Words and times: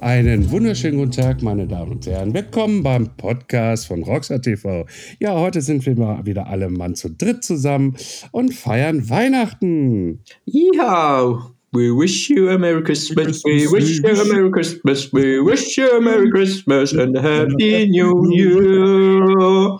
Einen 0.00 0.50
wunderschönen 0.50 0.96
guten 0.96 1.10
Tag, 1.10 1.42
meine 1.42 1.66
Damen 1.66 1.92
und 1.92 2.06
Herren. 2.06 2.32
Willkommen 2.32 2.82
beim 2.82 3.14
Podcast 3.18 3.86
von 3.86 4.02
Rockstar 4.02 4.40
TV. 4.40 4.86
Ja, 5.18 5.34
heute 5.34 5.60
sind 5.60 5.84
wir 5.84 5.94
mal 5.94 6.24
wieder 6.24 6.46
alle 6.46 6.70
Mann 6.70 6.94
zu 6.94 7.10
dritt 7.10 7.44
zusammen 7.44 7.94
und 8.30 8.54
feiern 8.54 9.10
Weihnachten. 9.10 10.20
Ja, 10.46 11.52
we 11.72 11.90
wish 11.90 12.30
you 12.30 12.48
a 12.48 12.56
Merry 12.56 12.82
Christmas, 12.82 13.44
we 13.44 13.70
wish 13.70 13.98
you 13.98 14.08
a 14.08 14.24
Merry 14.24 14.50
Christmas, 14.50 15.12
we 15.12 15.38
wish 15.44 15.76
you 15.76 15.84
a 15.94 16.00
Merry 16.00 16.30
Christmas 16.30 16.94
and 16.94 17.14
a 17.18 17.20
Happy 17.20 17.86
New 17.90 18.30
Year. 18.32 19.78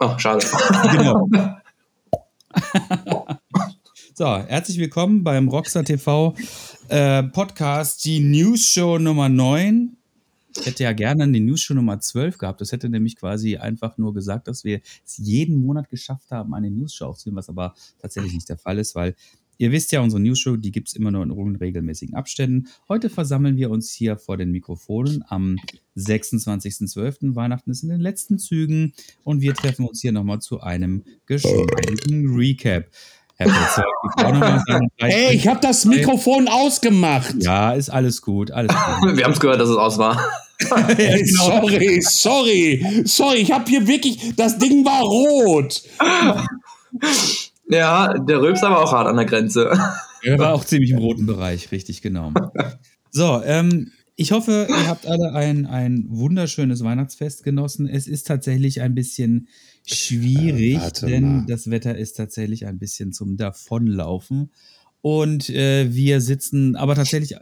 Oh, 0.00 0.18
schade. 0.18 0.44
Genau. 0.92 1.28
so, 4.14 4.36
herzlich 4.46 4.78
willkommen 4.78 5.24
beim 5.24 5.48
Rockstar 5.48 5.82
TV 5.82 6.34
äh, 6.88 7.22
Podcast, 7.22 8.04
die 8.04 8.20
News 8.20 8.66
Show 8.66 8.98
Nummer 8.98 9.28
9. 9.28 9.96
Ich 10.56 10.66
hätte 10.66 10.84
ja 10.84 10.92
gerne 10.92 11.30
die 11.30 11.40
News 11.40 11.62
Show 11.62 11.74
Nummer 11.74 11.98
12 11.98 12.38
gehabt. 12.38 12.60
Das 12.60 12.72
hätte 12.72 12.88
nämlich 12.88 13.16
quasi 13.16 13.56
einfach 13.56 13.98
nur 13.98 14.14
gesagt, 14.14 14.48
dass 14.48 14.64
wir 14.64 14.80
es 15.04 15.18
jeden 15.18 15.64
Monat 15.64 15.88
geschafft 15.90 16.30
haben, 16.30 16.54
eine 16.54 16.70
News 16.70 16.94
Show 16.94 17.06
aufzunehmen, 17.06 17.38
was 17.38 17.48
aber 17.48 17.74
tatsächlich 18.00 18.34
nicht 18.34 18.48
der 18.48 18.58
Fall 18.58 18.78
ist, 18.78 18.94
weil 18.94 19.14
Ihr 19.56 19.70
wisst 19.70 19.92
ja, 19.92 20.00
unsere 20.00 20.20
News 20.20 20.40
Show, 20.40 20.56
die 20.56 20.72
gibt 20.72 20.88
es 20.88 20.94
immer 20.94 21.12
nur 21.12 21.22
in 21.22 21.30
unregelmäßigen 21.30 22.16
Abständen. 22.16 22.68
Heute 22.88 23.08
versammeln 23.08 23.56
wir 23.56 23.70
uns 23.70 23.92
hier 23.92 24.16
vor 24.16 24.36
den 24.36 24.50
Mikrofonen 24.50 25.24
am 25.28 25.58
26.12. 25.96 27.36
Weihnachten 27.36 27.70
ist 27.70 27.84
in 27.84 27.90
den 27.90 28.00
letzten 28.00 28.38
Zügen 28.38 28.94
und 29.22 29.42
wir 29.42 29.54
treffen 29.54 29.86
uns 29.86 30.00
hier 30.00 30.10
nochmal 30.10 30.40
zu 30.40 30.60
einem 30.60 31.04
geschmeidigen 31.26 32.34
Recap. 32.34 32.88
Herr 33.36 33.48
Petzold, 33.48 33.86
ich 34.16 34.24
auch 34.24 34.32
noch 34.32 34.40
mal 34.40 34.62
sagen, 34.66 34.88
Hey, 34.98 35.34
ich 35.34 35.48
habe 35.48 35.60
das 35.60 35.84
Mikrofon 35.84 36.46
ausgemacht. 36.46 37.34
Ja, 37.40 37.72
ist 37.72 37.90
alles 37.90 38.22
gut, 38.22 38.50
alles 38.52 38.70
gut. 38.70 39.16
Wir 39.16 39.24
haben 39.24 39.32
es 39.32 39.40
gehört, 39.40 39.60
dass 39.60 39.68
es 39.68 39.76
aus 39.76 39.98
war. 39.98 40.18
Hey, 40.96 41.26
sorry, 41.26 42.00
sorry, 42.00 43.02
sorry, 43.04 43.38
ich 43.38 43.50
habe 43.50 43.68
hier 43.68 43.86
wirklich, 43.88 44.36
das 44.36 44.56
Ding 44.56 44.84
war 44.84 45.02
rot. 45.02 45.82
Ja, 47.68 48.14
der 48.14 48.40
Rülpser 48.40 48.70
war 48.70 48.84
auch 48.84 48.92
hart 48.92 49.08
an 49.08 49.16
der 49.16 49.26
Grenze. 49.26 49.76
Er 50.22 50.38
war 50.38 50.54
auch 50.54 50.64
ziemlich 50.64 50.92
im 50.92 50.98
roten 50.98 51.26
Bereich, 51.26 51.72
richtig 51.72 52.02
genau. 52.02 52.32
So, 53.10 53.42
ähm, 53.44 53.90
ich 54.16 54.30
hoffe, 54.30 54.68
ihr 54.70 54.88
habt 54.88 55.06
alle 55.06 55.32
ein, 55.32 55.66
ein 55.66 56.06
wunderschönes 56.08 56.84
Weihnachtsfest 56.84 57.42
genossen. 57.42 57.88
Es 57.88 58.06
ist 58.06 58.28
tatsächlich 58.28 58.80
ein 58.80 58.94
bisschen 58.94 59.48
schwierig, 59.86 60.76
Äh, 60.76 61.06
denn 61.06 61.36
mal. 61.38 61.46
das 61.46 61.70
Wetter 61.70 61.96
ist 61.96 62.14
tatsächlich 62.14 62.66
ein 62.66 62.78
bisschen 62.78 63.12
zum 63.12 63.36
Davonlaufen. 63.36 64.50
Und 65.00 65.50
äh, 65.50 65.92
wir 65.92 66.20
sitzen 66.20 66.76
aber 66.76 66.94
tatsächlich 66.94 67.36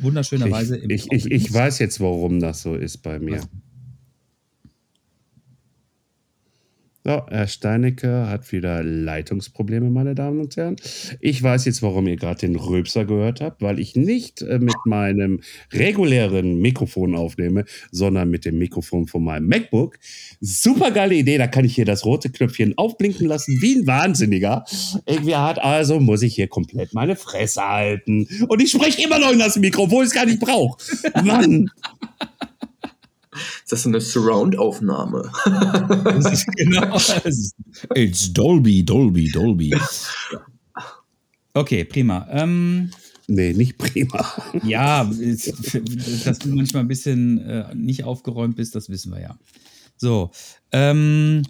wunderschönerweise 0.00 0.76
im 0.76 0.90
Ich, 0.90 1.10
ich, 1.12 1.26
ich 1.30 1.52
weiß 1.52 1.78
jetzt, 1.78 2.00
warum 2.00 2.40
das 2.40 2.62
so 2.62 2.74
ist 2.74 2.98
bei 2.98 3.18
mir. 3.18 3.42
So, 7.06 7.22
Herr 7.28 7.46
Steinecke 7.46 8.28
hat 8.28 8.50
wieder 8.50 8.82
Leitungsprobleme, 8.82 9.90
meine 9.90 10.16
Damen 10.16 10.40
und 10.40 10.56
Herren. 10.56 10.74
Ich 11.20 11.40
weiß 11.40 11.64
jetzt, 11.66 11.80
warum 11.80 12.08
ihr 12.08 12.16
gerade 12.16 12.40
den 12.40 12.56
Röpser 12.56 13.04
gehört 13.04 13.40
habt, 13.40 13.62
weil 13.62 13.78
ich 13.78 13.94
nicht 13.94 14.42
äh, 14.42 14.58
mit 14.58 14.74
meinem 14.86 15.40
regulären 15.72 16.58
Mikrofon 16.58 17.14
aufnehme, 17.14 17.64
sondern 17.92 18.28
mit 18.28 18.44
dem 18.44 18.58
Mikrofon 18.58 19.06
von 19.06 19.22
meinem 19.22 19.46
MacBook. 19.46 20.00
Super 20.40 20.90
geile 20.90 21.14
Idee, 21.14 21.38
da 21.38 21.46
kann 21.46 21.64
ich 21.64 21.76
hier 21.76 21.84
das 21.84 22.04
rote 22.04 22.28
Knöpfchen 22.28 22.76
aufblinken 22.76 23.28
lassen, 23.28 23.62
wie 23.62 23.76
ein 23.76 23.86
Wahnsinniger. 23.86 24.64
Irgendwie 25.06 25.36
hat 25.36 25.60
also, 25.60 26.00
muss 26.00 26.22
ich 26.22 26.34
hier 26.34 26.48
komplett 26.48 26.92
meine 26.92 27.14
Fresse 27.14 27.62
halten. 27.62 28.26
Und 28.48 28.60
ich 28.60 28.72
spreche 28.72 29.00
immer 29.04 29.20
noch 29.20 29.30
in 29.30 29.38
das 29.38 29.54
Mikro, 29.54 29.84
obwohl 29.84 30.02
ich 30.02 30.08
es 30.08 30.14
gar 30.14 30.26
nicht 30.26 30.40
brauche. 30.40 30.76
Mann. 31.22 31.70
Ist 33.66 33.72
das 33.72 33.82
so 33.82 33.88
eine 33.88 34.00
Surround-Aufnahme? 34.00 35.28
Genau. 36.56 36.96
It's 37.96 38.32
Dolby, 38.32 38.84
Dolby, 38.84 39.28
Dolby. 39.32 39.74
Okay, 41.52 41.84
prima. 41.84 42.28
Ähm, 42.30 42.92
Nee, 43.26 43.54
nicht 43.54 43.76
prima. 43.76 44.24
ja, 44.62 45.02
dass 45.04 46.38
du 46.38 46.48
manchmal 46.50 46.84
ein 46.84 46.88
bisschen 46.88 47.38
äh, 47.40 47.74
nicht 47.74 48.04
aufgeräumt 48.04 48.54
bist, 48.54 48.76
das 48.76 48.88
wissen 48.88 49.10
wir 49.12 49.20
ja. 49.20 49.36
So, 49.96 50.30
ähm, 50.70 51.42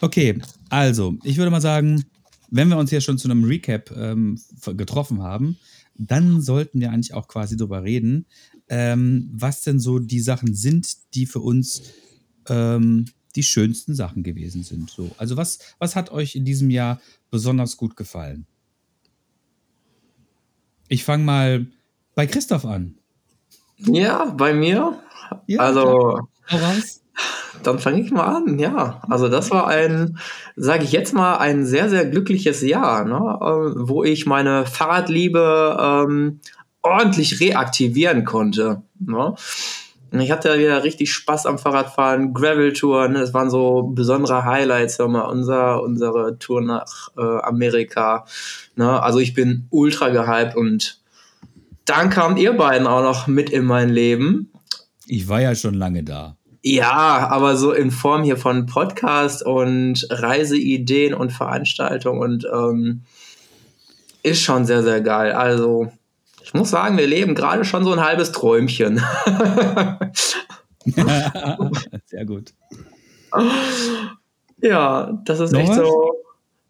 okay, 0.00 0.38
also, 0.68 1.16
ich 1.24 1.38
würde 1.38 1.50
mal 1.50 1.60
sagen, 1.60 2.04
wenn 2.52 2.68
wir 2.68 2.76
uns 2.76 2.90
hier 2.90 3.00
schon 3.00 3.18
zu 3.18 3.28
einem 3.28 3.42
Recap 3.42 3.90
ähm, 3.96 4.40
getroffen 4.76 5.24
haben, 5.24 5.58
dann 5.96 6.40
sollten 6.40 6.78
wir 6.80 6.92
eigentlich 6.92 7.14
auch 7.14 7.26
quasi 7.26 7.56
drüber 7.56 7.82
reden, 7.82 8.26
ähm, 8.68 9.30
was 9.32 9.62
denn 9.62 9.80
so 9.80 9.98
die 9.98 10.20
Sachen 10.20 10.54
sind, 10.54 11.14
die 11.14 11.26
für 11.26 11.40
uns 11.40 11.82
ähm, 12.48 13.06
die 13.36 13.42
schönsten 13.42 13.94
Sachen 13.94 14.22
gewesen 14.22 14.62
sind. 14.62 14.90
So, 14.90 15.10
also 15.18 15.36
was, 15.36 15.58
was 15.78 15.96
hat 15.96 16.10
euch 16.10 16.34
in 16.34 16.44
diesem 16.44 16.70
Jahr 16.70 17.00
besonders 17.30 17.76
gut 17.76 17.96
gefallen? 17.96 18.46
Ich 20.88 21.04
fange 21.04 21.24
mal 21.24 21.66
bei 22.14 22.26
Christoph 22.26 22.64
an. 22.64 22.96
Ja, 23.78 24.24
bei 24.36 24.54
mir. 24.54 24.98
Ja, 25.46 25.60
also, 25.60 26.20
dann 27.62 27.78
fange 27.78 28.00
ich 28.00 28.10
mal 28.10 28.24
an. 28.24 28.58
Ja, 28.58 29.02
also 29.08 29.28
das 29.28 29.50
war 29.50 29.68
ein, 29.68 30.18
sage 30.56 30.84
ich 30.84 30.92
jetzt 30.92 31.14
mal, 31.14 31.36
ein 31.36 31.66
sehr, 31.66 31.88
sehr 31.90 32.06
glückliches 32.06 32.62
Jahr, 32.62 33.04
ne? 33.04 33.14
äh, 33.14 33.88
wo 33.88 34.04
ich 34.04 34.26
meine 34.26 34.66
Fahrradliebe 34.66 35.76
ähm, 35.80 36.40
ordentlich 36.82 37.40
reaktivieren 37.40 38.24
konnte. 38.24 38.82
Ne? 38.98 39.34
Und 40.10 40.20
Ich 40.20 40.30
hatte 40.30 40.58
wieder 40.58 40.84
richtig 40.84 41.12
Spaß 41.12 41.46
am 41.46 41.58
Fahrradfahren, 41.58 42.32
Gravel-Touren, 42.32 43.12
ne? 43.12 43.20
das 43.20 43.34
waren 43.34 43.50
so 43.50 43.82
besondere 43.94 44.44
Highlights, 44.44 44.98
mal, 44.98 45.22
unser, 45.22 45.82
unsere 45.82 46.38
Tour 46.38 46.62
nach 46.62 47.08
äh, 47.16 47.40
Amerika. 47.42 48.24
Ne? 48.76 49.02
Also 49.02 49.18
ich 49.18 49.34
bin 49.34 49.66
ultra 49.70 50.08
gehypt 50.08 50.56
und 50.56 51.00
dann 51.84 52.10
kamt 52.10 52.38
ihr 52.38 52.52
beiden 52.52 52.86
auch 52.86 53.02
noch 53.02 53.26
mit 53.26 53.50
in 53.50 53.64
mein 53.64 53.88
Leben. 53.88 54.50
Ich 55.06 55.28
war 55.28 55.40
ja 55.40 55.54
schon 55.54 55.74
lange 55.74 56.04
da. 56.04 56.36
Ja, 56.62 57.28
aber 57.30 57.56
so 57.56 57.72
in 57.72 57.90
Form 57.90 58.24
hier 58.24 58.36
von 58.36 58.66
Podcast 58.66 59.44
und 59.44 60.06
Reiseideen 60.10 61.14
und 61.14 61.32
Veranstaltungen 61.32 62.20
und 62.20 62.46
ähm, 62.52 63.02
ist 64.22 64.42
schon 64.42 64.66
sehr, 64.66 64.82
sehr 64.82 65.00
geil. 65.00 65.32
Also, 65.32 65.92
ich 66.48 66.54
muss 66.54 66.70
sagen, 66.70 66.96
wir 66.96 67.06
leben 67.06 67.34
gerade 67.34 67.62
schon 67.66 67.84
so 67.84 67.92
ein 67.92 68.00
halbes 68.00 68.32
Träumchen. 68.32 68.96
Sehr 72.06 72.24
gut. 72.24 72.54
ja, 74.62 75.12
das 75.26 75.40
ist 75.40 75.52
Noch 75.52 75.60
echt 75.60 75.68
was? 75.68 75.76
so 75.76 76.14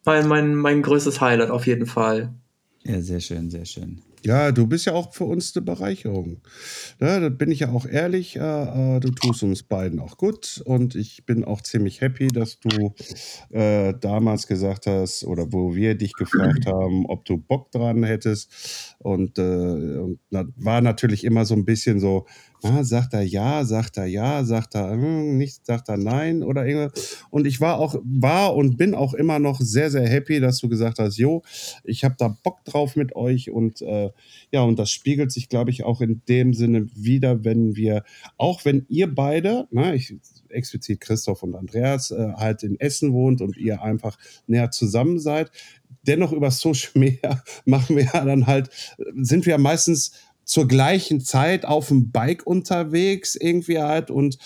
mein, 0.04 0.26
mein, 0.26 0.54
mein 0.56 0.82
größtes 0.82 1.20
Highlight 1.20 1.50
auf 1.50 1.68
jeden 1.68 1.86
Fall. 1.86 2.34
Ja, 2.82 3.00
sehr 3.00 3.20
schön, 3.20 3.50
sehr 3.50 3.66
schön. 3.66 4.02
Ja, 4.24 4.52
du 4.52 4.66
bist 4.66 4.86
ja 4.86 4.94
auch 4.94 5.12
für 5.12 5.24
uns 5.24 5.54
eine 5.56 5.64
Bereicherung. 5.64 6.40
Ja, 7.00 7.20
da 7.20 7.28
bin 7.28 7.50
ich 7.50 7.60
ja 7.60 7.70
auch 7.70 7.86
ehrlich. 7.86 8.36
Äh, 8.36 8.96
äh, 8.96 9.00
du 9.00 9.10
tust 9.10 9.42
uns 9.42 9.62
beiden 9.62 10.00
auch 10.00 10.16
gut 10.16 10.62
und 10.64 10.94
ich 10.94 11.24
bin 11.24 11.44
auch 11.44 11.60
ziemlich 11.62 12.00
happy, 12.00 12.28
dass 12.28 12.58
du 12.58 12.94
äh, 13.50 13.94
damals 14.00 14.46
gesagt 14.46 14.86
hast 14.86 15.24
oder 15.24 15.52
wo 15.52 15.74
wir 15.74 15.94
dich 15.94 16.12
gefragt 16.14 16.66
haben, 16.66 17.06
ob 17.06 17.24
du 17.24 17.36
Bock 17.36 17.70
dran 17.70 18.02
hättest. 18.02 18.96
Und, 18.98 19.38
äh, 19.38 19.42
und 19.42 20.18
na, 20.30 20.44
war 20.56 20.80
natürlich 20.80 21.24
immer 21.24 21.44
so 21.44 21.54
ein 21.54 21.64
bisschen 21.64 22.00
so, 22.00 22.26
na, 22.62 22.82
sagt 22.82 23.14
er 23.14 23.22
ja, 23.22 23.64
sagt 23.64 23.96
er 23.96 24.06
ja, 24.06 24.44
sagt 24.44 24.74
er 24.74 24.90
hm, 24.90 25.36
nicht, 25.36 25.64
sagt 25.64 25.88
er 25.88 25.96
nein 25.96 26.42
oder 26.42 26.66
irgendwas. 26.66 27.24
Und 27.30 27.46
ich 27.46 27.60
war 27.60 27.78
auch, 27.78 27.96
war 28.04 28.56
und 28.56 28.76
bin 28.76 28.94
auch 28.94 29.14
immer 29.14 29.38
noch 29.38 29.60
sehr, 29.60 29.90
sehr 29.90 30.08
happy, 30.08 30.40
dass 30.40 30.58
du 30.58 30.68
gesagt 30.68 30.98
hast, 30.98 31.18
jo, 31.18 31.42
ich 31.84 32.04
habe 32.04 32.16
da 32.18 32.36
Bock 32.42 32.64
drauf 32.64 32.96
mit 32.96 33.14
euch 33.14 33.50
und 33.50 33.80
äh, 33.82 34.07
ja, 34.50 34.62
und 34.62 34.78
das 34.78 34.90
spiegelt 34.90 35.32
sich, 35.32 35.48
glaube 35.48 35.70
ich, 35.70 35.84
auch 35.84 36.00
in 36.00 36.22
dem 36.28 36.54
Sinne 36.54 36.86
wieder, 36.94 37.44
wenn 37.44 37.76
wir, 37.76 38.04
auch 38.36 38.64
wenn 38.64 38.86
ihr 38.88 39.12
beide, 39.14 39.66
ne, 39.70 39.94
ich 39.94 40.14
explizit 40.48 41.00
Christoph 41.00 41.42
und 41.42 41.54
Andreas, 41.54 42.10
äh, 42.10 42.32
halt 42.36 42.62
in 42.62 42.78
Essen 42.80 43.12
wohnt 43.12 43.40
und 43.40 43.56
ihr 43.56 43.82
einfach 43.82 44.18
näher 44.46 44.70
zusammen 44.70 45.18
seid, 45.18 45.50
dennoch 46.02 46.32
über 46.32 46.50
Social 46.50 46.92
Media 46.94 47.42
machen 47.64 47.96
wir 47.96 48.04
ja 48.04 48.24
dann 48.24 48.46
halt, 48.46 48.70
sind 49.14 49.46
wir 49.46 49.52
ja 49.52 49.58
meistens 49.58 50.12
zur 50.44 50.66
gleichen 50.66 51.20
Zeit 51.20 51.66
auf 51.66 51.88
dem 51.88 52.10
Bike 52.10 52.46
unterwegs 52.46 53.34
irgendwie 53.34 53.78
halt 53.78 54.10
und 54.10 54.38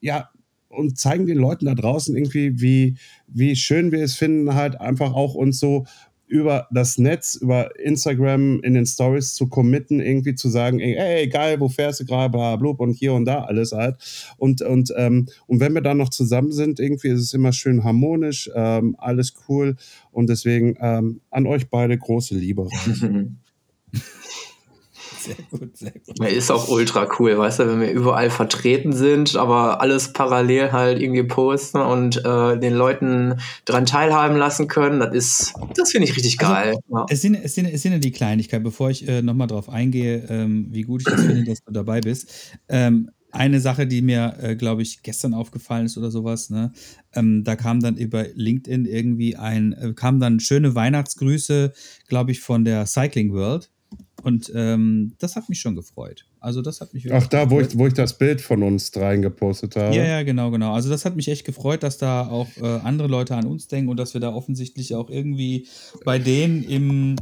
ja, 0.00 0.30
und 0.68 0.98
zeigen 0.98 1.26
den 1.26 1.38
Leuten 1.38 1.66
da 1.66 1.74
draußen 1.74 2.16
irgendwie, 2.16 2.60
wie, 2.60 2.96
wie 3.26 3.56
schön 3.56 3.90
wir 3.90 4.04
es 4.04 4.14
finden, 4.14 4.54
halt 4.54 4.80
einfach 4.80 5.14
auch 5.14 5.34
uns 5.34 5.58
so 5.58 5.84
über 6.30 6.68
das 6.70 6.96
Netz, 6.96 7.34
über 7.34 7.76
Instagram 7.78 8.60
in 8.60 8.74
den 8.74 8.86
Stories 8.86 9.34
zu 9.34 9.48
committen, 9.48 10.00
irgendwie 10.00 10.36
zu 10.36 10.48
sagen, 10.48 10.78
ey, 10.78 11.26
geil, 11.28 11.58
wo 11.58 11.68
fährst 11.68 12.00
du 12.00 12.04
gerade, 12.04 12.30
bla, 12.30 12.54
blub 12.54 12.78
und 12.78 12.94
hier 12.94 13.14
und 13.14 13.24
da 13.24 13.42
alles 13.42 13.72
halt. 13.72 13.96
Und, 14.38 14.62
und, 14.62 14.94
ähm, 14.96 15.26
und 15.48 15.58
wenn 15.58 15.74
wir 15.74 15.80
dann 15.80 15.96
noch 15.96 16.10
zusammen 16.10 16.52
sind, 16.52 16.78
irgendwie 16.78 17.08
ist 17.08 17.20
es 17.20 17.34
immer 17.34 17.52
schön 17.52 17.82
harmonisch, 17.82 18.48
ähm, 18.54 18.94
alles 18.98 19.34
cool 19.48 19.76
und 20.12 20.30
deswegen 20.30 20.76
ähm, 20.80 21.20
an 21.30 21.46
euch 21.46 21.68
beide 21.68 21.98
große 21.98 22.36
Liebe. 22.36 22.68
Sehr 25.20 25.36
gut, 25.50 25.76
sehr 25.76 25.92
gut. 25.92 26.26
Ist 26.28 26.50
auch 26.50 26.68
ultra 26.68 27.08
cool, 27.18 27.36
weißt 27.36 27.60
du, 27.60 27.68
wenn 27.68 27.80
wir 27.80 27.90
überall 27.90 28.30
vertreten 28.30 28.92
sind, 28.92 29.36
aber 29.36 29.80
alles 29.80 30.12
parallel 30.12 30.72
halt 30.72 31.00
irgendwie 31.00 31.24
posten 31.24 31.78
und 31.78 32.24
äh, 32.24 32.58
den 32.58 32.74
Leuten 32.74 33.40
dran 33.64 33.86
teilhaben 33.86 34.36
lassen 34.36 34.68
können, 34.68 35.00
das 35.00 35.14
ist, 35.14 35.54
das 35.76 35.92
finde 35.92 36.08
ich 36.08 36.16
richtig 36.16 36.40
also, 36.40 36.52
geil. 36.52 36.78
Ja. 36.88 37.06
Es, 37.08 37.20
sind, 37.20 37.34
es, 37.34 37.54
sind, 37.54 37.66
es 37.66 37.82
sind 37.82 37.92
ja 37.92 37.98
die 37.98 38.12
Kleinigkeiten, 38.12 38.64
bevor 38.64 38.90
ich 38.90 39.06
äh, 39.06 39.22
nochmal 39.22 39.46
drauf 39.46 39.68
eingehe, 39.68 40.26
ähm, 40.28 40.68
wie 40.70 40.82
gut 40.82 41.02
ich 41.02 41.12
das 41.12 41.24
finde, 41.24 41.44
dass 41.44 41.62
du 41.64 41.72
dabei 41.72 42.00
bist. 42.00 42.56
Ähm, 42.68 43.10
eine 43.32 43.60
Sache, 43.60 43.86
die 43.86 44.02
mir, 44.02 44.36
äh, 44.40 44.56
glaube 44.56 44.82
ich, 44.82 45.02
gestern 45.02 45.34
aufgefallen 45.34 45.86
ist 45.86 45.96
oder 45.96 46.10
sowas, 46.10 46.50
ne? 46.50 46.72
Ähm, 47.14 47.44
da 47.44 47.56
kam 47.56 47.80
dann 47.80 47.96
über 47.96 48.26
LinkedIn 48.34 48.86
irgendwie 48.86 49.36
ein, 49.36 49.72
äh, 49.72 49.92
kam 49.94 50.20
dann 50.20 50.40
schöne 50.40 50.74
Weihnachtsgrüße, 50.74 51.72
glaube 52.08 52.32
ich, 52.32 52.40
von 52.40 52.64
der 52.64 52.86
Cycling 52.86 53.32
World. 53.32 53.70
Und 54.22 54.52
ähm, 54.54 55.14
das 55.18 55.36
hat 55.36 55.48
mich 55.48 55.60
schon 55.60 55.74
gefreut. 55.76 56.26
Also 56.40 56.62
das 56.62 56.80
hat 56.80 56.92
mich 56.94 57.10
Ach, 57.12 57.26
da, 57.26 57.50
wo 57.50 57.60
ich, 57.60 57.76
wo 57.76 57.86
ich 57.86 57.94
das 57.94 58.18
Bild 58.18 58.40
von 58.40 58.62
uns 58.62 58.90
dreien 58.90 59.22
gepostet 59.22 59.76
habe. 59.76 59.94
Ja, 59.94 60.04
ja, 60.04 60.22
genau, 60.22 60.50
genau. 60.50 60.74
Also 60.74 60.90
das 60.90 61.04
hat 61.04 61.16
mich 61.16 61.28
echt 61.28 61.44
gefreut, 61.44 61.82
dass 61.82 61.98
da 61.98 62.26
auch 62.26 62.48
äh, 62.58 62.66
andere 62.66 63.08
Leute 63.08 63.34
an 63.34 63.46
uns 63.46 63.68
denken 63.68 63.88
und 63.88 63.96
dass 63.96 64.14
wir 64.14 64.20
da 64.20 64.32
offensichtlich 64.32 64.94
auch 64.94 65.10
irgendwie 65.10 65.66
bei 66.04 66.18
denen 66.18 66.62
im, 66.64 67.16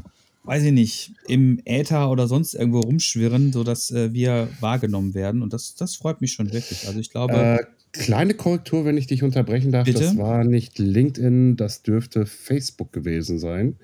weiß 0.44 0.64
ich 0.64 0.72
nicht, 0.72 1.12
im 1.26 1.60
Äther 1.64 2.10
oder 2.10 2.26
sonst 2.26 2.54
irgendwo 2.54 2.80
rumschwirren, 2.80 3.52
sodass 3.52 3.90
äh, 3.90 4.12
wir 4.12 4.48
wahrgenommen 4.60 5.14
werden. 5.14 5.42
Und 5.42 5.52
das, 5.52 5.74
das 5.74 5.96
freut 5.96 6.20
mich 6.20 6.32
schon 6.32 6.52
wirklich. 6.52 6.86
Also 6.86 6.98
ich 6.98 7.10
glaube. 7.10 7.34
Äh, 7.34 7.64
kleine 7.98 8.34
Korrektur, 8.34 8.84
wenn 8.84 8.96
ich 8.96 9.06
dich 9.06 9.22
unterbrechen 9.22 9.72
darf. 9.72 9.84
Bitte? 9.84 10.00
Das 10.00 10.16
war 10.16 10.44
nicht 10.44 10.78
LinkedIn, 10.78 11.56
das 11.56 11.82
dürfte 11.82 12.26
Facebook 12.26 12.92
gewesen 12.92 13.38
sein. 13.38 13.76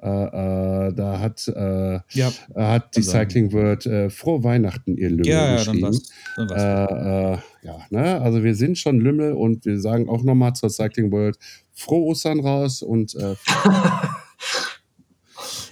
Äh, 0.00 0.08
äh, 0.08 0.92
da 0.94 1.18
hat, 1.20 1.48
äh, 1.48 2.00
ja, 2.10 2.32
hat 2.54 2.96
die 2.96 3.00
also, 3.00 3.10
Cycling 3.10 3.52
World 3.52 3.86
äh, 3.86 4.10
Frohe 4.10 4.42
Weihnachten 4.44 4.96
ihr 4.96 5.10
Lümmel 5.10 5.26
ja, 5.26 5.56
geschrieben. 5.56 5.78
Ja, 5.78 5.90
dann 5.90 5.92
war's, 5.92 6.08
dann 6.36 6.50
war's. 6.50 7.42
ja, 7.62 7.78
ne? 7.90 8.20
also 8.20 8.42
wir 8.44 8.54
sind 8.54 8.78
schon 8.78 9.00
Lümmel 9.00 9.32
und 9.32 9.64
wir 9.64 9.80
sagen 9.80 10.08
auch 10.08 10.22
nochmal 10.22 10.54
zur 10.54 10.70
Cycling 10.70 11.12
World 11.12 11.38
Frohe 11.72 12.06
Ostern 12.06 12.40
raus 12.40 12.82
und 12.82 13.16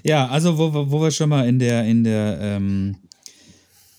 Ja, 0.03 0.29
also 0.29 0.58
wo, 0.58 0.73
wo 0.73 1.03
wir 1.03 1.11
schon 1.11 1.29
mal 1.29 1.46
in 1.46 1.58
der, 1.58 1.85
in 1.85 2.05
der 2.05 2.38
ähm, 2.41 2.96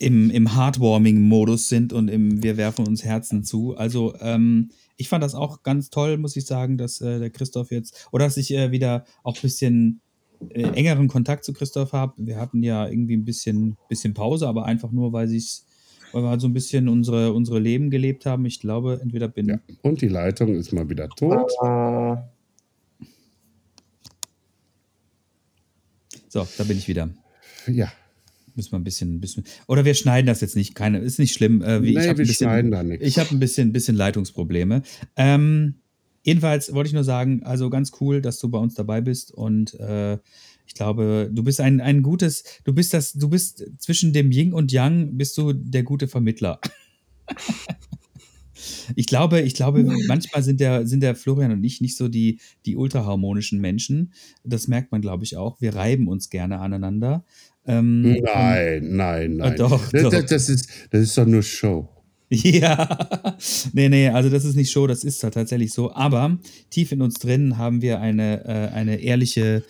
im, 0.01 0.31
im 0.31 0.55
Heartwarming-Modus 0.55 1.69
sind 1.69 1.93
und 1.93 2.07
im 2.07 2.41
Wir 2.41 2.57
werfen 2.57 2.87
uns 2.87 3.03
Herzen 3.03 3.43
zu. 3.43 3.77
Also 3.77 4.15
ähm, 4.19 4.71
ich 4.97 5.09
fand 5.09 5.23
das 5.23 5.35
auch 5.35 5.61
ganz 5.61 5.91
toll, 5.91 6.17
muss 6.17 6.35
ich 6.35 6.45
sagen, 6.45 6.77
dass 6.77 7.01
äh, 7.01 7.19
der 7.19 7.29
Christoph 7.29 7.69
jetzt, 7.69 8.07
oder 8.11 8.25
dass 8.25 8.35
ich 8.35 8.51
äh, 8.51 8.71
wieder 8.71 9.05
auch 9.23 9.35
ein 9.35 9.41
bisschen 9.41 10.01
äh, 10.49 10.63
engeren 10.63 11.07
Kontakt 11.07 11.43
zu 11.43 11.53
Christoph 11.53 11.93
habe. 11.93 12.13
Wir 12.17 12.37
hatten 12.37 12.63
ja 12.63 12.87
irgendwie 12.87 13.15
ein 13.15 13.25
bisschen, 13.25 13.77
bisschen 13.89 14.15
Pause, 14.15 14.47
aber 14.47 14.65
einfach 14.65 14.91
nur, 14.91 15.13
weil 15.13 15.27
sich 15.27 15.61
weil 16.13 16.23
wir 16.23 16.29
halt 16.29 16.41
so 16.41 16.47
ein 16.47 16.53
bisschen 16.53 16.89
unsere, 16.89 17.31
unsere 17.31 17.59
Leben 17.59 17.89
gelebt 17.89 18.25
haben. 18.25 18.45
Ich 18.45 18.59
glaube, 18.59 18.99
entweder 19.01 19.29
bin. 19.29 19.47
Ja. 19.47 19.59
Und 19.81 20.01
die 20.01 20.09
Leitung 20.09 20.55
ist 20.55 20.73
mal 20.73 20.89
wieder 20.89 21.07
tot. 21.07 21.49
So, 26.27 26.47
da 26.57 26.63
bin 26.65 26.77
ich 26.77 26.87
wieder. 26.89 27.09
Ja. 27.67 27.93
Müssen 28.55 28.71
wir 28.71 28.79
ein 28.79 28.83
bisschen, 28.83 29.15
ein 29.15 29.19
bisschen. 29.21 29.43
Oder 29.67 29.85
wir 29.85 29.93
schneiden 29.93 30.27
das 30.27 30.41
jetzt 30.41 30.55
nicht. 30.55 30.75
Keine, 30.75 30.99
ist 30.99 31.19
nicht 31.19 31.33
schlimm. 31.33 31.61
Äh, 31.61 31.83
wie, 31.83 31.93
nee, 31.93 32.01
ich 32.01 32.07
wir 32.07 32.15
bisschen, 32.15 32.47
schneiden 32.47 32.71
da 32.71 32.83
nichts. 32.83 33.05
Ich 33.05 33.19
habe 33.19 33.29
ein 33.31 33.39
bisschen, 33.39 33.71
bisschen 33.71 33.95
Leitungsprobleme. 33.95 34.83
Ähm, 35.15 35.75
Jedenfalls 36.23 36.73
wollte 36.73 36.87
ich 36.87 36.93
nur 36.93 37.03
sagen, 37.03 37.41
also 37.43 37.69
ganz 37.69 37.91
cool, 37.99 38.21
dass 38.21 38.37
du 38.39 38.49
bei 38.49 38.59
uns 38.59 38.75
dabei 38.75 39.01
bist 39.01 39.31
und 39.31 39.73
äh, 39.79 40.19
ich 40.67 40.75
glaube, 40.75 41.29
du 41.33 41.43
bist 41.43 41.59
ein, 41.59 41.81
ein 41.81 42.03
gutes, 42.03 42.43
du 42.63 42.73
bist 42.73 42.93
das, 42.93 43.13
du 43.13 43.27
bist 43.29 43.65
zwischen 43.79 44.13
dem 44.13 44.31
Yin 44.31 44.53
und 44.53 44.71
Yang 44.71 45.17
bist 45.17 45.37
du 45.37 45.51
der 45.51 45.83
gute 45.83 46.07
Vermittler. 46.07 46.61
ich 48.95 49.07
glaube, 49.07 49.41
ich 49.41 49.55
glaube, 49.55 49.83
manchmal 50.07 50.43
sind 50.43 50.59
der, 50.59 50.85
sind 50.85 51.01
der 51.01 51.15
Florian 51.15 51.51
und 51.51 51.63
ich 51.63 51.81
nicht 51.81 51.97
so 51.97 52.07
die, 52.07 52.39
die 52.67 52.77
ultraharmonischen 52.77 53.59
Menschen. 53.59 54.13
Das 54.43 54.67
merkt 54.67 54.91
man, 54.91 55.01
glaube 55.01 55.23
ich, 55.23 55.37
auch. 55.37 55.59
Wir 55.59 55.75
reiben 55.75 56.07
uns 56.07 56.29
gerne 56.29 56.59
aneinander. 56.59 57.25
Ähm, 57.67 58.01
nein, 58.01 58.95
nein, 58.95 59.37
nein. 59.37 59.41
Ah, 59.41 59.55
doch, 59.55 59.89
das, 59.89 60.03
doch. 60.03 60.09
Das, 60.11 60.49
ist, 60.49 60.67
das 60.89 61.01
ist 61.01 61.17
doch 61.17 61.25
nur 61.25 61.43
Show. 61.43 61.87
Ja, 62.29 63.37
nee, 63.73 63.89
nee, 63.89 64.07
also 64.07 64.29
das 64.29 64.45
ist 64.45 64.55
nicht 64.55 64.71
Show, 64.71 64.87
das 64.87 65.03
ist 65.03 65.19
tatsächlich 65.19 65.73
so. 65.73 65.93
Aber 65.93 66.39
tief 66.69 66.91
in 66.93 67.01
uns 67.01 67.15
drin 67.15 67.57
haben 67.57 67.81
wir 67.81 67.99
eine, 67.99 68.45
äh, 68.45 68.73
eine 68.73 69.01
ehrliche, 69.01 69.63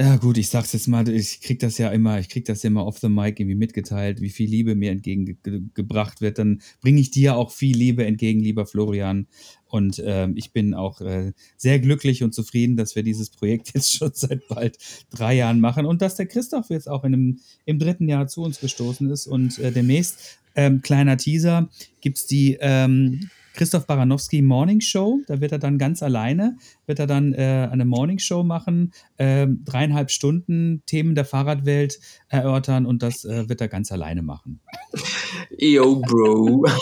ja 0.00 0.16
gut, 0.16 0.38
ich 0.38 0.48
sag's 0.48 0.72
jetzt 0.72 0.88
mal, 0.88 1.06
ich 1.10 1.42
krieg 1.42 1.58
das 1.58 1.76
ja 1.76 1.90
immer, 1.90 2.18
ich 2.18 2.30
krieg 2.30 2.46
das 2.46 2.62
ja 2.62 2.68
immer 2.68 2.86
off 2.86 2.98
the 3.00 3.10
mic 3.10 3.38
irgendwie 3.38 3.54
mitgeteilt, 3.54 4.22
wie 4.22 4.30
viel 4.30 4.48
Liebe 4.48 4.74
mir 4.74 4.92
entgegengebracht 4.92 6.22
wird. 6.22 6.38
Dann 6.38 6.62
bringe 6.80 7.02
ich 7.02 7.10
dir 7.10 7.36
auch 7.36 7.50
viel 7.50 7.76
Liebe 7.76 8.06
entgegen, 8.06 8.40
lieber 8.40 8.64
Florian. 8.64 9.26
Und 9.66 10.02
ähm, 10.02 10.38
ich 10.38 10.52
bin 10.52 10.72
auch 10.72 11.02
äh, 11.02 11.32
sehr 11.58 11.80
glücklich 11.80 12.22
und 12.22 12.34
zufrieden, 12.34 12.78
dass 12.78 12.96
wir 12.96 13.02
dieses 13.02 13.28
Projekt 13.28 13.70
jetzt 13.74 13.92
schon 13.92 14.12
seit 14.14 14.48
bald 14.48 14.78
drei 15.10 15.34
Jahren 15.34 15.60
machen 15.60 15.84
und 15.84 16.00
dass 16.00 16.16
der 16.16 16.26
Christoph 16.26 16.70
jetzt 16.70 16.88
auch 16.88 17.04
in 17.04 17.12
einem, 17.12 17.40
im 17.66 17.78
dritten 17.78 18.08
Jahr 18.08 18.26
zu 18.26 18.42
uns 18.42 18.58
gestoßen 18.58 19.10
ist 19.10 19.26
und 19.26 19.58
äh, 19.58 19.70
demnächst 19.70 20.38
ähm, 20.54 20.80
kleiner 20.80 21.18
Teaser, 21.18 21.68
gibt 22.00 22.16
es 22.16 22.26
die 22.26 22.56
ähm, 22.58 23.28
Christoph 23.60 23.86
Baranowski 23.86 24.40
Morning 24.40 24.80
Show. 24.80 25.20
Da 25.26 25.42
wird 25.42 25.52
er 25.52 25.58
dann 25.58 25.76
ganz 25.76 26.02
alleine, 26.02 26.56
wird 26.86 26.98
er 26.98 27.06
dann 27.06 27.34
äh, 27.34 27.68
eine 27.70 27.84
Morning 27.84 28.18
Show 28.18 28.42
machen, 28.42 28.94
äh, 29.18 29.46
dreieinhalb 29.66 30.10
Stunden 30.10 30.82
Themen 30.86 31.14
der 31.14 31.26
Fahrradwelt 31.26 32.00
erörtern 32.28 32.86
und 32.86 33.02
das 33.02 33.26
äh, 33.26 33.50
wird 33.50 33.60
er 33.60 33.68
ganz 33.68 33.92
alleine 33.92 34.22
machen. 34.22 34.60
Yo, 35.58 35.96
Bro. 35.96 36.64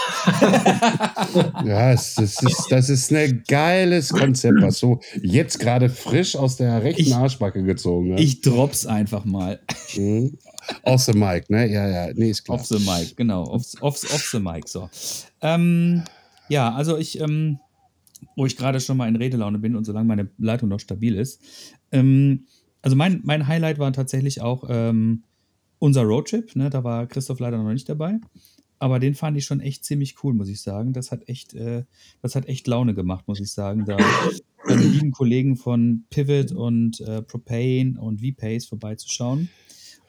ja, 1.66 1.90
das 1.90 2.16
ist, 2.16 2.66
das 2.70 2.88
ist 2.90 3.12
ein 3.12 3.42
geiles 3.48 4.10
Konzept, 4.10 4.62
was 4.62 4.78
so 4.78 5.00
jetzt 5.20 5.58
gerade 5.58 5.88
frisch 5.88 6.36
aus 6.36 6.58
der 6.58 6.84
rechten 6.84 7.02
ich, 7.02 7.14
Arschbacke 7.16 7.64
gezogen 7.64 8.12
hat. 8.12 8.20
Ich 8.20 8.40
drop's 8.40 8.86
einfach 8.86 9.24
mal. 9.24 9.58
Mhm. 9.96 10.38
Off 10.84 11.02
the 11.02 11.12
mic, 11.12 11.50
ne? 11.50 11.68
Ja, 11.68 11.88
ja, 11.88 12.12
nee, 12.14 12.30
ist 12.30 12.44
klar. 12.44 12.60
Off 12.60 12.66
the 12.66 12.78
mic, 12.78 13.16
genau. 13.16 13.42
Off, 13.48 13.64
off, 13.80 14.04
off 14.14 14.28
the 14.30 14.38
mic, 14.38 14.68
so. 14.68 14.88
Ähm, 15.40 16.04
ja, 16.48 16.72
also 16.72 16.96
ich, 16.96 17.20
ähm, 17.20 17.58
wo 18.36 18.46
ich 18.46 18.56
gerade 18.56 18.80
schon 18.80 18.96
mal 18.96 19.08
in 19.08 19.16
Redelaune 19.16 19.58
bin 19.58 19.76
und 19.76 19.84
solange 19.84 20.08
meine 20.08 20.30
Leitung 20.38 20.68
noch 20.68 20.80
stabil 20.80 21.14
ist. 21.14 21.42
Ähm, 21.92 22.46
also 22.82 22.96
mein, 22.96 23.20
mein 23.24 23.46
Highlight 23.46 23.78
war 23.78 23.92
tatsächlich 23.92 24.40
auch 24.40 24.64
ähm, 24.68 25.24
unser 25.78 26.02
Roadtrip. 26.02 26.54
Ne? 26.56 26.70
Da 26.70 26.84
war 26.84 27.06
Christoph 27.06 27.40
leider 27.40 27.62
noch 27.62 27.72
nicht 27.72 27.88
dabei. 27.88 28.18
Aber 28.80 29.00
den 29.00 29.14
fand 29.14 29.36
ich 29.36 29.44
schon 29.44 29.60
echt 29.60 29.84
ziemlich 29.84 30.22
cool, 30.22 30.34
muss 30.34 30.48
ich 30.48 30.62
sagen. 30.62 30.92
Das 30.92 31.10
hat 31.10 31.28
echt, 31.28 31.54
äh, 31.54 31.84
das 32.22 32.36
hat 32.36 32.46
echt 32.46 32.66
Laune 32.68 32.94
gemacht, 32.94 33.26
muss 33.26 33.40
ich 33.40 33.50
sagen. 33.50 33.84
Da 33.84 33.96
die 34.68 34.74
lieben 34.74 35.10
Kollegen 35.10 35.56
von 35.56 36.04
Pivot 36.10 36.52
und 36.52 37.00
äh, 37.00 37.22
Propane 37.22 37.96
und 37.98 38.20
VPace 38.20 38.66
vorbeizuschauen 38.66 39.48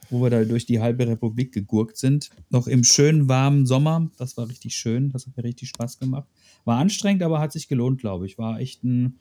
wo 0.10 0.22
wir 0.22 0.30
da 0.30 0.44
durch 0.44 0.66
die 0.66 0.80
halbe 0.80 1.08
Republik 1.08 1.54
gegurkt 1.54 1.98
sind. 1.98 2.30
Noch 2.50 2.68
im 2.68 2.84
schönen 2.84 3.28
warmen 3.28 3.66
Sommer. 3.66 4.10
Das 4.18 4.38
war 4.38 4.50
richtig 4.50 4.76
schön. 4.76 5.10
Das 5.12 5.26
hat 5.26 5.38
mir 5.38 5.44
richtig 5.44 5.70
Spaß 5.70 6.00
gemacht. 6.00 6.28
War 6.66 6.78
anstrengend, 6.78 7.24
aber 7.24 7.40
hat 7.40 7.52
sich 7.52 7.68
gelohnt, 7.68 8.00
glaube 8.00 8.26
ich. 8.26 8.38
War 8.38 8.60
echt 8.60 8.84
ein, 8.84 9.20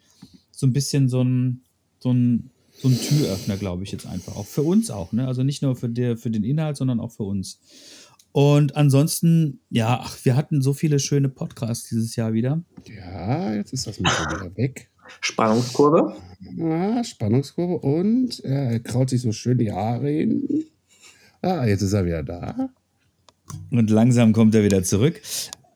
so 0.50 0.66
ein 0.66 0.73
bisschen 0.73 1.09
so 1.09 1.23
ein, 1.23 1.62
so 1.99 2.12
ein, 2.12 2.50
so 2.73 2.88
ein 2.88 2.99
Türöffner, 3.00 3.57
glaube 3.57 3.83
ich, 3.83 3.92
jetzt 3.92 4.07
einfach. 4.07 4.37
Auch 4.37 4.47
für 4.47 4.62
uns 4.62 4.90
auch. 4.90 5.12
Ne? 5.12 5.26
Also 5.26 5.42
nicht 5.42 5.62
nur 5.62 5.76
für, 5.76 5.88
der, 5.88 6.16
für 6.16 6.30
den 6.30 6.45
Inhalt, 6.45 6.76
sondern 6.76 7.00
auch 7.00 7.12
für 7.12 7.25
uns. 7.25 7.61
Und 8.33 8.76
ansonsten, 8.76 9.61
ja, 9.71 10.00
ach, 10.02 10.16
wir 10.25 10.37
hatten 10.37 10.62
so 10.62 10.73
viele 10.73 10.99
schöne 10.99 11.28
Podcasts 11.28 11.88
dieses 11.88 12.14
Jahr 12.14 12.33
wieder. 12.33 12.62
Ja, 12.87 13.54
jetzt 13.54 13.73
ist 13.73 13.87
das 13.87 13.99
Mikro 13.99 14.25
wieder 14.30 14.57
weg. 14.57 14.90
Spannungskurve. 15.21 16.16
Ja, 16.57 17.02
Spannungskurve 17.02 17.78
und 17.78 18.40
er 18.45 18.78
kraut 18.80 19.11
sich 19.11 19.23
so 19.23 19.33
schön 19.33 19.59
die 19.59 19.73
Haare 19.73 20.09
hin. 20.09 20.64
Ah, 21.49 21.64
jetzt 21.64 21.81
ist 21.81 21.95
er 21.95 22.05
wieder 22.05 22.23
da. 22.23 22.69
Und 23.71 23.88
langsam 23.88 24.35
kommt 24.35 24.55
er 24.55 24.64
wieder 24.64 24.83
zurück. 24.83 25.23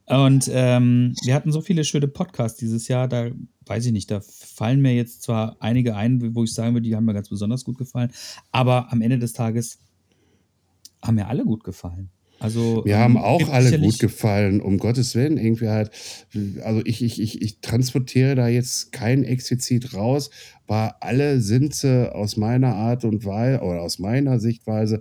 Und 0.05 0.51
ähm, 0.53 1.15
wir 1.25 1.35
hatten 1.35 1.51
so 1.51 1.63
viele 1.63 1.85
schöne 1.85 2.09
Podcasts 2.09 2.59
dieses 2.59 2.89
Jahr, 2.89 3.09
da 3.09 3.31
weiß 3.65 3.87
ich 3.87 3.93
nicht, 3.93 4.11
da 4.11 4.21
fallen 4.21 4.83
mir 4.83 4.95
jetzt 4.95 5.23
zwar 5.23 5.57
einige 5.61 5.97
ein, 5.97 6.35
wo 6.35 6.45
ich 6.45 6.53
sagen 6.53 6.75
würde, 6.75 6.87
die 6.87 6.95
haben 6.95 7.07
mir 7.07 7.15
ganz 7.15 7.31
besonders 7.31 7.65
gut 7.65 7.79
gefallen, 7.79 8.11
aber 8.51 8.93
am 8.93 9.01
Ende 9.01 9.19
des 9.19 9.33
Tages 9.33 9.79
haben 11.01 11.15
mir 11.15 11.29
alle 11.29 11.45
gut 11.45 11.65
gefallen. 11.65 12.11
Also, 12.39 12.85
ähm, 12.85 12.95
haben 12.99 13.17
auch 13.17 13.39
gibt 13.39 13.51
alle 13.51 13.79
gut 13.79 14.01
gefallen, 14.01 14.61
um 14.61 14.77
Gottes 14.79 15.15
Willen. 15.15 15.39
Irgendwie 15.39 15.69
halt, 15.69 15.91
also 16.63 16.83
ich, 16.85 17.01
ich, 17.03 17.21
ich, 17.21 17.41
ich 17.41 17.61
transportiere 17.61 18.35
da 18.35 18.49
jetzt 18.49 18.91
kein 18.93 19.25
explizit 19.25 19.95
raus, 19.95 20.31
weil 20.67 20.91
alle 21.01 21.41
sind 21.41 21.73
sie 21.73 22.13
aus 22.13 22.37
meiner 22.37 22.75
Art 22.75 23.05
und 23.05 23.25
Weise 23.25 23.63
oder 23.63 23.81
aus 23.81 24.01
meiner 24.01 24.41
Sichtweise 24.41 25.01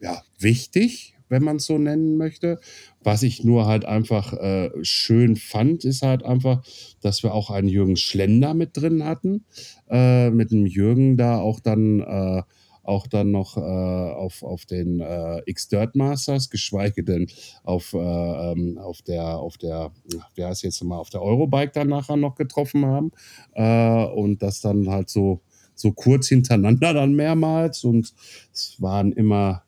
ja 0.00 0.22
wichtig, 0.38 1.14
wenn 1.28 1.42
man 1.42 1.56
es 1.56 1.66
so 1.66 1.78
nennen 1.78 2.16
möchte. 2.16 2.60
Was 3.02 3.22
ich 3.22 3.44
nur 3.44 3.66
halt 3.66 3.84
einfach 3.84 4.32
äh, 4.32 4.70
schön 4.82 5.36
fand, 5.36 5.84
ist 5.84 6.02
halt 6.02 6.22
einfach, 6.22 6.62
dass 7.00 7.22
wir 7.22 7.34
auch 7.34 7.50
einen 7.50 7.68
Jürgen 7.68 7.96
Schlender 7.96 8.54
mit 8.54 8.76
drin 8.76 9.04
hatten. 9.04 9.44
Äh, 9.88 10.30
mit 10.30 10.50
dem 10.50 10.66
Jürgen 10.66 11.16
da 11.16 11.38
auch 11.38 11.60
dann 11.60 12.00
äh, 12.00 12.42
auch 12.86 13.06
dann 13.06 13.32
noch 13.32 13.56
äh, 13.56 13.60
auf, 13.60 14.42
auf 14.42 14.64
den 14.64 15.00
äh, 15.00 15.42
X-Dirt 15.46 15.96
Masters, 15.96 16.50
geschweige 16.50 17.02
denn 17.02 17.26
auf, 17.64 17.92
äh, 17.92 17.98
ähm, 17.98 18.78
auf 18.78 19.02
der, 19.02 19.38
auf 19.38 19.58
der, 19.58 19.90
wie 20.34 20.44
heißt 20.44 20.62
jetzt 20.62 20.80
nochmal, 20.80 21.00
auf 21.00 21.10
der 21.10 21.22
Eurobike 21.22 21.72
dann 21.72 21.88
nachher 21.88 22.16
noch 22.16 22.36
getroffen 22.36 22.86
haben. 22.86 23.10
Äh, 23.54 24.04
und 24.04 24.42
das 24.42 24.60
dann 24.60 24.88
halt 24.88 25.10
so, 25.10 25.40
so 25.74 25.92
kurz 25.92 26.28
hintereinander 26.28 26.94
dann 26.94 27.14
mehrmals. 27.14 27.84
Und 27.84 28.14
es 28.52 28.80
waren 28.80 29.12
immer 29.12 29.64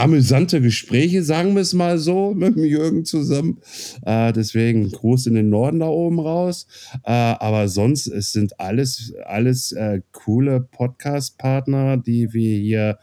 amüsante 0.00 0.60
Gespräche, 0.60 1.22
sagen 1.22 1.54
wir 1.54 1.62
es 1.62 1.74
mal 1.74 1.98
so, 1.98 2.32
mit 2.36 2.56
dem 2.56 2.64
Jürgen 2.64 3.04
zusammen. 3.04 3.60
Äh, 4.04 4.32
deswegen 4.32 4.90
Gruß 4.90 5.26
in 5.26 5.34
den 5.34 5.50
Norden 5.50 5.80
da 5.80 5.88
oben 5.88 6.18
raus. 6.18 6.66
Äh, 7.04 7.10
aber 7.12 7.68
sonst, 7.68 8.06
es 8.06 8.32
sind 8.32 8.58
alles, 8.58 9.12
alles 9.26 9.72
äh, 9.72 10.00
coole 10.12 10.60
Podcast-Partner, 10.60 11.98
die 11.98 12.32
wir 12.32 12.58
hier 12.58 12.98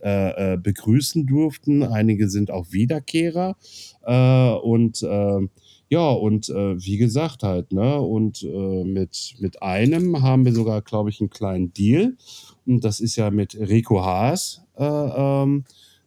äh, 0.00 0.54
äh, 0.54 0.56
begrüßen 0.58 1.26
durften. 1.26 1.82
Einige 1.82 2.28
sind 2.28 2.50
auch 2.50 2.70
Wiederkehrer. 2.70 3.56
Äh, 4.04 4.50
und 4.62 5.02
äh, 5.02 5.48
ja, 5.88 6.08
und 6.10 6.48
wie 6.48 6.96
gesagt 6.96 7.42
halt, 7.42 7.70
ne? 7.72 8.00
Und 8.00 8.42
mit, 8.42 9.34
mit 9.40 9.62
einem 9.62 10.22
haben 10.22 10.46
wir 10.46 10.54
sogar, 10.54 10.80
glaube 10.80 11.10
ich, 11.10 11.20
einen 11.20 11.28
kleinen 11.28 11.74
Deal. 11.74 12.16
Und 12.64 12.82
das 12.82 12.98
ist 12.98 13.16
ja 13.16 13.30
mit 13.30 13.54
Rico 13.56 14.02
Haas, 14.02 14.62
äh, 14.78 14.84
ähm, 14.84 15.64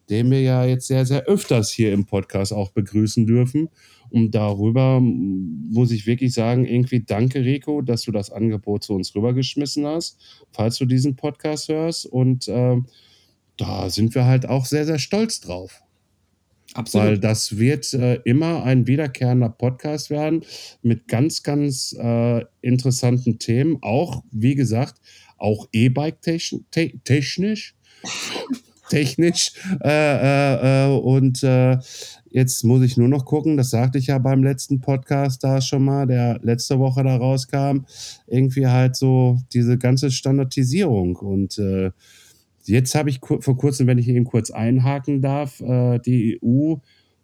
den 0.09 0.29
wir 0.31 0.41
ja 0.41 0.65
jetzt 0.65 0.87
sehr, 0.87 1.05
sehr 1.05 1.23
öfters 1.23 1.71
hier 1.71 1.93
im 1.93 2.05
Podcast 2.05 2.53
auch 2.53 2.71
begrüßen 2.71 3.25
dürfen. 3.25 3.69
Und 4.09 4.31
darüber 4.31 4.99
muss 5.01 5.91
ich 5.91 6.05
wirklich 6.05 6.33
sagen, 6.33 6.65
irgendwie 6.65 7.03
danke, 7.03 7.43
Rico, 7.43 7.81
dass 7.81 8.03
du 8.03 8.11
das 8.11 8.31
Angebot 8.31 8.83
zu 8.83 8.93
uns 8.93 9.15
rübergeschmissen 9.15 9.85
hast, 9.85 10.19
falls 10.51 10.77
du 10.77 10.85
diesen 10.85 11.15
Podcast 11.15 11.69
hörst. 11.69 12.05
Und 12.05 12.47
ähm, 12.47 12.85
da 13.57 13.89
sind 13.89 14.15
wir 14.15 14.25
halt 14.25 14.47
auch 14.47 14.65
sehr, 14.65 14.85
sehr 14.85 14.99
stolz 14.99 15.39
drauf. 15.39 15.81
Absolut. 16.73 17.07
Weil 17.07 17.19
das 17.19 17.57
wird 17.57 17.93
äh, 17.93 18.15
immer 18.25 18.63
ein 18.63 18.85
wiederkehrender 18.85 19.49
Podcast 19.49 20.09
werden 20.09 20.43
mit 20.81 21.07
ganz, 21.07 21.41
ganz 21.41 21.95
äh, 21.97 22.43
interessanten 22.61 23.39
Themen. 23.39 23.77
Auch, 23.81 24.23
wie 24.31 24.55
gesagt, 24.55 24.99
auch 25.37 25.67
E-Bike-technisch. 25.71 27.75
Technisch. 28.89 29.53
Äh, 29.83 29.89
äh, 29.89 30.85
äh, 30.85 30.97
und 30.97 31.43
äh, 31.43 31.77
jetzt 32.29 32.63
muss 32.63 32.83
ich 32.83 32.97
nur 32.97 33.07
noch 33.07 33.25
gucken, 33.25 33.57
das 33.57 33.69
sagte 33.69 33.97
ich 33.97 34.07
ja 34.07 34.17
beim 34.17 34.43
letzten 34.43 34.81
Podcast 34.81 35.43
da 35.43 35.61
schon 35.61 35.85
mal, 35.85 36.05
der 36.07 36.39
letzte 36.43 36.79
Woche 36.79 37.03
da 37.03 37.15
rauskam, 37.17 37.85
irgendwie 38.27 38.67
halt 38.67 38.95
so 38.95 39.39
diese 39.53 39.77
ganze 39.77 40.11
Standardisierung. 40.11 41.15
Und 41.15 41.57
äh, 41.57 41.91
Jetzt 42.67 42.95
habe 42.95 43.09
ich 43.09 43.21
kur 43.21 43.41
vor 43.41 43.57
kurzem, 43.57 43.87
wenn 43.87 43.97
ich 43.97 44.07
eben 44.07 44.25
kurz 44.25 44.49
einhaken 44.49 45.21
darf, 45.21 45.61
äh, 45.61 45.99
die 45.99 46.39
EU 46.43 46.75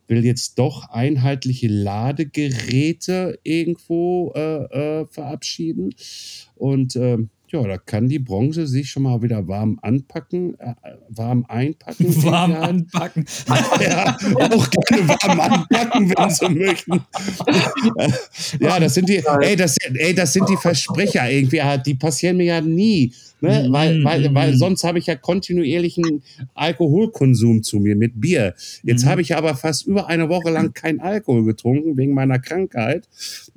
will 0.07 0.25
jetzt 0.25 0.59
doch 0.59 0.89
einheitliche 0.89 1.67
Ladegeräte 1.67 3.39
irgendwo 3.43 4.33
äh, 4.35 5.01
äh, 5.01 5.05
verabschieden. 5.07 5.95
Und 6.55 6.95
ähm, 6.95 7.29
ja, 7.51 7.63
da 7.63 7.77
kann 7.77 8.07
die 8.07 8.19
Branche 8.19 8.65
sich 8.65 8.89
schon 8.89 9.03
mal 9.03 9.21
wieder 9.21 9.47
warm 9.47 9.77
anpacken, 9.81 10.57
äh, 10.59 10.73
warm 11.09 11.45
einpacken. 11.47 12.05
Warm 12.23 12.53
anpacken. 12.53 13.25
Ja, 13.81 14.15
auch 14.15 14.69
gerne 14.69 15.07
warm 15.07 15.39
anpacken, 15.39 16.09
wenn 16.09 16.29
sie 16.29 16.49
möchten. 16.49 17.01
ja, 18.59 18.79
das 18.79 18.93
sind 18.93 19.09
die, 19.09 19.23
ey, 19.41 19.55
das, 19.55 19.75
ey, 19.77 20.13
das 20.13 20.33
sind 20.33 20.47
die 20.49 20.57
Versprecher 20.57 21.29
irgendwie, 21.29 21.61
ah, 21.61 21.77
die 21.77 21.95
passieren 21.95 22.37
mir 22.37 22.45
ja 22.45 22.61
nie. 22.61 23.13
Ne? 23.41 23.65
Mhm, 23.67 23.73
Weil, 23.73 24.03
weil, 24.03 24.35
weil 24.35 24.55
sonst 24.55 24.83
habe 24.83 24.99
ich 24.99 25.07
ja 25.07 25.15
kontinuierlichen 25.15 26.21
Alkoholkonsum 26.53 27.63
zu 27.63 27.79
mir 27.79 27.95
mit 27.95 28.21
Bier. 28.21 28.53
Jetzt 28.83 29.03
Mhm. 29.05 29.09
habe 29.09 29.21
ich 29.21 29.35
aber 29.35 29.55
fast 29.55 29.87
über 29.87 30.07
eine 30.07 30.29
Woche 30.29 30.51
lang 30.51 30.73
kein 30.73 30.99
Alkohol 30.99 31.43
getrunken 31.45 31.97
wegen 31.97 32.13
meiner 32.13 32.39
Krankheit. 32.39 33.09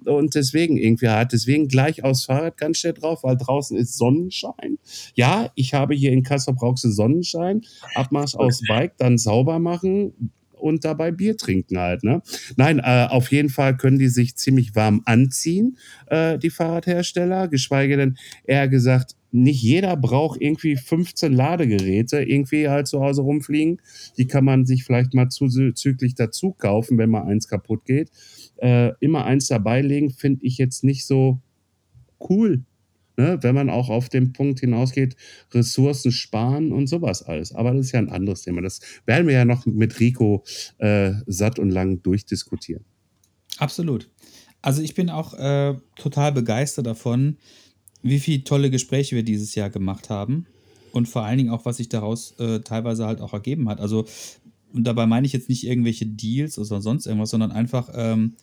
Und 0.05 0.35
deswegen 0.35 0.77
irgendwie 0.77 1.09
halt, 1.09 1.33
deswegen 1.33 1.69
gleich 1.69 2.03
aufs 2.03 2.25
Fahrrad 2.25 2.57
ganz 2.57 2.79
schnell 2.79 2.95
drauf, 2.95 3.25
weil 3.25 3.37
draußen 3.37 3.77
ist 3.77 3.97
Sonnenschein. 3.97 4.79
Ja, 5.15 5.51
ich 5.55 5.75
habe 5.75 5.95
hier 5.95 6.13
in 6.13 6.23
Kassel 6.23 6.55
Brauxel 6.55 6.91
Sonnenschein, 6.91 7.63
Abmarsch 7.95 8.35
aufs 8.35 8.63
Bike, 8.67 8.97
dann 8.99 9.19
sauber 9.19 9.59
machen 9.59 10.31
und 10.65 10.83
dabei 10.87 11.13
Bier 11.13 11.37
trinken 11.37 11.79
halt. 11.79 12.05
Ne? 12.05 12.23
Nein, 12.57 12.79
äh, 12.79 13.07
auf 13.11 13.31
jeden 13.31 13.51
Fall 13.51 13.77
können 13.77 13.99
die 13.99 14.09
sich 14.09 14.35
ziemlich 14.37 14.75
warm 14.75 15.03
anziehen, 15.05 15.77
äh, 16.07 16.39
die 16.39 16.49
Fahrradhersteller, 16.49 17.49
geschweige 17.49 17.99
denn, 17.99 18.17
eher 18.45 18.67
gesagt, 18.69 19.15
nicht 19.31 19.63
jeder 19.63 19.95
braucht 19.97 20.41
irgendwie 20.41 20.77
15 20.77 21.35
Ladegeräte 21.35 22.23
irgendwie 22.23 22.69
halt 22.69 22.87
zu 22.87 23.01
Hause 23.01 23.23
rumfliegen. 23.23 23.83
Die 24.17 24.27
kann 24.27 24.45
man 24.45 24.65
sich 24.65 24.85
vielleicht 24.85 25.13
mal 25.13 25.29
zuzüglich 25.29 26.15
dazu 26.15 26.53
kaufen, 26.53 26.97
wenn 26.97 27.11
mal 27.11 27.25
eins 27.25 27.47
kaputt 27.49 27.85
geht. 27.85 28.11
Äh, 28.57 28.93
immer 29.01 29.25
eins 29.27 29.49
dabei 29.49 29.83
legen, 29.83 30.11
finde 30.11 30.47
ich 30.47 30.57
jetzt 30.57 30.83
nicht 30.83 31.05
so 31.05 31.41
cool. 32.31 32.63
Ne? 33.17 33.39
Wenn 33.43 33.55
man 33.55 33.71
auch 33.71 33.91
auf 33.91 34.09
den 34.09 34.33
Punkt 34.33 34.61
hinausgeht, 34.61 35.17
Ressourcen 35.53 36.11
sparen 36.11 36.73
und 36.73 36.89
sowas 36.89 37.23
alles. 37.23 37.55
Aber 37.55 37.73
das 37.73 37.87
ist 37.87 37.93
ja 37.93 38.01
ein 38.01 38.09
anderes 38.09 38.43
Thema. 38.43 38.61
Das 38.61 38.81
werden 39.07 39.27
wir 39.27 39.35
ja 39.35 39.45
noch 39.45 39.67
mit 39.67 40.01
Rico 40.01 40.45
äh, 40.79 41.13
satt 41.27 41.59
und 41.59 41.71
lang 41.71 42.03
durchdiskutieren. 42.03 42.85
Absolut. 43.59 44.11
Also 44.63 44.83
ich 44.83 44.95
bin 44.95 45.11
auch 45.11 45.35
äh, 45.35 45.77
total 45.97 46.33
begeistert 46.33 46.87
davon, 46.87 47.37
wie 48.03 48.19
viele 48.19 48.45
tolle 48.45 48.71
Gespräche 48.71 49.15
wir 49.15 49.23
dieses 49.23 49.55
Jahr 49.55 49.71
gemacht 49.71 50.11
haben. 50.11 50.47
Und 50.93 51.09
vor 51.09 51.25
allen 51.25 51.39
Dingen 51.39 51.51
auch, 51.51 51.65
was 51.65 51.79
sich 51.79 51.89
daraus 51.89 52.33
äh, 52.39 52.61
teilweise 52.61 53.07
halt 53.07 53.21
auch 53.21 53.33
ergeben 53.33 53.69
hat. 53.69 53.81
Also, 53.81 54.07
und 54.73 54.85
dabei 54.85 55.07
meine 55.07 55.27
ich 55.27 55.33
jetzt 55.33 55.49
nicht 55.49 55.67
irgendwelche 55.67 56.07
Deals 56.07 56.59
oder 56.59 56.81
sonst 56.81 57.07
irgendwas, 57.07 57.31
sondern 57.31 57.51
einfach 57.51 57.91
ähm, 57.95 58.37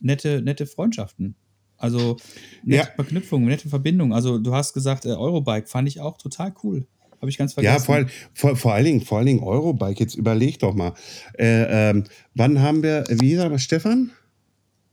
nette, 0.00 0.40
nette 0.42 0.66
Freundschaften. 0.66 1.34
Also 1.78 2.16
nette 2.64 2.88
Ja. 2.88 2.94
Verknüpfungen, 2.94 3.48
nette 3.48 3.68
Verbindungen. 3.68 4.12
Also 4.12 4.38
du 4.38 4.54
hast 4.54 4.72
gesagt, 4.72 5.04
äh, 5.04 5.10
Eurobike 5.10 5.66
fand 5.66 5.88
ich 5.88 6.00
auch 6.00 6.16
total 6.18 6.54
cool. 6.62 6.86
Habe 7.20 7.30
ich 7.30 7.38
ganz 7.38 7.54
vergessen. 7.54 7.74
Ja, 7.74 7.80
vor, 7.80 8.04
vor, 8.34 8.56
vor 8.56 8.74
allen 8.74 8.84
Dingen, 8.84 9.00
vor 9.00 9.18
allen 9.18 9.26
Dingen 9.26 9.42
Eurobike. 9.42 10.00
Jetzt 10.00 10.14
überleg 10.14 10.58
doch 10.58 10.74
mal. 10.74 10.92
Äh, 11.38 11.90
ähm, 11.90 12.04
wann 12.34 12.60
haben 12.60 12.82
wir, 12.82 13.04
wie 13.08 13.28
hieß 13.28 13.38
er, 13.38 13.58
Stefan? 13.58 14.10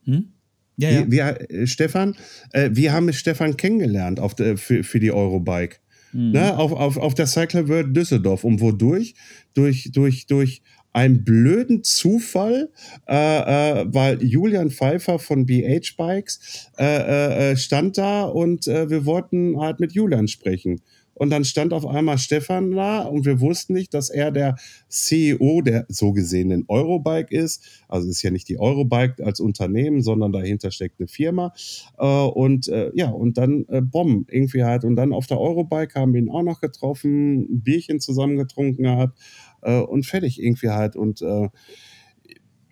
Hm? 0.05 0.29
Ja, 0.77 0.89
ja. 0.89 1.05
Wie, 1.05 1.11
wie, 1.11 1.19
äh, 1.19 1.67
Stefan? 1.67 2.15
Äh, 2.51 2.69
wir 2.73 2.93
haben 2.93 3.07
wir 3.07 3.13
Stefan 3.13 3.57
kennengelernt 3.57 4.19
auf 4.19 4.35
der, 4.35 4.57
für, 4.57 4.83
für 4.83 4.99
die 4.99 5.11
Eurobike. 5.11 5.77
Mhm. 6.13 6.31
Ne, 6.31 6.57
auf, 6.57 6.71
auf, 6.71 6.97
auf 6.97 7.13
der 7.13 7.27
Cycle 7.27 7.67
World 7.67 7.95
Düsseldorf. 7.95 8.43
Und 8.43 8.61
wodurch? 8.61 9.15
Durch, 9.53 9.91
durch, 9.91 10.25
durch 10.27 10.61
einen 10.93 11.23
blöden 11.23 11.83
Zufall, 11.83 12.69
äh, 13.07 13.81
äh, 13.81 13.85
weil 13.87 14.23
Julian 14.23 14.71
Pfeiffer 14.71 15.19
von 15.19 15.45
BH 15.45 15.95
Bikes 15.97 16.69
äh, 16.77 16.85
äh, 16.85 17.51
äh, 17.51 17.57
stand 17.57 17.97
da 17.97 18.23
und 18.23 18.67
äh, 18.67 18.89
wir 18.89 19.05
wollten 19.05 19.59
halt 19.59 19.79
mit 19.79 19.93
Julian 19.93 20.27
sprechen. 20.27 20.81
Und 21.15 21.29
dann 21.29 21.45
stand 21.45 21.73
auf 21.73 21.85
einmal 21.85 22.17
Stefan 22.17 22.71
da 22.71 23.01
und 23.01 23.25
wir 23.25 23.39
wussten 23.39 23.73
nicht, 23.73 23.93
dass 23.93 24.09
er 24.09 24.31
der 24.31 24.55
CEO 24.89 25.61
der 25.61 25.85
so 25.87 26.11
gesehenen 26.11 26.65
Eurobike 26.67 27.35
ist. 27.35 27.83
Also 27.87 28.09
ist 28.09 28.23
ja 28.23 28.31
nicht 28.31 28.49
die 28.49 28.59
Eurobike 28.59 29.23
als 29.23 29.39
Unternehmen, 29.39 30.01
sondern 30.01 30.31
dahinter 30.31 30.71
steckt 30.71 30.99
eine 30.99 31.07
Firma. 31.07 31.53
Äh, 31.99 32.05
und 32.05 32.67
äh, 32.67 32.91
ja, 32.95 33.09
und 33.09 33.37
dann 33.37 33.65
äh, 33.69 33.81
Bomben 33.81 34.25
irgendwie 34.29 34.63
halt. 34.63 34.83
Und 34.85 34.95
dann 34.95 35.13
auf 35.13 35.27
der 35.27 35.39
Eurobike 35.39 35.99
haben 35.99 36.13
wir 36.13 36.21
ihn 36.21 36.31
auch 36.31 36.43
noch 36.43 36.61
getroffen, 36.61 37.41
ein 37.41 37.61
Bierchen 37.61 37.99
zusammen 37.99 38.37
getrunken 38.37 38.83
gehabt 38.83 39.19
äh, 39.63 39.79
und 39.79 40.05
fertig 40.05 40.41
irgendwie 40.41 40.69
halt. 40.69 40.95
Und 40.95 41.21
äh, 41.21 41.49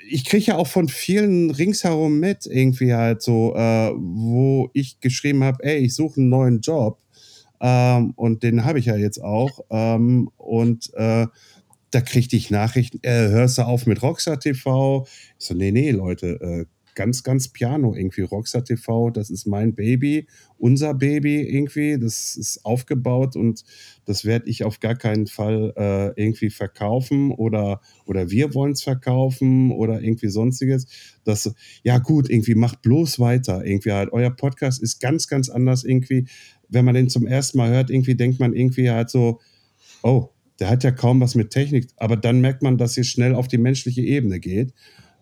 ich 0.09 0.25
kriege 0.25 0.45
ja 0.45 0.57
auch 0.57 0.67
von 0.67 0.87
vielen 0.87 1.51
ringsherum 1.51 2.19
mit, 2.19 2.45
irgendwie 2.45 2.93
halt 2.93 3.21
so, 3.21 3.55
äh, 3.55 3.91
wo 3.95 4.69
ich 4.73 4.99
geschrieben 4.99 5.43
habe, 5.43 5.63
ey, 5.63 5.77
ich 5.79 5.95
suche 5.95 6.19
einen 6.19 6.29
neuen 6.29 6.61
Job. 6.61 6.99
Ähm, 7.61 8.11
und 8.15 8.43
den 8.43 8.65
habe 8.65 8.79
ich 8.79 8.85
ja 8.85 8.95
jetzt 8.95 9.23
auch. 9.23 9.61
Ähm, 9.69 10.29
und 10.37 10.91
äh, 10.95 11.27
da 11.91 12.01
kriegte 12.01 12.35
ich 12.35 12.49
Nachrichten, 12.49 12.99
äh, 13.03 13.29
hörst 13.29 13.57
du 13.57 13.63
auf 13.63 13.85
mit 13.85 14.01
Rockstar 14.01 14.39
TV? 14.39 15.05
Ich 15.37 15.45
so, 15.45 15.53
nee, 15.53 15.71
nee, 15.71 15.91
Leute, 15.91 16.39
äh, 16.41 16.65
ganz, 16.95 17.23
ganz 17.23 17.47
piano 17.47 17.95
irgendwie. 17.95 18.21
Rockstar 18.21 18.63
TV, 18.63 19.09
das 19.09 19.29
ist 19.29 19.45
mein 19.45 19.75
Baby, 19.75 20.27
unser 20.57 20.93
Baby 20.93 21.41
irgendwie. 21.41 21.97
Das 21.99 22.35
ist 22.35 22.65
aufgebaut 22.65 23.35
und 23.35 23.63
das 24.05 24.25
werde 24.25 24.49
ich 24.49 24.63
auf 24.63 24.79
gar 24.79 24.95
keinen 24.95 25.27
Fall 25.27 25.73
äh, 25.75 26.21
irgendwie 26.21 26.49
verkaufen 26.49 27.31
oder, 27.31 27.81
oder 28.05 28.29
wir 28.29 28.53
wollen 28.53 28.73
es 28.73 28.83
verkaufen 28.83 29.71
oder 29.71 30.01
irgendwie 30.01 30.29
sonstiges. 30.29 30.87
Das, 31.23 31.53
ja 31.83 31.97
gut, 31.97 32.29
irgendwie 32.29 32.55
macht 32.55 32.81
bloß 32.81 33.19
weiter. 33.19 33.65
Irgendwie 33.65 33.91
halt, 33.91 34.11
euer 34.11 34.31
Podcast 34.31 34.81
ist 34.81 34.99
ganz, 34.99 35.27
ganz 35.27 35.49
anders 35.49 35.83
irgendwie. 35.83 36.27
Wenn 36.69 36.85
man 36.85 36.95
den 36.95 37.09
zum 37.09 37.27
ersten 37.27 37.57
Mal 37.57 37.69
hört, 37.69 37.89
irgendwie 37.89 38.15
denkt 38.15 38.39
man 38.39 38.53
irgendwie 38.53 38.89
halt 38.89 39.09
so, 39.09 39.39
oh, 40.03 40.29
der 40.61 40.69
hat 40.69 40.83
ja 40.83 40.91
kaum 40.91 41.19
was 41.19 41.33
mit 41.33 41.49
Technik, 41.49 41.87
aber 41.97 42.15
dann 42.15 42.39
merkt 42.39 42.61
man, 42.61 42.77
dass 42.77 42.95
ihr 42.95 43.03
schnell 43.03 43.33
auf 43.33 43.47
die 43.47 43.57
menschliche 43.57 44.01
Ebene 44.01 44.39
geht. 44.39 44.73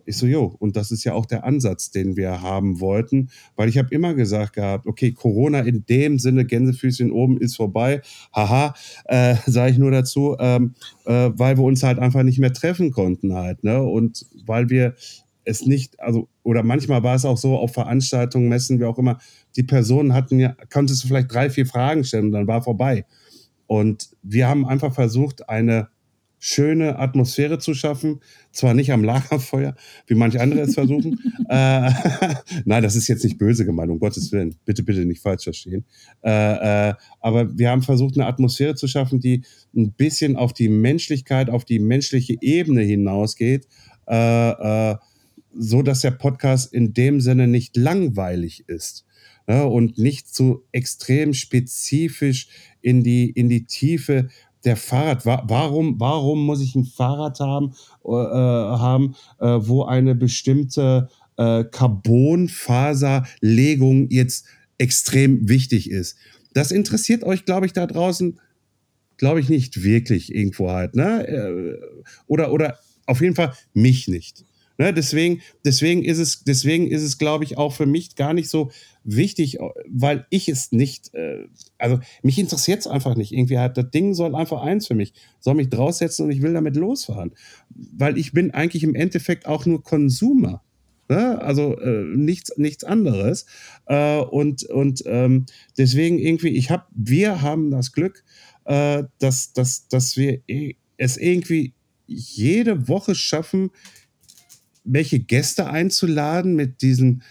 Ich 0.09 0.17
so, 0.17 0.25
jo, 0.25 0.55
und 0.57 0.75
das 0.75 0.89
ist 0.89 1.03
ja 1.03 1.13
auch 1.13 1.27
der 1.27 1.43
Ansatz, 1.43 1.91
den 1.91 2.17
wir 2.17 2.41
haben 2.41 2.79
wollten, 2.79 3.29
weil 3.55 3.69
ich 3.69 3.77
habe 3.77 3.93
immer 3.93 4.15
gesagt 4.15 4.53
gehabt, 4.53 4.87
okay, 4.87 5.11
Corona 5.11 5.59
in 5.59 5.85
dem 5.85 6.17
Sinne, 6.17 6.45
Gänsefüßchen 6.45 7.11
oben 7.11 7.39
ist 7.39 7.55
vorbei, 7.55 8.01
haha, 8.33 8.73
äh, 9.05 9.35
sage 9.45 9.73
ich 9.73 9.77
nur 9.77 9.91
dazu, 9.91 10.35
ähm, 10.39 10.73
äh, 11.05 11.29
weil 11.35 11.57
wir 11.57 11.63
uns 11.63 11.83
halt 11.83 11.99
einfach 11.99 12.23
nicht 12.23 12.39
mehr 12.39 12.51
treffen 12.51 12.89
konnten 12.89 13.35
halt, 13.35 13.63
ne, 13.63 13.83
und 13.83 14.25
weil 14.47 14.71
wir 14.71 14.95
es 15.45 15.67
nicht, 15.67 15.99
also, 15.99 16.27
oder 16.41 16.63
manchmal 16.63 17.03
war 17.03 17.13
es 17.13 17.23
auch 17.23 17.37
so, 17.37 17.55
auf 17.55 17.73
Veranstaltungen, 17.73 18.49
Messen, 18.49 18.79
wie 18.79 18.85
auch 18.85 18.97
immer, 18.97 19.19
die 19.55 19.63
Personen 19.63 20.15
hatten 20.15 20.39
ja, 20.39 20.55
konntest 20.73 21.03
du 21.03 21.07
vielleicht 21.07 21.31
drei, 21.31 21.51
vier 21.51 21.67
Fragen 21.67 22.03
stellen 22.03 22.25
und 22.25 22.31
dann 22.31 22.47
war 22.47 22.63
vorbei. 22.63 23.05
Und 23.67 24.09
wir 24.23 24.47
haben 24.47 24.65
einfach 24.65 24.95
versucht, 24.95 25.47
eine 25.49 25.89
schöne 26.39 26.97
Atmosphäre 26.97 27.59
zu 27.59 27.73
schaffen. 27.73 28.21
Zwar 28.51 28.73
nicht 28.73 28.91
am 28.91 29.03
Lagerfeuer, 29.03 29.75
wie 30.07 30.15
manche 30.15 30.41
andere 30.41 30.61
es 30.61 30.73
versuchen. 30.73 31.19
äh, 31.49 31.91
Nein, 32.65 32.83
das 32.83 32.95
ist 32.95 33.07
jetzt 33.07 33.23
nicht 33.23 33.37
böse 33.37 33.65
gemeint, 33.65 33.91
um 33.91 33.99
Gottes 33.99 34.31
Willen. 34.31 34.55
Bitte, 34.65 34.83
bitte 34.83 35.05
nicht 35.05 35.21
falsch 35.21 35.43
verstehen. 35.43 35.85
Äh, 36.23 36.89
äh, 36.89 36.93
aber 37.19 37.57
wir 37.57 37.69
haben 37.69 37.81
versucht, 37.81 38.15
eine 38.15 38.25
Atmosphäre 38.25 38.75
zu 38.75 38.87
schaffen, 38.87 39.19
die 39.19 39.43
ein 39.75 39.91
bisschen 39.91 40.35
auf 40.35 40.53
die 40.53 40.69
Menschlichkeit, 40.69 41.49
auf 41.49 41.65
die 41.65 41.79
menschliche 41.79 42.35
Ebene 42.41 42.81
hinausgeht. 42.81 43.67
Äh, 44.07 44.91
äh, 44.91 44.95
so 45.53 45.81
dass 45.81 46.01
der 46.01 46.11
Podcast 46.11 46.73
in 46.73 46.93
dem 46.93 47.21
Sinne 47.21 47.47
nicht 47.47 47.75
langweilig 47.75 48.63
ist 48.67 49.05
ne, 49.47 49.65
und 49.65 49.97
nicht 49.97 50.33
so 50.33 50.65
extrem 50.71 51.33
spezifisch 51.33 52.47
in 52.81 53.03
die, 53.03 53.29
in 53.29 53.49
die 53.49 53.65
Tiefe 53.65 54.29
der 54.65 54.75
Fahrrad. 54.75 55.25
Warum, 55.25 55.99
warum 55.99 56.45
muss 56.45 56.61
ich 56.61 56.75
ein 56.75 56.85
Fahrrad 56.85 57.39
haben, 57.39 57.73
äh, 58.05 58.11
haben 58.11 59.15
äh, 59.39 59.57
wo 59.59 59.83
eine 59.83 60.13
bestimmte 60.15 61.09
äh, 61.37 61.63
Carbonfaserlegung 61.63 64.09
jetzt 64.09 64.45
extrem 64.77 65.47
wichtig 65.47 65.89
ist? 65.89 66.17
Das 66.53 66.71
interessiert 66.71 67.23
euch, 67.23 67.45
glaube 67.45 67.65
ich, 67.65 67.71
da 67.73 67.87
draußen, 67.87 68.39
glaube 69.17 69.39
ich, 69.39 69.49
nicht 69.49 69.83
wirklich 69.83 70.33
irgendwo 70.33 70.71
halt. 70.71 70.95
Ne? 70.95 71.27
Äh, 71.27 71.77
oder, 72.27 72.51
oder 72.51 72.79
auf 73.05 73.21
jeden 73.21 73.35
Fall 73.35 73.53
mich 73.73 74.07
nicht. 74.07 74.43
Ne, 74.79 74.93
deswegen, 74.93 75.41
deswegen 75.65 76.05
ist 76.05 76.19
es, 76.19 76.45
deswegen 76.45 76.87
ist 76.87 77.03
es, 77.03 77.17
glaube 77.17 77.43
ich, 77.43 77.57
auch 77.57 77.73
für 77.73 77.85
mich 77.85 78.15
gar 78.15 78.33
nicht 78.33 78.49
so 78.49 78.71
wichtig, 79.03 79.57
weil 79.89 80.25
ich 80.29 80.47
es 80.47 80.71
nicht, 80.71 81.13
äh, 81.13 81.47
also 81.77 81.99
mich 82.23 82.39
interessiert 82.39 82.79
es 82.79 82.87
einfach 82.87 83.15
nicht. 83.15 83.33
Irgendwie 83.33 83.57
halt, 83.57 83.75
das 83.75 83.91
Ding 83.91 84.13
soll 84.13 84.35
einfach 84.35 84.61
eins 84.61 84.87
für 84.87 84.95
mich, 84.95 85.11
soll 85.41 85.55
mich 85.55 85.67
draussetzen 85.67 86.25
und 86.25 86.31
ich 86.31 86.41
will 86.41 86.53
damit 86.53 86.77
losfahren. 86.77 87.33
Weil 87.69 88.17
ich 88.17 88.31
bin 88.31 88.51
eigentlich 88.51 88.83
im 88.83 88.95
Endeffekt 88.95 89.47
auch 89.47 89.65
nur 89.65 89.83
Konsumer. 89.83 90.63
Ne? 91.09 91.41
Also 91.41 91.77
äh, 91.77 92.05
nichts, 92.15 92.57
nichts 92.57 92.85
anderes. 92.85 93.47
Äh, 93.85 94.19
und 94.19 94.63
und 94.63 95.03
ähm, 95.07 95.45
deswegen 95.77 96.19
irgendwie, 96.19 96.55
ich 96.55 96.71
habe, 96.71 96.85
wir 96.95 97.41
haben 97.41 97.69
das 97.69 97.91
Glück, 97.91 98.23
äh, 98.63 99.03
dass, 99.19 99.51
dass, 99.51 99.89
dass 99.89 100.15
wir 100.15 100.41
es 100.95 101.17
irgendwie 101.17 101.73
jede 102.07 102.87
Woche 102.87 103.13
schaffen, 103.13 103.71
welche 104.91 105.19
Gäste 105.19 105.69
einzuladen 105.69 106.55
mit 106.55 106.81
diesen, 106.81 107.23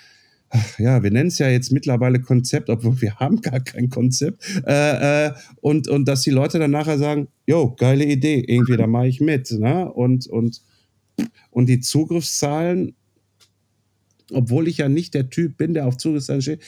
ja, 0.79 1.03
wir 1.03 1.11
nennen 1.11 1.29
es 1.29 1.39
ja 1.39 1.49
jetzt 1.49 1.73
mittlerweile 1.73 2.21
Konzept, 2.21 2.71
obwohl 2.71 3.01
wir 3.01 3.17
haben 3.17 3.41
gar 3.41 3.61
kein 3.61 3.91
Konzept. 3.91 4.43
Äh, 4.67 5.27
äh, 5.27 5.33
und, 5.61 5.89
und 5.89 6.07
dass 6.07 6.23
die 6.23 6.31
Leute 6.31 6.59
dann 6.59 6.71
nachher 6.71 6.99
sagen, 6.99 7.29
jo, 7.47 7.75
geile 7.77 8.05
Idee, 8.05 8.45
irgendwie, 8.47 8.77
da 8.77 8.87
mache 8.87 9.09
ich 9.09 9.21
mit. 9.21 9.51
Ne? 9.51 9.91
Und, 9.93 10.27
und, 10.27 10.63
und 11.51 11.67
die 11.67 11.81
Zugriffszahlen, 11.81 12.95
obwohl 14.33 14.69
ich 14.69 14.79
ja 14.79 14.89
nicht 14.89 15.15
der 15.15 15.31
Typ 15.31 15.57
bin, 15.57 15.75
der 15.75 15.87
auf 15.87 15.97
Zugriffszahlen 15.97 16.43
steht, 16.43 16.63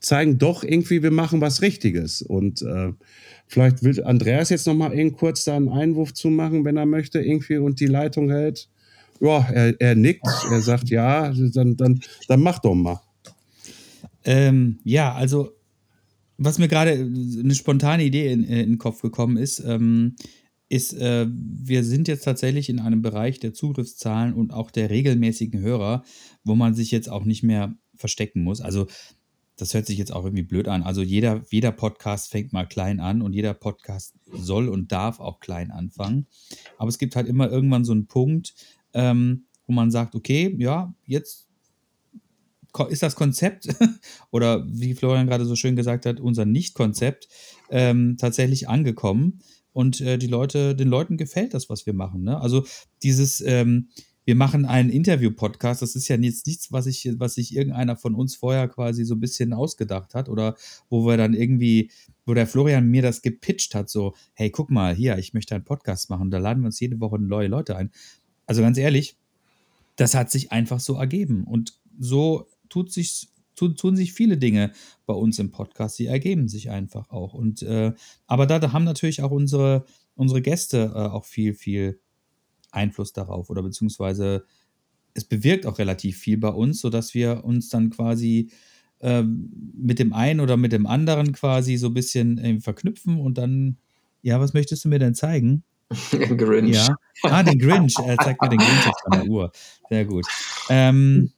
zeigen 0.00 0.38
doch 0.38 0.62
irgendwie, 0.62 1.02
wir 1.02 1.10
machen 1.10 1.40
was 1.40 1.62
Richtiges. 1.62 2.22
Und 2.22 2.62
äh, 2.62 2.92
vielleicht 3.46 3.82
will 3.82 4.02
Andreas 4.04 4.50
jetzt 4.50 4.66
noch 4.66 4.74
mal 4.74 4.92
eben 4.96 5.12
kurz 5.12 5.44
da 5.44 5.56
einen 5.56 5.68
Einwurf 5.68 6.12
zu 6.12 6.28
machen, 6.28 6.64
wenn 6.64 6.76
er 6.76 6.86
möchte, 6.86 7.20
irgendwie 7.20 7.56
und 7.56 7.80
die 7.80 7.86
Leitung 7.86 8.30
hält. 8.30 8.68
Ja, 9.20 9.48
er, 9.48 9.80
er 9.80 9.94
nickt, 9.94 10.26
er 10.50 10.60
sagt 10.60 10.90
ja, 10.90 11.32
dann, 11.32 11.76
dann, 11.76 12.00
dann 12.28 12.40
mach 12.42 12.58
doch 12.58 12.74
mal. 12.74 13.00
Ähm, 14.24 14.78
ja, 14.84 15.14
also 15.14 15.52
was 16.38 16.58
mir 16.58 16.68
gerade 16.68 16.92
eine 16.92 17.54
spontane 17.54 18.04
Idee 18.04 18.30
in, 18.30 18.44
in, 18.44 18.56
den 18.56 18.78
Kopf 18.78 19.00
gekommen 19.00 19.36
ist, 19.36 19.60
ähm, 19.60 20.16
ist, 20.68 20.94
äh, 20.94 21.26
wir 21.30 21.84
sind 21.84 22.08
jetzt 22.08 22.24
tatsächlich 22.24 22.68
in 22.68 22.80
einem 22.80 23.00
Bereich 23.00 23.38
der 23.38 23.54
Zugriffszahlen 23.54 24.34
und 24.34 24.52
auch 24.52 24.70
der 24.70 24.90
regelmäßigen 24.90 25.60
Hörer, 25.60 26.02
wo 26.44 26.54
man 26.54 26.74
sich 26.74 26.90
jetzt 26.90 27.08
auch 27.08 27.24
nicht 27.24 27.42
mehr 27.42 27.74
verstecken 27.94 28.42
muss. 28.42 28.60
Also 28.60 28.86
das 29.56 29.72
hört 29.72 29.86
sich 29.86 29.96
jetzt 29.96 30.12
auch 30.12 30.24
irgendwie 30.24 30.42
blöd 30.42 30.68
an. 30.68 30.82
Also 30.82 31.02
jeder, 31.02 31.42
jeder 31.50 31.72
Podcast 31.72 32.30
fängt 32.30 32.52
mal 32.52 32.66
klein 32.66 33.00
an 33.00 33.22
und 33.22 33.32
jeder 33.32 33.54
Podcast 33.54 34.14
soll 34.30 34.68
und 34.68 34.92
darf 34.92 35.18
auch 35.18 35.40
klein 35.40 35.70
anfangen. 35.70 36.26
Aber 36.76 36.88
es 36.88 36.98
gibt 36.98 37.16
halt 37.16 37.26
immer 37.26 37.50
irgendwann 37.50 37.84
so 37.84 37.92
einen 37.92 38.06
Punkt, 38.06 38.54
ähm, 38.96 39.44
wo 39.66 39.72
man 39.72 39.90
sagt, 39.90 40.14
okay, 40.14 40.56
ja, 40.58 40.92
jetzt 41.04 41.46
ist 42.88 43.02
das 43.02 43.14
Konzept 43.14 43.68
oder 44.30 44.66
wie 44.68 44.94
Florian 44.94 45.26
gerade 45.26 45.46
so 45.46 45.56
schön 45.56 45.76
gesagt 45.76 46.06
hat, 46.06 46.20
unser 46.20 46.44
Nicht-Konzept 46.44 47.28
ähm, 47.70 48.16
tatsächlich 48.18 48.68
angekommen 48.68 49.40
und 49.72 50.00
äh, 50.00 50.18
die 50.18 50.26
Leute, 50.26 50.74
den 50.74 50.88
Leuten 50.88 51.16
gefällt 51.16 51.54
das, 51.54 51.68
was 51.70 51.86
wir 51.86 51.94
machen. 51.94 52.22
Ne? 52.22 52.40
Also 52.40 52.66
dieses, 53.02 53.40
ähm, 53.40 53.88
wir 54.26 54.34
machen 54.34 54.64
einen 54.64 54.90
Interview-Podcast, 54.90 55.82
das 55.82 55.94
ist 55.94 56.08
ja 56.08 56.16
jetzt 56.16 56.46
nichts, 56.46 56.72
was 56.72 56.86
ich, 56.86 57.08
was 57.18 57.34
sich 57.34 57.54
irgendeiner 57.54 57.96
von 57.96 58.14
uns 58.14 58.34
vorher 58.34 58.68
quasi 58.68 59.04
so 59.04 59.14
ein 59.14 59.20
bisschen 59.20 59.52
ausgedacht 59.52 60.14
hat 60.14 60.28
oder 60.28 60.56
wo 60.90 61.06
wir 61.06 61.16
dann 61.16 61.32
irgendwie, 61.32 61.90
wo 62.24 62.34
der 62.34 62.48
Florian 62.48 62.88
mir 62.88 63.02
das 63.02 63.22
gepitcht 63.22 63.74
hat, 63.74 63.88
so, 63.88 64.14
hey, 64.34 64.50
guck 64.50 64.70
mal, 64.70 64.94
hier, 64.94 65.16
ich 65.16 65.32
möchte 65.32 65.54
einen 65.54 65.64
Podcast 65.64 66.10
machen, 66.10 66.30
da 66.30 66.38
laden 66.38 66.62
wir 66.62 66.66
uns 66.66 66.80
jede 66.80 66.98
Woche 66.98 67.18
neue 67.20 67.48
Leute 67.48 67.76
ein. 67.76 67.90
Also 68.46 68.62
ganz 68.62 68.78
ehrlich, 68.78 69.16
das 69.96 70.14
hat 70.14 70.30
sich 70.30 70.52
einfach 70.52 70.80
so 70.80 70.94
ergeben. 70.94 71.44
Und 71.44 71.74
so 71.98 72.48
tut 72.68 72.92
sich, 72.92 73.28
tun, 73.54 73.76
tun 73.76 73.96
sich 73.96 74.12
viele 74.12 74.36
Dinge 74.36 74.72
bei 75.06 75.14
uns 75.14 75.38
im 75.38 75.50
Podcast, 75.50 75.98
die 75.98 76.06
ergeben 76.06 76.48
sich 76.48 76.70
einfach 76.70 77.10
auch. 77.10 77.34
Und 77.34 77.62
äh, 77.62 77.92
aber 78.26 78.46
da, 78.46 78.58
da, 78.58 78.72
haben 78.72 78.84
natürlich 78.84 79.22
auch 79.22 79.30
unsere, 79.30 79.84
unsere 80.14 80.42
Gäste 80.42 80.92
äh, 80.94 80.98
auch 80.98 81.24
viel, 81.24 81.54
viel 81.54 82.00
Einfluss 82.70 83.12
darauf 83.12 83.50
oder 83.50 83.62
beziehungsweise 83.62 84.44
es 85.14 85.24
bewirkt 85.24 85.64
auch 85.66 85.78
relativ 85.78 86.18
viel 86.18 86.36
bei 86.36 86.50
uns, 86.50 86.80
sodass 86.80 87.14
wir 87.14 87.44
uns 87.44 87.70
dann 87.70 87.88
quasi 87.88 88.50
äh, 89.00 89.22
mit 89.22 89.98
dem 89.98 90.12
einen 90.12 90.40
oder 90.40 90.56
mit 90.56 90.72
dem 90.72 90.86
anderen 90.86 91.32
quasi 91.32 91.76
so 91.78 91.88
ein 91.88 91.94
bisschen 91.94 92.38
äh, 92.38 92.60
verknüpfen 92.60 93.18
und 93.18 93.38
dann, 93.38 93.78
ja, 94.22 94.38
was 94.40 94.52
möchtest 94.52 94.84
du 94.84 94.88
mir 94.90 94.98
denn 94.98 95.14
zeigen? 95.14 95.64
Grinch. 96.10 96.76
Ja. 96.76 96.96
Ah, 97.22 97.42
den 97.42 97.58
Grinch. 97.58 97.94
Er 98.04 98.16
zeigt 98.18 98.42
mir 98.42 98.48
den 98.48 98.58
Grinch 98.58 98.86
auf 98.86 98.94
seiner 99.04 99.24
Uhr. 99.28 99.52
Sehr 99.88 100.04
gut. 100.04 100.26
Ähm, 100.68 101.30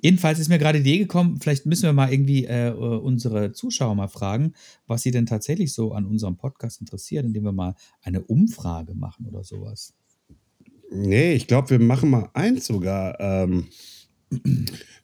jedenfalls 0.00 0.38
ist 0.38 0.48
mir 0.48 0.58
gerade 0.58 0.82
die 0.82 0.90
Idee 0.90 0.98
gekommen, 0.98 1.38
vielleicht 1.40 1.64
müssen 1.64 1.84
wir 1.84 1.92
mal 1.92 2.12
irgendwie 2.12 2.44
äh, 2.44 2.70
unsere 2.72 3.52
Zuschauer 3.52 3.94
mal 3.94 4.08
fragen, 4.08 4.54
was 4.86 5.02
sie 5.02 5.10
denn 5.10 5.26
tatsächlich 5.26 5.72
so 5.72 5.92
an 5.92 6.04
unserem 6.04 6.36
Podcast 6.36 6.80
interessiert, 6.80 7.24
indem 7.24 7.44
wir 7.44 7.52
mal 7.52 7.74
eine 8.02 8.20
Umfrage 8.22 8.94
machen 8.94 9.26
oder 9.26 9.42
sowas. 9.44 9.94
Nee, 10.90 11.32
ich 11.32 11.46
glaube, 11.46 11.70
wir 11.70 11.78
machen 11.78 12.10
mal 12.10 12.28
eins 12.34 12.66
sogar. 12.66 13.18
Ähm, 13.18 13.68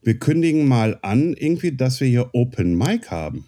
wir 0.02 0.18
kündigen 0.18 0.68
mal 0.68 0.98
an, 1.02 1.34
irgendwie, 1.34 1.72
dass 1.72 2.00
wir 2.00 2.08
hier 2.08 2.30
Open 2.34 2.76
Mic 2.76 3.10
haben. 3.10 3.46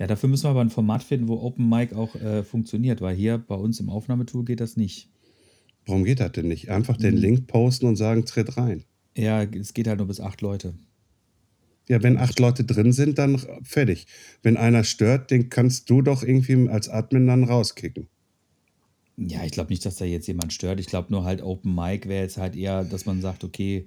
Ja, 0.00 0.06
dafür 0.06 0.30
müssen 0.30 0.44
wir 0.44 0.50
aber 0.50 0.62
ein 0.62 0.70
Format 0.70 1.02
finden, 1.02 1.28
wo 1.28 1.34
Open 1.42 1.68
Mic 1.68 1.94
auch 1.94 2.14
äh, 2.14 2.42
funktioniert, 2.42 3.02
weil 3.02 3.14
hier 3.14 3.36
bei 3.36 3.54
uns 3.54 3.80
im 3.80 3.90
Aufnahmetool 3.90 4.46
geht 4.46 4.60
das 4.60 4.78
nicht. 4.78 5.10
Warum 5.84 6.04
geht 6.04 6.20
das 6.20 6.32
denn 6.32 6.48
nicht? 6.48 6.70
Einfach 6.70 6.96
den 6.96 7.16
hm. 7.16 7.20
Link 7.20 7.46
posten 7.46 7.84
und 7.84 7.96
sagen, 7.96 8.24
tritt 8.24 8.56
rein. 8.56 8.84
Ja, 9.14 9.42
es 9.42 9.74
geht 9.74 9.86
halt 9.86 9.98
nur 9.98 10.06
bis 10.06 10.18
acht 10.18 10.40
Leute. 10.40 10.72
Ja, 11.86 12.02
wenn 12.02 12.16
acht 12.16 12.40
Leute 12.40 12.64
drin 12.64 12.92
sind, 12.92 13.18
dann 13.18 13.42
fertig. 13.62 14.06
Wenn 14.42 14.56
einer 14.56 14.84
stört, 14.84 15.30
den 15.30 15.50
kannst 15.50 15.90
du 15.90 16.00
doch 16.00 16.22
irgendwie 16.22 16.70
als 16.70 16.88
Admin 16.88 17.26
dann 17.26 17.44
rauskicken. 17.44 18.08
Ja, 19.18 19.44
ich 19.44 19.52
glaube 19.52 19.68
nicht, 19.68 19.84
dass 19.84 19.96
da 19.96 20.06
jetzt 20.06 20.28
jemand 20.28 20.54
stört. 20.54 20.80
Ich 20.80 20.86
glaube 20.86 21.12
nur 21.12 21.24
halt 21.24 21.42
Open 21.42 21.74
Mic 21.74 22.08
wäre 22.08 22.22
jetzt 22.22 22.38
halt 22.38 22.56
eher, 22.56 22.84
dass 22.84 23.04
man 23.04 23.20
sagt, 23.20 23.44
okay, 23.44 23.86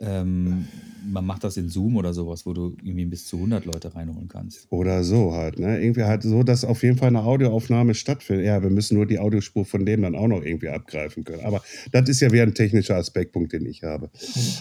ähm, 0.00 0.66
man 1.04 1.24
macht 1.24 1.44
das 1.44 1.56
in 1.56 1.68
Zoom 1.68 1.96
oder 1.96 2.12
sowas, 2.12 2.44
wo 2.46 2.52
du 2.52 2.76
irgendwie 2.82 3.06
bis 3.06 3.26
zu 3.26 3.36
100 3.36 3.64
Leute 3.64 3.94
reinholen 3.94 4.28
kannst. 4.28 4.66
Oder 4.70 5.02
so 5.04 5.32
halt, 5.32 5.58
ne? 5.58 5.80
Irgendwie 5.80 6.02
halt 6.02 6.22
so, 6.22 6.42
dass 6.42 6.64
auf 6.64 6.82
jeden 6.82 6.96
Fall 6.98 7.08
eine 7.08 7.22
Audioaufnahme 7.22 7.94
stattfindet. 7.94 8.46
Ja, 8.46 8.62
wir 8.62 8.70
müssen 8.70 8.96
nur 8.96 9.06
die 9.06 9.18
Audiospur 9.18 9.64
von 9.64 9.86
dem 9.86 10.02
dann 10.02 10.14
auch 10.14 10.28
noch 10.28 10.42
irgendwie 10.42 10.68
abgreifen 10.68 11.24
können. 11.24 11.44
Aber 11.44 11.62
das 11.92 12.08
ist 12.08 12.20
ja 12.20 12.30
wieder 12.30 12.42
ein 12.42 12.54
technischer 12.54 12.96
Aspektpunkt, 12.96 13.52
den 13.52 13.66
ich 13.66 13.82
habe. 13.82 14.10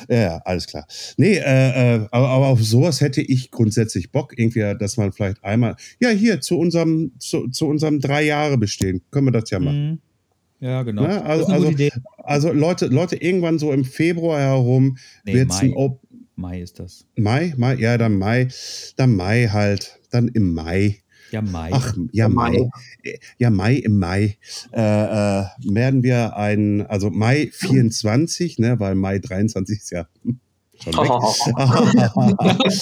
Ja, 0.10 0.38
alles 0.46 0.68
klar. 0.68 0.88
Nee, 1.18 1.38
äh, 1.38 1.96
äh, 1.96 2.08
aber, 2.12 2.30
aber 2.30 2.48
auf 2.48 2.64
sowas 2.64 3.02
hätte 3.02 3.22
ich 3.22 3.52
grundsätzlich 3.52 4.12
Bock, 4.12 4.38
irgendwie, 4.38 4.76
dass 4.80 4.98
man 4.98 5.12
vielleicht 5.12 5.44
einmal, 5.44 5.76
ja, 6.00 6.10
hier 6.10 6.42
zu 6.42 6.58
unserem, 6.58 7.12
zu, 7.20 7.48
zu 7.50 7.68
unserem 7.68 8.00
drei 8.00 8.24
Jahre 8.24 8.58
bestehen, 8.58 9.02
können 9.12 9.28
wir 9.28 9.32
das 9.32 9.50
ja 9.50 9.60
machen. 9.60 9.92
Mhm. 9.92 10.07
Ja, 10.60 10.84
genau. 10.84 11.04
Ne? 11.04 11.24
Also, 11.24 11.46
also, 11.48 11.74
also 12.18 12.52
Leute, 12.52 12.88
Leute, 12.88 13.16
irgendwann 13.16 13.60
so 13.60 13.72
im 13.72 13.86
Februar 13.86 14.40
herum 14.40 14.98
Nee, 15.24 15.36
wird's 15.36 15.60
ein 15.60 15.70
Mai. 15.70 15.76
Op 15.76 16.02
Mai 16.36 16.62
ist 16.62 16.80
das. 16.80 17.06
Mai, 17.16 17.54
Mai, 17.58 17.76
ja, 17.76 17.98
dann 17.98 18.18
Mai, 18.18 18.48
dann 18.96 19.16
Mai 19.16 19.48
halt, 19.52 20.00
dann 20.12 20.28
im 20.28 20.54
Mai. 20.54 20.98
Ja, 21.32 21.42
Mai. 21.42 21.70
Ach, 21.74 21.98
ja, 22.12 22.30
Mai. 22.30 22.52
Mai. 22.52 23.20
Ja, 23.38 23.50
Mai, 23.50 23.76
im 23.76 24.00
Mai 24.00 24.38
äh, 24.72 24.80
äh, 24.80 25.46
werden 25.64 26.04
wir 26.04 26.38
ein, 26.38 26.86
also 26.86 27.10
Mai 27.10 27.50
24, 27.52 28.60
ne, 28.60 28.80
weil 28.80 28.96
Mai 28.96 29.20
23 29.20 29.78
ist 29.78 29.92
ja 29.92 30.08
schon 30.84 30.94
weg. 30.94 31.10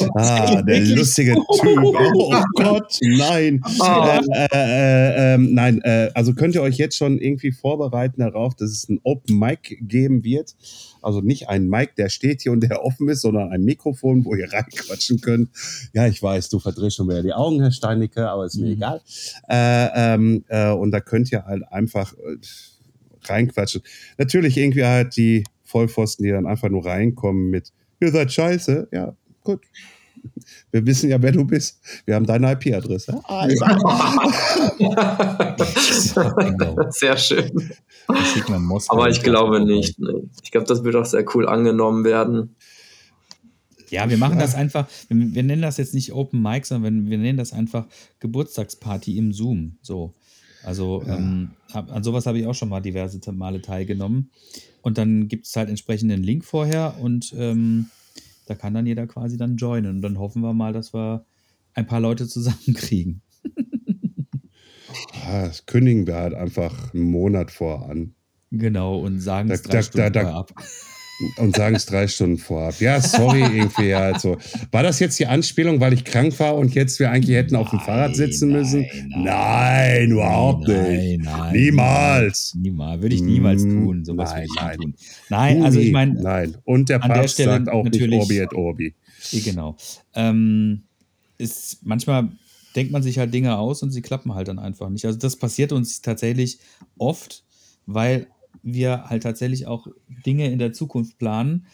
ah, 0.16 0.62
der 0.62 0.80
lustige 0.82 1.34
Typ. 1.34 1.46
Oh, 2.18 2.34
Gott, 2.56 2.98
nein. 3.02 3.62
Ah. 3.80 4.20
Äh, 4.32 4.48
äh, 4.54 5.34
äh, 5.34 5.38
nein, 5.38 5.82
äh, 5.82 6.10
also 6.14 6.34
könnt 6.34 6.56
ihr 6.56 6.62
euch 6.62 6.78
jetzt 6.78 6.98
schon 6.98 7.20
irgendwie 7.20 7.52
vorbereiten 7.52 8.22
darauf, 8.22 8.56
dass 8.56 8.72
es 8.72 8.90
ein 8.90 9.00
Open 9.04 9.38
Mic 9.38 9.78
geben 9.82 10.24
wird. 10.24 10.56
Also 11.02 11.22
nicht 11.22 11.50
ein 11.50 11.68
Mic, 11.70 11.92
der 11.98 12.10
steht 12.10 12.42
hier 12.42 12.52
und 12.52 12.62
der 12.62 12.84
offen 12.84 13.08
ist, 13.10 13.22
sondern 13.22 13.52
ein 13.52 13.64
Mikrofon, 13.64 14.26
wo 14.26 14.36
ihr 14.36 14.52
reinquatschen 14.54 15.22
könnt. 15.22 15.50
Ja, 15.94 16.08
ich 16.08 16.22
weiß, 16.22 16.50
du 16.50 16.60
verdrehst 16.60 16.96
schon 16.98 17.08
wieder 17.10 17.24
die 17.24 17.34
Augen, 17.34 17.62
Herr 17.62 17.72
Steinecke, 17.72 18.30
aber 18.30 18.46
ist 18.46 18.56
mir 18.58 18.68
Mhm. 18.68 18.72
egal. 18.74 19.02
Äh, 19.50 19.88
ähm, 19.96 20.44
äh, 20.48 20.72
und 20.72 20.92
da 20.92 21.00
könnt 21.00 21.32
ihr 21.32 21.46
halt 21.46 21.64
einfach 21.72 22.14
reinquatschen. 23.28 23.82
Natürlich 24.18 24.58
irgendwie 24.58 24.84
halt 24.86 25.16
die 25.18 25.44
Vollpfosten, 25.64 26.24
die 26.26 26.32
dann 26.32 26.46
einfach 26.46 26.70
nur 26.70 26.86
reinkommen 26.86 27.50
mit, 27.50 27.72
ihr 28.00 28.12
seid 28.12 28.32
scheiße. 28.32 28.88
Ja, 28.92 29.16
gut. 29.44 29.62
Wir 30.72 30.86
wissen 30.86 31.10
ja, 31.10 31.22
wer 31.22 31.32
du 31.32 31.46
bist. 31.46 31.80
Wir 32.06 32.16
haben 32.16 32.26
deine 32.26 32.52
IP-Adresse. 32.54 33.22
Ah. 33.26 33.48
Sehr 36.90 37.18
schön. 37.18 37.74
Aber 38.90 39.10
ich 39.10 39.22
glaube 39.22 39.64
nicht. 39.64 40.00
Nee. 40.00 40.24
Ich 40.44 40.52
glaube, 40.52 40.68
das 40.68 40.84
wird 40.84 40.96
auch 40.96 41.06
sehr 41.06 41.26
cool 41.36 41.48
angenommen 41.48 42.04
werden. 42.04 42.56
Ja, 43.90 44.10
wir 44.10 44.18
machen 44.18 44.40
das 44.40 44.56
einfach, 44.56 44.88
wir, 45.10 45.36
wir 45.36 45.44
nennen 45.44 45.62
das 45.62 45.78
jetzt 45.78 45.94
nicht 45.94 46.14
Open 46.14 46.42
Mic, 46.42 46.66
sondern 46.66 47.06
wir, 47.06 47.12
wir 47.12 47.18
nennen 47.18 47.38
das 47.38 47.54
einfach 47.54 47.86
Geburtstagsparty 48.20 49.18
im 49.18 49.32
Zoom. 49.32 49.78
So. 49.82 50.14
Also 50.66 51.04
ähm, 51.08 51.52
hab, 51.74 51.92
an 51.92 52.04
sowas 52.04 52.26
habe 52.26 52.40
ich 52.40 52.48
auch 52.48 52.54
schon 52.56 52.70
mal 52.70 52.82
diverse 52.82 53.20
Male 53.32 53.62
teilgenommen. 53.62 54.30
Und 54.82 54.98
dann 54.98 55.28
gibt 55.28 55.46
es 55.48 55.56
halt 55.56 55.70
entsprechend 55.70 56.12
einen 56.12 56.24
Link 56.24 56.44
vorher 56.46 56.96
und 57.00 57.34
ähm, 57.38 57.88
da 58.46 58.56
kann 58.56 58.74
dann 58.74 58.86
jeder 58.86 59.08
quasi 59.08 59.38
dann 59.38 59.58
joinen. 59.58 59.96
Und 59.98 60.02
dann 60.02 60.20
hoffen 60.20 60.42
wir 60.42 60.54
mal, 60.54 60.74
dass 60.74 60.94
wir 60.94 61.26
ein 61.74 61.88
paar 61.88 62.00
Leute 62.00 62.28
zusammenkriegen. 62.28 63.22
Ah, 65.28 65.48
Das 65.48 65.66
kündigen 65.66 66.08
wir 66.08 66.16
halt 66.16 66.34
einfach 66.34 66.94
einen 66.94 67.04
Monat 67.12 67.52
vor 67.52 67.90
an 67.90 68.14
Genau, 68.52 69.00
und 69.00 69.20
sagen 69.20 69.50
es 69.50 69.64
Da- 69.64 69.70
drei 69.70 69.78
da- 69.78 69.84
Stunden 69.84 70.14
da- 70.14 70.22
vorher 70.22 70.36
ab. 70.36 70.54
Und 71.38 71.56
sagen 71.56 71.76
es 71.76 71.86
drei 71.86 72.08
Stunden 72.10 72.38
vorab. 72.38 72.80
Ja, 72.82 73.00
sorry, 73.02 73.42
irgendwie 73.42 73.96
halt 73.96 74.20
so. 74.20 74.38
War 74.72 74.84
das 74.84 75.00
jetzt 75.00 75.18
die 75.20 75.26
Anspielung, 75.28 75.80
weil 75.80 75.94
ich 75.94 76.04
krank 76.04 76.38
war 76.40 76.56
und 76.56 76.74
jetzt 76.76 77.00
wir 77.00 77.10
eigentlich 77.12 77.36
hätten 77.36 77.56
auf 77.56 77.70
dem 77.70 77.78
Nein, 77.78 77.86
Fahrrad 77.86 78.16
sitzen 78.16 78.50
nein, 78.50 78.60
müssen? 78.60 78.86
nein. 79.10 79.24
Nein, 79.24 80.12
überhaupt 80.12 80.68
Nein, 80.68 81.00
nicht. 81.00 81.24
nein. 81.24 81.54
Niemals. 81.54 82.56
Niemals. 82.60 83.02
Würde 83.02 83.16
ich 83.16 83.22
niemals 83.22 83.64
Mm, 83.64 83.84
tun. 83.86 84.06
Sowas 84.06 84.32
nein, 84.32 84.48
nein. 84.56 84.78
tun. 84.78 84.96
Nein, 85.30 85.64
also 85.64 85.80
ich 85.80 85.92
meine, 85.92 86.22
Nein. 86.22 86.58
Und 86.66 86.90
der 86.90 87.00
der 87.00 87.08
Papst 87.08 87.36
Stelle 87.36 87.52
sagt 87.52 87.70
auch 87.70 87.84
nicht 87.84 88.12
Orbi 88.12 88.40
et 88.40 88.54
Orbi. 88.54 88.94
Genau. 89.32 89.76
Ähm, 90.14 90.84
ist, 91.38 91.80
manchmal 91.84 92.30
denkt 92.76 92.92
man 92.92 93.04
sich 93.04 93.18
halt 93.20 93.34
Dinge 93.34 93.58
aus 93.58 93.82
und 93.84 93.92
sie 93.92 94.02
klappen 94.02 94.36
halt 94.36 94.48
dann 94.48 94.60
einfach 94.60 94.90
nicht. 94.90 95.06
Also 95.06 95.18
das 95.18 95.38
passiert 95.38 95.72
uns 95.72 96.02
tatsächlich 96.02 96.60
oft, 96.98 97.44
weil 97.86 98.28
wir 98.64 99.06
halt 99.06 99.24
tatsächlich 99.24 99.68
auch 99.68 99.88
Dinge 100.26 100.52
in 100.52 100.60
der 100.60 100.74
Zukunft 100.74 101.18
planen. 101.18 101.68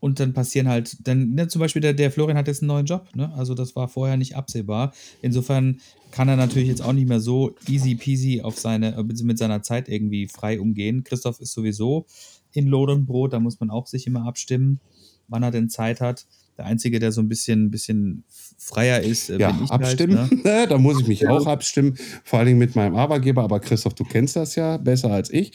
Und 0.00 0.18
dann 0.18 0.32
passieren 0.32 0.66
halt, 0.66 1.06
dann, 1.06 1.34
ne, 1.34 1.48
zum 1.48 1.60
Beispiel 1.60 1.82
der, 1.82 1.92
der 1.92 2.10
Florian 2.10 2.38
hat 2.38 2.48
jetzt 2.48 2.62
einen 2.62 2.68
neuen 2.68 2.86
Job, 2.86 3.08
ne? 3.14 3.34
Also 3.34 3.54
das 3.54 3.76
war 3.76 3.86
vorher 3.86 4.16
nicht 4.16 4.34
absehbar. 4.34 4.94
Insofern 5.20 5.80
kann 6.10 6.28
er 6.28 6.36
natürlich 6.36 6.68
jetzt 6.68 6.80
auch 6.80 6.94
nicht 6.94 7.06
mehr 7.06 7.20
so 7.20 7.54
easy 7.68 7.96
peasy 7.96 8.40
auf 8.40 8.58
seine, 8.58 8.96
äh, 8.96 9.02
mit 9.02 9.36
seiner 9.36 9.62
Zeit 9.62 9.90
irgendwie 9.90 10.26
frei 10.26 10.58
umgehen. 10.58 11.04
Christoph 11.04 11.38
ist 11.40 11.52
sowieso 11.52 12.06
in 12.52 12.66
Lohn 12.66 12.88
und 12.88 13.06
Brot, 13.06 13.34
da 13.34 13.40
muss 13.40 13.60
man 13.60 13.70
auch 13.70 13.86
sich 13.86 14.06
immer 14.06 14.24
abstimmen, 14.24 14.80
wann 15.28 15.42
er 15.42 15.50
denn 15.50 15.68
Zeit 15.68 16.00
hat. 16.00 16.26
Der 16.60 16.66
Einzige, 16.66 16.98
der 16.98 17.10
so 17.10 17.22
ein 17.22 17.28
bisschen, 17.28 17.70
bisschen 17.70 18.22
freier 18.58 19.00
ist, 19.00 19.30
äh, 19.30 19.38
Ja, 19.38 19.50
bin 19.50 19.64
ich 19.64 19.70
abstimmen. 19.70 20.18
halt. 20.18 20.44
Ne? 20.44 20.66
da 20.68 20.76
muss 20.76 21.00
ich 21.00 21.08
mich 21.08 21.26
auch 21.26 21.46
abstimmen, 21.46 21.96
vor 22.22 22.38
allen 22.38 22.48
Dingen 22.48 22.58
mit 22.58 22.76
meinem 22.76 22.96
Arbeitgeber. 22.96 23.42
Aber 23.42 23.60
Christoph, 23.60 23.94
du 23.94 24.04
kennst 24.04 24.36
das 24.36 24.56
ja 24.56 24.76
besser 24.76 25.10
als 25.10 25.30
ich. 25.30 25.52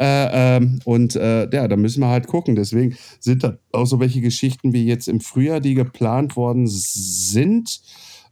Äh, 0.00 0.56
ähm, 0.56 0.80
und 0.84 1.14
äh, 1.14 1.48
ja, 1.48 1.68
da 1.68 1.76
müssen 1.76 2.00
wir 2.00 2.08
halt 2.08 2.26
gucken. 2.26 2.56
Deswegen 2.56 2.96
sind 3.20 3.44
da 3.44 3.56
auch 3.70 3.86
so 3.86 4.00
welche 4.00 4.20
Geschichten 4.20 4.72
wie 4.72 4.84
jetzt 4.84 5.06
im 5.06 5.20
Frühjahr, 5.20 5.60
die 5.60 5.74
geplant 5.74 6.34
worden 6.34 6.66
sind. 6.66 7.80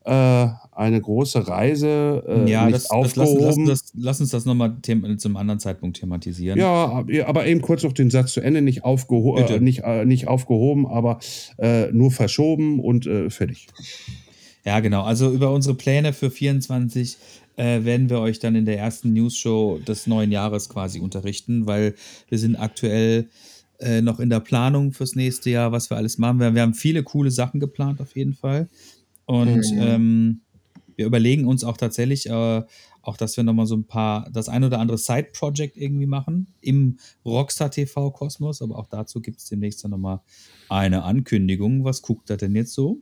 Äh, 0.06 0.48
eine 0.70 1.00
große 1.00 1.48
Reise 1.48 2.22
äh, 2.28 2.48
ja, 2.48 2.66
nicht 2.66 2.76
das, 2.76 2.86
das, 2.86 3.16
lass, 3.16 3.16
lass, 3.16 3.28
aufgehoben. 3.28 3.74
lass 3.94 4.20
uns 4.20 4.30
das 4.30 4.44
nochmal 4.44 4.76
zum 5.16 5.36
anderen 5.36 5.58
Zeitpunkt 5.58 5.98
thematisieren. 5.98 6.60
Ja, 6.60 7.04
aber 7.26 7.46
eben 7.46 7.60
kurz 7.60 7.82
noch 7.82 7.92
den 7.92 8.10
Satz 8.10 8.32
zu 8.32 8.40
Ende, 8.40 8.62
nicht, 8.62 8.84
aufgeho 8.84 9.36
äh, 9.36 9.58
nicht, 9.58 9.82
äh, 9.82 10.04
nicht 10.04 10.28
aufgehoben, 10.28 10.86
aber 10.86 11.18
äh, 11.58 11.90
nur 11.90 12.12
verschoben 12.12 12.78
und 12.78 13.06
äh, 13.06 13.30
fertig. 13.30 13.66
Ja, 14.64 14.78
genau. 14.78 15.02
Also 15.02 15.32
über 15.32 15.50
unsere 15.50 15.74
Pläne 15.74 16.12
für 16.12 16.30
24 16.30 17.16
äh, 17.56 17.82
werden 17.82 18.08
wir 18.08 18.20
euch 18.20 18.38
dann 18.38 18.54
in 18.54 18.64
der 18.64 18.78
ersten 18.78 19.12
News-Show 19.12 19.80
des 19.88 20.06
neuen 20.06 20.30
Jahres 20.30 20.68
quasi 20.68 21.00
unterrichten, 21.00 21.66
weil 21.66 21.96
wir 22.28 22.38
sind 22.38 22.54
aktuell 22.54 23.28
noch 24.00 24.20
in 24.20 24.30
der 24.30 24.40
Planung 24.40 24.92
fürs 24.92 25.16
nächste 25.16 25.50
Jahr, 25.50 25.70
was 25.70 25.90
wir 25.90 25.98
alles 25.98 26.16
machen. 26.16 26.40
Wir, 26.40 26.54
wir 26.54 26.62
haben 26.62 26.72
viele 26.72 27.02
coole 27.02 27.30
Sachen 27.30 27.60
geplant 27.60 28.00
auf 28.00 28.16
jeden 28.16 28.32
Fall. 28.32 28.68
Und 29.26 29.56
Mhm. 29.56 29.78
ähm, 29.80 30.40
wir 30.96 31.06
überlegen 31.06 31.46
uns 31.46 31.62
auch 31.62 31.76
tatsächlich, 31.76 32.26
äh, 32.28 32.62
auch, 33.02 33.16
dass 33.16 33.36
wir 33.36 33.44
nochmal 33.44 33.66
so 33.66 33.76
ein 33.76 33.84
paar, 33.84 34.28
das 34.32 34.48
ein 34.48 34.64
oder 34.64 34.80
andere 34.80 34.98
Side-Project 34.98 35.76
irgendwie 35.76 36.06
machen 36.06 36.54
im 36.60 36.98
Rockstar 37.24 37.70
TV-Kosmos. 37.70 38.62
Aber 38.62 38.78
auch 38.78 38.86
dazu 38.88 39.20
gibt 39.20 39.38
es 39.38 39.44
demnächst 39.48 39.84
dann 39.84 39.92
nochmal 39.92 40.20
eine 40.68 41.04
Ankündigung. 41.04 41.84
Was 41.84 42.02
guckt 42.02 42.30
er 42.30 42.36
denn 42.36 42.56
jetzt 42.56 42.72
so? 42.72 43.00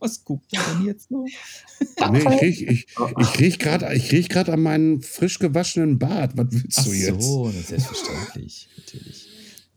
Was 0.00 0.24
guckt 0.24 0.52
er 0.52 0.60
denn 0.74 0.84
jetzt 0.84 1.08
so? 1.08 1.24
Nee, 2.10 2.18
ich 2.18 2.42
riech, 2.42 2.62
ich, 2.62 2.86
ich 3.20 3.38
riech 3.38 3.58
gerade 3.60 3.94
ich 3.94 4.10
riech 4.10 4.28
grad 4.28 4.48
an 4.48 4.60
meinen 4.60 5.00
frisch 5.00 5.38
gewaschenen 5.38 5.98
Bart. 6.00 6.36
Was 6.36 6.48
willst 6.50 6.78
Ach 6.80 6.84
du 6.84 6.92
jetzt? 6.92 7.22
so, 7.22 7.46
das 7.46 7.54
ist 7.56 7.68
selbstverständlich, 7.68 8.68
natürlich. 8.76 9.28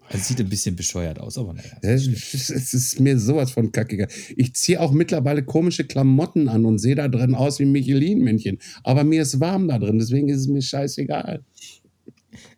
Also 0.09 0.23
sieht 0.23 0.39
ein 0.39 0.49
bisschen 0.49 0.75
bescheuert 0.75 1.19
aus, 1.19 1.37
aber 1.37 1.53
naja. 1.53 1.71
Es 1.81 2.73
ist, 2.73 2.99
mir 2.99 3.19
sowas 3.19 3.51
von 3.51 3.71
kackiger. 3.71 4.07
Ich 4.35 4.53
ziehe 4.53 4.79
auch 4.79 4.91
mittlerweile 4.91 5.43
komische 5.43 5.83
Klamotten 5.83 6.47
an 6.47 6.65
und 6.65 6.77
sehe 6.77 6.95
da 6.95 7.07
drin 7.07 7.35
aus 7.35 7.59
wie 7.59 7.65
Michelin-Männchen. 7.65 8.59
Aber 8.83 9.03
mir 9.03 9.23
ist 9.23 9.39
warm 9.39 9.67
da 9.67 9.79
drin, 9.79 9.97
deswegen 9.97 10.29
ist 10.29 10.41
es 10.41 10.47
mir 10.47 10.61
scheißegal. 10.61 11.43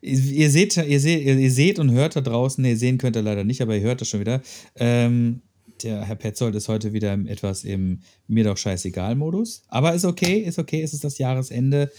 Ihr 0.00 0.50
seht, 0.50 0.76
ihr 0.76 1.00
seht, 1.00 1.24
ihr 1.24 1.50
seht 1.50 1.78
und 1.78 1.92
hört 1.92 2.16
da 2.16 2.20
draußen, 2.20 2.60
nee, 2.60 2.74
sehen 2.74 2.98
könnt 2.98 3.16
ihr 3.16 3.22
leider 3.22 3.44
nicht, 3.44 3.62
aber 3.62 3.76
ihr 3.76 3.82
hört 3.82 4.00
das 4.00 4.08
schon 4.08 4.20
wieder. 4.20 4.42
Ähm, 4.76 5.42
der 5.82 6.04
Herr 6.04 6.16
Petzold 6.16 6.54
ist 6.54 6.68
heute 6.68 6.92
wieder 6.92 7.12
etwas 7.26 7.64
im 7.64 8.00
mir 8.26 8.44
doch 8.44 8.56
scheißegal 8.56 9.14
Modus. 9.14 9.62
Aber 9.68 9.94
ist 9.94 10.04
okay, 10.04 10.38
ist 10.38 10.58
okay, 10.58 10.82
es 10.82 10.92
ist 10.92 11.04
das 11.04 11.18
Jahresende. 11.18 11.90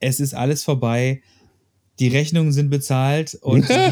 Es 0.00 0.20
ist 0.20 0.34
alles 0.34 0.64
vorbei. 0.64 1.22
Die 1.98 2.08
Rechnungen 2.08 2.52
sind 2.52 2.70
bezahlt 2.70 3.34
und 3.42 3.68
ja, 3.68 3.86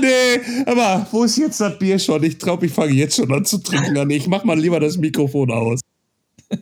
nee, 0.00 0.40
aber 0.66 1.06
wo 1.10 1.24
ist 1.24 1.36
jetzt 1.36 1.60
das 1.60 1.78
Bier 1.78 1.98
schon? 1.98 2.22
Ich 2.24 2.38
glaube, 2.38 2.66
ich 2.66 2.72
fange 2.72 2.92
jetzt 2.92 3.16
schon 3.16 3.32
an 3.32 3.44
zu 3.44 3.58
trinken. 3.58 4.10
Ich 4.10 4.26
mach 4.28 4.44
mal 4.44 4.58
lieber 4.58 4.80
das 4.80 4.96
Mikrofon 4.96 5.50
aus. 5.50 5.80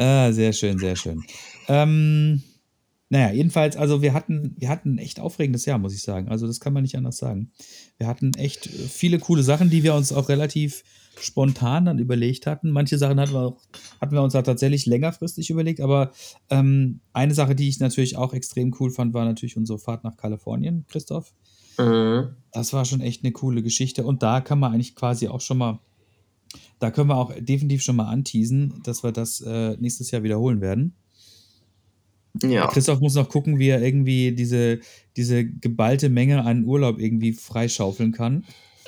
Ah, 0.00 0.30
sehr 0.30 0.52
schön, 0.52 0.78
sehr 0.78 0.94
schön. 0.94 1.24
Ähm, 1.66 2.40
Naja, 3.10 3.32
jedenfalls, 3.32 3.76
also 3.76 4.00
wir 4.02 4.12
hatten, 4.12 4.54
wir 4.58 4.68
hatten 4.68 4.94
ein 4.94 4.98
echt 4.98 5.18
aufregendes 5.18 5.64
Jahr, 5.64 5.78
muss 5.78 5.94
ich 5.94 6.02
sagen. 6.02 6.28
Also 6.28 6.46
das 6.46 6.60
kann 6.60 6.72
man 6.72 6.82
nicht 6.82 6.94
anders 6.96 7.16
sagen. 7.16 7.50
Wir 7.96 8.06
hatten 8.06 8.32
echt 8.34 8.66
äh, 8.66 8.70
viele 8.70 9.18
coole 9.18 9.42
Sachen, 9.42 9.70
die 9.70 9.82
wir 9.82 9.94
uns 9.94 10.12
auch 10.12 10.28
relativ 10.28 10.84
spontan 11.20 11.84
dann 11.84 11.98
überlegt 11.98 12.46
hatten. 12.46 12.70
Manche 12.70 12.98
Sachen 12.98 13.20
hatten 13.20 13.32
wir, 13.32 13.40
auch, 13.40 13.60
hatten 14.00 14.14
wir 14.14 14.22
uns 14.22 14.32
da 14.32 14.42
tatsächlich 14.42 14.86
längerfristig 14.86 15.50
überlegt, 15.50 15.80
aber 15.80 16.12
ähm, 16.50 17.00
eine 17.12 17.34
Sache, 17.34 17.54
die 17.54 17.68
ich 17.68 17.80
natürlich 17.80 18.16
auch 18.16 18.34
extrem 18.34 18.74
cool 18.80 18.90
fand, 18.90 19.14
war 19.14 19.24
natürlich 19.24 19.56
unsere 19.56 19.78
Fahrt 19.78 20.04
nach 20.04 20.16
Kalifornien, 20.16 20.84
Christoph. 20.88 21.32
Mhm. 21.78 22.34
Das 22.52 22.72
war 22.72 22.84
schon 22.84 23.00
echt 23.00 23.24
eine 23.24 23.32
coole 23.32 23.62
Geschichte. 23.62 24.04
Und 24.04 24.22
da 24.22 24.40
kann 24.40 24.58
man 24.58 24.72
eigentlich 24.72 24.94
quasi 24.94 25.28
auch 25.28 25.40
schon 25.40 25.58
mal, 25.58 25.80
da 26.78 26.90
können 26.90 27.08
wir 27.08 27.16
auch 27.16 27.32
definitiv 27.38 27.82
schon 27.82 27.96
mal 27.96 28.08
anteasen, 28.08 28.80
dass 28.84 29.02
wir 29.02 29.12
das 29.12 29.40
äh, 29.40 29.76
nächstes 29.78 30.10
Jahr 30.10 30.22
wiederholen 30.22 30.60
werden. 30.60 30.94
Ja. 32.42 32.68
Christoph 32.68 33.00
muss 33.00 33.14
noch 33.14 33.28
gucken, 33.28 33.58
wie 33.58 33.68
er 33.68 33.82
irgendwie 33.82 34.32
diese, 34.32 34.80
diese 35.16 35.44
geballte 35.44 36.08
Menge 36.08 36.44
an 36.44 36.64
Urlaub 36.64 37.00
irgendwie 37.00 37.32
freischaufeln 37.32 38.12
kann. 38.12 38.44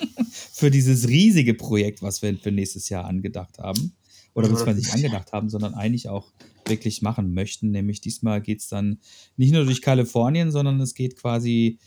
für 0.31 0.71
dieses 0.71 1.07
riesige 1.07 1.53
Projekt, 1.53 2.01
was 2.01 2.21
wir 2.21 2.37
für 2.37 2.51
nächstes 2.51 2.89
Jahr 2.89 3.05
angedacht 3.05 3.59
haben. 3.59 3.93
Oder 4.33 4.47
Ja, 4.47 4.53
beziehungsweise 4.53 4.81
das 4.81 4.95
nicht 4.95 5.05
angedacht 5.05 5.33
haben, 5.33 5.49
sondern 5.49 5.73
eigentlich 5.73 6.07
auch 6.07 6.31
wirklich 6.65 7.01
machen 7.01 7.33
möchten. 7.33 7.71
Nämlich 7.71 8.01
diesmal 8.01 8.41
geht 8.41 8.59
es 8.59 8.67
dann 8.67 8.99
nicht 9.35 9.53
nur 9.53 9.65
durch 9.65 9.81
Kalifornien, 9.81 10.51
sondern 10.51 10.79
es 10.79 10.93
geht 10.93 11.17
quasi 11.17 11.79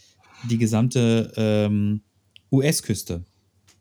die 0.51 0.59
gesamte 0.59 1.33
ähm, 1.37 2.03
US-Küste. 2.53 3.25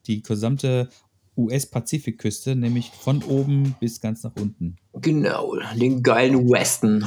Die 0.08 0.22
gesamte 0.22 0.90
US-Pazifikküste, 1.36 2.56
nämlich 2.56 2.92
von 2.92 3.24
oben 3.24 3.76
bis 3.80 4.00
ganz 4.00 4.24
nach 4.24 4.36
unten. 4.40 4.78
Genau, 4.94 5.56
den 5.76 6.04
geilen 6.04 6.50
Weston. 6.50 7.06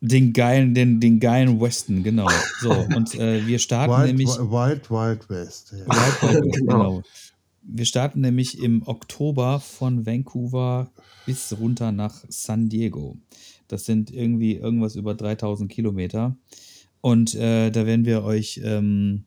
Den 0.00 0.32
geilen, 0.32 0.74
den, 0.74 1.00
den 1.00 1.18
geilen 1.18 1.60
Weston, 1.60 2.04
genau. 2.04 2.28
So, 2.60 2.70
und 2.70 3.14
äh, 3.16 3.44
wir 3.46 3.58
starten 3.58 3.92
Wild, 3.92 4.06
nämlich. 4.06 4.28
Wild, 4.28 4.90
Wild 4.90 5.28
West. 5.28 5.72
Ja. 5.72 5.86
Wild 5.86 6.22
Wild 6.22 6.44
West, 6.44 6.58
Genau. 6.60 6.78
genau. 6.78 7.02
Wir 7.70 7.84
starten 7.84 8.20
nämlich 8.20 8.62
im 8.62 8.82
Oktober 8.86 9.60
von 9.60 10.06
Vancouver 10.06 10.90
bis 11.26 11.54
runter 11.58 11.92
nach 11.92 12.24
San 12.28 12.68
Diego. 12.68 13.18
Das 13.66 13.84
sind 13.84 14.10
irgendwie 14.10 14.54
irgendwas 14.56 14.96
über 14.96 15.14
3000 15.14 15.70
Kilometer. 15.70 16.34
Und 17.02 17.34
äh, 17.34 17.70
da 17.70 17.84
werden 17.84 18.06
wir 18.06 18.24
euch 18.24 18.60
ähm, 18.64 19.24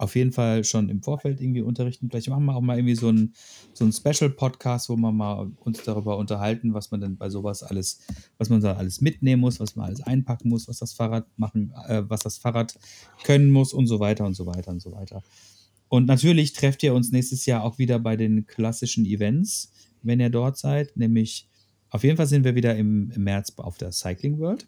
auf 0.00 0.16
jeden 0.16 0.32
Fall 0.32 0.64
schon 0.64 0.88
im 0.88 1.02
Vorfeld 1.02 1.42
irgendwie 1.42 1.60
unterrichten. 1.60 2.08
Vielleicht 2.08 2.30
machen 2.30 2.46
wir 2.46 2.56
auch 2.56 2.62
mal 2.62 2.78
irgendwie 2.78 2.94
so 2.94 3.08
einen 3.08 3.34
so 3.74 3.90
Special-Podcast, 3.90 4.88
wo 4.88 4.96
wir 4.96 5.12
mal 5.12 5.50
uns 5.60 5.82
darüber 5.82 6.16
unterhalten, 6.16 6.72
was 6.72 6.90
man 6.90 7.02
denn 7.02 7.18
bei 7.18 7.28
sowas 7.28 7.62
alles, 7.62 8.00
was 8.38 8.48
man 8.48 8.62
da 8.62 8.76
alles 8.76 9.02
mitnehmen 9.02 9.40
muss, 9.40 9.60
was 9.60 9.76
man 9.76 9.86
alles 9.86 10.00
einpacken 10.00 10.48
muss, 10.48 10.68
was 10.68 10.78
das 10.78 10.94
Fahrrad 10.94 11.26
machen, 11.36 11.74
äh, 11.86 12.02
was 12.08 12.20
das 12.20 12.38
Fahrrad 12.38 12.78
können 13.24 13.50
muss 13.50 13.74
und 13.74 13.88
so 13.88 14.00
weiter 14.00 14.24
und 14.24 14.32
so 14.32 14.46
weiter 14.46 14.70
und 14.70 14.80
so 14.80 14.90
weiter. 14.92 15.22
Und 15.88 16.06
natürlich 16.06 16.54
trefft 16.54 16.82
ihr 16.82 16.94
uns 16.94 17.12
nächstes 17.12 17.44
Jahr 17.44 17.62
auch 17.62 17.76
wieder 17.76 17.98
bei 17.98 18.16
den 18.16 18.46
klassischen 18.46 19.04
Events, 19.04 19.70
wenn 20.02 20.18
ihr 20.18 20.30
dort 20.30 20.56
seid. 20.56 20.96
Nämlich, 20.96 21.46
auf 21.90 22.04
jeden 22.04 22.16
Fall 22.16 22.26
sind 22.26 22.44
wir 22.44 22.54
wieder 22.54 22.74
im, 22.74 23.10
im 23.10 23.24
März 23.24 23.52
auf 23.58 23.76
der 23.76 23.92
Cycling 23.92 24.38
World. 24.38 24.66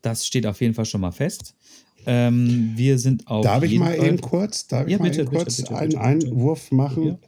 Das 0.00 0.24
steht 0.26 0.46
auf 0.46 0.60
jeden 0.60 0.74
Fall 0.74 0.84
schon 0.84 1.00
mal 1.00 1.10
fest. 1.10 1.56
Ähm, 2.06 2.72
wir 2.76 2.98
sind 2.98 3.26
auf. 3.26 3.44
Darf 3.44 3.62
ich 3.62 3.78
mal 3.78 3.96
Fall- 3.96 4.06
eben 4.06 4.20
kurz, 4.20 4.66
darf 4.66 4.86
ich 4.86 4.92
Ja, 4.92 4.98
mal 4.98 5.10
bitte, 5.10 5.22
eben 5.22 5.30
kurz 5.30 5.56
bitte, 5.58 5.76
einen 5.76 5.90
bitte, 5.90 5.98
bitte. 5.98 6.26
Einwurf 6.30 6.72
machen? 6.72 7.06
Ja. 7.06 7.18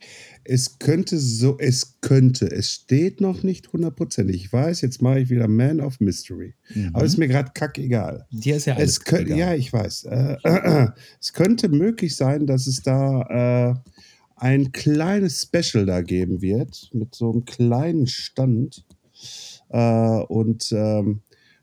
Es 0.44 0.80
könnte 0.80 1.18
so, 1.18 1.56
es 1.58 2.00
könnte, 2.00 2.50
es 2.50 2.70
steht 2.72 3.20
noch 3.20 3.44
nicht 3.44 3.72
hundertprozentig. 3.72 4.35
Ich 4.44 4.52
weiß, 4.52 4.80
jetzt 4.80 5.00
mache 5.00 5.20
ich 5.20 5.30
wieder 5.30 5.46
Man 5.46 5.80
of 5.80 6.00
Mystery. 6.00 6.54
Mhm. 6.74 6.90
Aber 6.94 7.04
ist 7.04 7.16
mir 7.16 7.28
gerade 7.28 7.52
kackegal. 7.54 8.26
Dir 8.32 8.56
ist 8.56 8.64
ja 8.66 8.74
alles 8.74 8.90
Es 8.90 9.04
könnte, 9.04 9.26
egal. 9.35 9.38
ja, 9.38 9.54
ich 9.54 9.72
weiß. 9.72 10.04
Äh, 10.04 10.37
es 11.20 11.32
könnte 11.32 11.68
möglich 11.68 12.16
sein, 12.16 12.46
dass 12.48 12.66
es 12.66 12.82
da 12.82 13.70
äh, 13.70 13.74
ein 14.35 14.72
kleines 14.72 15.42
Special 15.42 15.87
da 15.87 16.00
geben 16.00 16.42
wird 16.42 16.90
mit 16.92 17.14
so 17.14 17.30
einem 17.30 17.44
kleinen 17.44 18.08
Stand. 18.08 18.85
Äh, 19.68 19.78
und 20.24 20.72
ähm, 20.72 21.20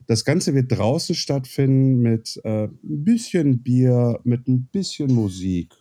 das 0.09 0.25
Ganze 0.25 0.55
wird 0.55 0.71
draußen 0.75 1.13
stattfinden 1.13 1.99
mit 1.99 2.41
äh, 2.43 2.63
ein 2.63 2.79
bisschen 2.81 3.61
Bier, 3.61 4.19
mit 4.23 4.47
ein 4.47 4.67
bisschen 4.71 5.13
Musik. 5.13 5.71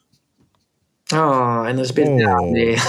Ah, 1.10 1.62
eine 1.62 1.84
Spe 1.86 2.04
Oh. 2.06 2.18
Ja, 2.18 2.36
nee. 2.42 2.76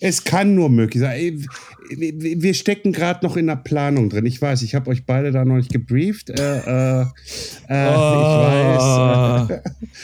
Es 0.00 0.22
kann 0.24 0.54
nur 0.54 0.68
möglich 0.68 1.02
sein. 1.02 1.46
Wir 1.88 2.52
stecken 2.54 2.92
gerade 2.92 3.24
noch 3.24 3.36
in 3.36 3.46
der 3.46 3.56
Planung 3.56 4.10
drin. 4.10 4.26
Ich 4.26 4.42
weiß, 4.42 4.60
ich 4.62 4.74
habe 4.74 4.90
euch 4.90 5.06
beide 5.06 5.32
da 5.32 5.44
noch 5.44 5.56
nicht 5.56 5.72
gebrieft. 5.72 6.28
Äh, 6.30 6.58
äh, 6.58 7.00
äh, 7.02 7.04
Ich 7.04 7.68
weiß. 7.68 8.82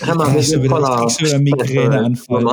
Hör 0.01 0.15
mal, 0.15 0.33
wir 0.33 0.41
krieg 0.41 0.45
schon 0.45 0.63
wieder- 0.63 1.07
ich 1.09 1.17
krieg 1.19 1.29
schon 1.29 1.45
wieder 1.45 1.57
Migräneanfall, 1.57 2.45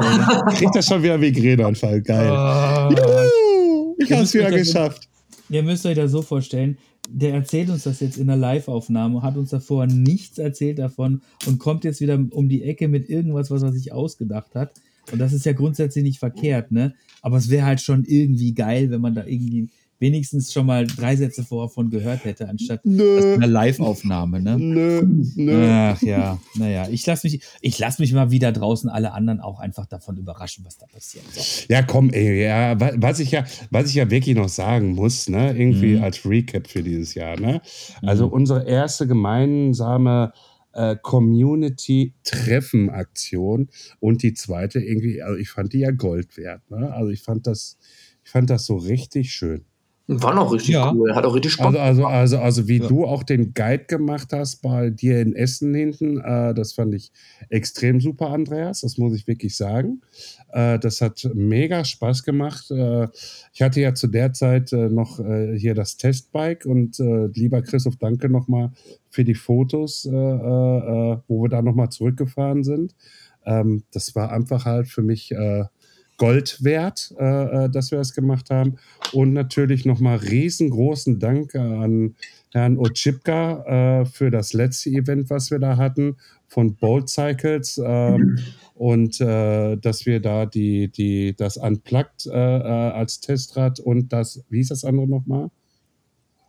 kriegt 0.57 0.75
das 0.75 0.85
schon 0.85 1.01
wieder 1.03 1.17
Migräneanfall. 1.17 2.01
Geil. 2.01 2.29
Ah. 2.29 2.89
Juhu, 2.89 3.95
ich 3.99 4.11
habe 4.11 4.23
es 4.23 4.33
wieder 4.33 4.51
geschafft. 4.51 5.07
Ihr 5.49 5.63
müsst 5.63 5.85
euch 5.85 5.95
das 5.95 6.11
so 6.11 6.21
vorstellen, 6.21 6.77
der 7.09 7.33
erzählt 7.33 7.69
uns 7.69 7.83
das 7.83 7.99
jetzt 8.01 8.17
in 8.17 8.27
der 8.27 8.35
Live-Aufnahme, 8.35 9.23
hat 9.23 9.35
uns 9.35 9.49
davor 9.49 9.87
nichts 9.87 10.37
erzählt 10.37 10.77
davon 10.77 11.21
und 11.47 11.59
kommt 11.59 11.83
jetzt 11.83 12.01
wieder 12.01 12.23
um 12.31 12.49
die 12.49 12.63
Ecke 12.63 12.87
mit 12.87 13.09
irgendwas, 13.09 13.49
was 13.49 13.63
er 13.63 13.71
sich 13.71 13.91
ausgedacht 13.91 14.53
hat. 14.53 14.73
Und 15.11 15.17
das 15.17 15.33
ist 15.33 15.45
ja 15.45 15.53
grundsätzlich 15.53 16.03
nicht 16.03 16.19
verkehrt, 16.19 16.71
ne? 16.71 16.93
Aber 17.21 17.37
es 17.37 17.49
wäre 17.49 17.65
halt 17.65 17.81
schon 17.81 18.05
irgendwie 18.05 18.53
geil, 18.53 18.91
wenn 18.91 19.01
man 19.01 19.15
da 19.15 19.25
irgendwie 19.25 19.69
wenigstens 19.99 20.51
schon 20.53 20.65
mal 20.65 20.87
drei 20.87 21.15
Sätze 21.15 21.43
vorher 21.43 21.69
von 21.69 21.89
gehört 21.89 22.23
hätte, 22.23 22.47
anstatt 22.49 22.85
Nö, 22.85 23.33
einer 23.33 23.47
Live-Aufnahme, 23.47 24.41
ne? 24.41 24.57
nö, 24.57 25.01
nö. 25.35 25.67
Ach 25.69 26.01
ja, 26.01 26.39
naja, 26.55 26.87
ich 26.89 27.05
lasse 27.05 27.27
mich, 27.27 27.41
ich 27.61 27.77
lass 27.79 27.99
mich 27.99 28.13
mal 28.13 28.31
wieder 28.31 28.51
draußen 28.51 28.89
alle 28.89 29.11
anderen 29.13 29.39
auch 29.41 29.59
einfach 29.59 29.85
davon 29.85 30.17
überraschen, 30.17 30.65
was 30.65 30.77
da 30.77 30.85
passiert. 30.87 31.25
So. 31.33 31.41
Ja, 31.73 31.81
komm, 31.83 32.09
ey, 32.11 32.43
ja, 32.43 32.79
wa- 32.79 32.93
was 32.95 33.19
ich 33.19 33.31
ja, 33.31 33.45
was 33.71 33.89
ich 33.89 33.95
ja 33.95 34.09
wirklich 34.09 34.35
noch 34.35 34.49
sagen 34.49 34.93
muss, 34.95 35.29
ne, 35.29 35.55
irgendwie 35.57 35.97
Mhm. 35.97 36.03
als 36.03 36.25
Recap 36.25 36.67
für 36.67 36.83
dieses 36.83 37.13
Jahr, 37.15 37.39
ne? 37.39 37.61
Also 38.01 38.27
Mhm. 38.27 38.33
unsere 38.33 38.65
erste 38.67 39.07
gemeinsame 39.07 40.33
äh, 40.71 40.95
Community-Treffen-Aktion 41.01 43.69
und 43.99 44.23
die 44.23 44.33
zweite 44.33 44.79
irgendwie, 44.79 45.21
also 45.21 45.37
ich 45.37 45.49
fand 45.49 45.73
die 45.73 45.79
ja 45.79 45.91
Gold 45.91 46.37
wert, 46.37 46.69
ne? 46.69 46.91
Also 46.93 47.09
ich 47.11 47.21
fand 47.21 47.47
das, 47.47 47.77
ich 48.23 48.31
fand 48.31 48.49
das 48.49 48.65
so 48.65 48.77
richtig 48.77 49.31
schön. 49.33 49.65
War 50.11 50.33
noch 50.33 50.51
richtig 50.51 50.73
Ja. 50.73 50.91
cool. 50.91 51.13
Hat 51.13 51.23
auch 51.23 51.35
richtig 51.35 51.51
Spaß. 51.53 51.67
Also, 51.67 51.79
also, 51.81 52.07
also, 52.07 52.39
also 52.39 52.67
wie 52.67 52.79
Ja. 52.79 52.87
du 52.87 53.05
auch 53.05 53.21
den 53.21 53.53
Guide 53.53 53.85
gemacht 53.85 54.29
hast 54.33 54.63
bei 54.63 54.89
dir 54.89 55.21
in 55.21 55.35
Essen 55.35 55.71
hinten, 55.75 56.17
äh, 56.19 56.55
das 56.55 56.73
fand 56.73 56.95
ich 56.95 57.11
extrem 57.49 58.01
super, 58.01 58.31
Andreas. 58.31 58.81
Das 58.81 58.97
muss 58.97 59.15
ich 59.15 59.27
wirklich 59.27 59.55
sagen. 59.55 60.01
Äh, 60.51 60.79
das 60.79 61.01
hat 61.01 61.29
mega 61.35 61.85
Spaß 61.85 62.23
gemacht. 62.23 62.71
Äh, 62.71 63.07
ich 63.53 63.61
hatte 63.61 63.81
ja 63.81 63.93
zu 63.93 64.07
der 64.07 64.33
Zeit 64.33 64.73
äh, 64.73 64.89
noch 64.89 65.19
äh, 65.19 65.55
hier 65.59 65.75
das 65.75 65.97
Testbike 65.97 66.65
und 66.65 66.99
äh, 66.99 67.27
lieber 67.27 67.61
Christoph, 67.61 67.97
danke 67.97 68.29
nochmal 68.29 68.71
für 69.11 69.23
die 69.23 69.35
Fotos, 69.35 70.05
wo 70.05 71.43
wir 71.43 71.49
da 71.49 71.61
nochmal 71.61 71.89
zurückgefahren 71.89 72.63
sind. 72.63 72.95
Ähm, 73.45 73.83
das 73.91 74.15
war 74.15 74.31
einfach 74.31 74.65
halt 74.65 74.87
für 74.87 75.01
mich 75.03 75.33
Gold 76.19 76.63
wert, 76.63 77.15
äh, 77.17 77.65
äh, 77.65 77.69
dass 77.69 77.89
wir 77.89 77.97
das 77.97 78.13
gemacht 78.13 78.51
haben. 78.51 78.75
Und 79.13 79.33
natürlich 79.33 79.85
nochmal 79.85 80.17
riesengroßen 80.17 81.17
Dank 81.17 81.55
an 81.55 82.15
Herrn 82.51 82.77
Ochipka 82.77 84.01
äh, 84.01 84.05
für 84.05 84.29
das 84.29 84.53
letzte 84.53 84.91
Event, 84.91 85.31
was 85.31 85.49
wir 85.49 85.57
da 85.57 85.77
hatten, 85.77 86.17
von 86.47 86.75
Bolt 86.75 87.09
Cycles. 87.09 87.81
ähm, 87.83 88.37
und 88.75 89.19
äh, 89.19 89.75
dass 89.77 90.05
wir 90.05 90.19
da 90.19 90.45
die, 90.45 90.89
die, 90.89 91.35
das 91.35 91.57
Unplugged 91.57 92.27
äh, 92.27 92.31
als 92.31 93.19
Testrad 93.19 93.79
und 93.79 94.13
das, 94.13 94.43
wie 94.49 94.57
hieß 94.57 94.69
das 94.69 94.85
andere 94.85 95.07
nochmal? 95.07 95.49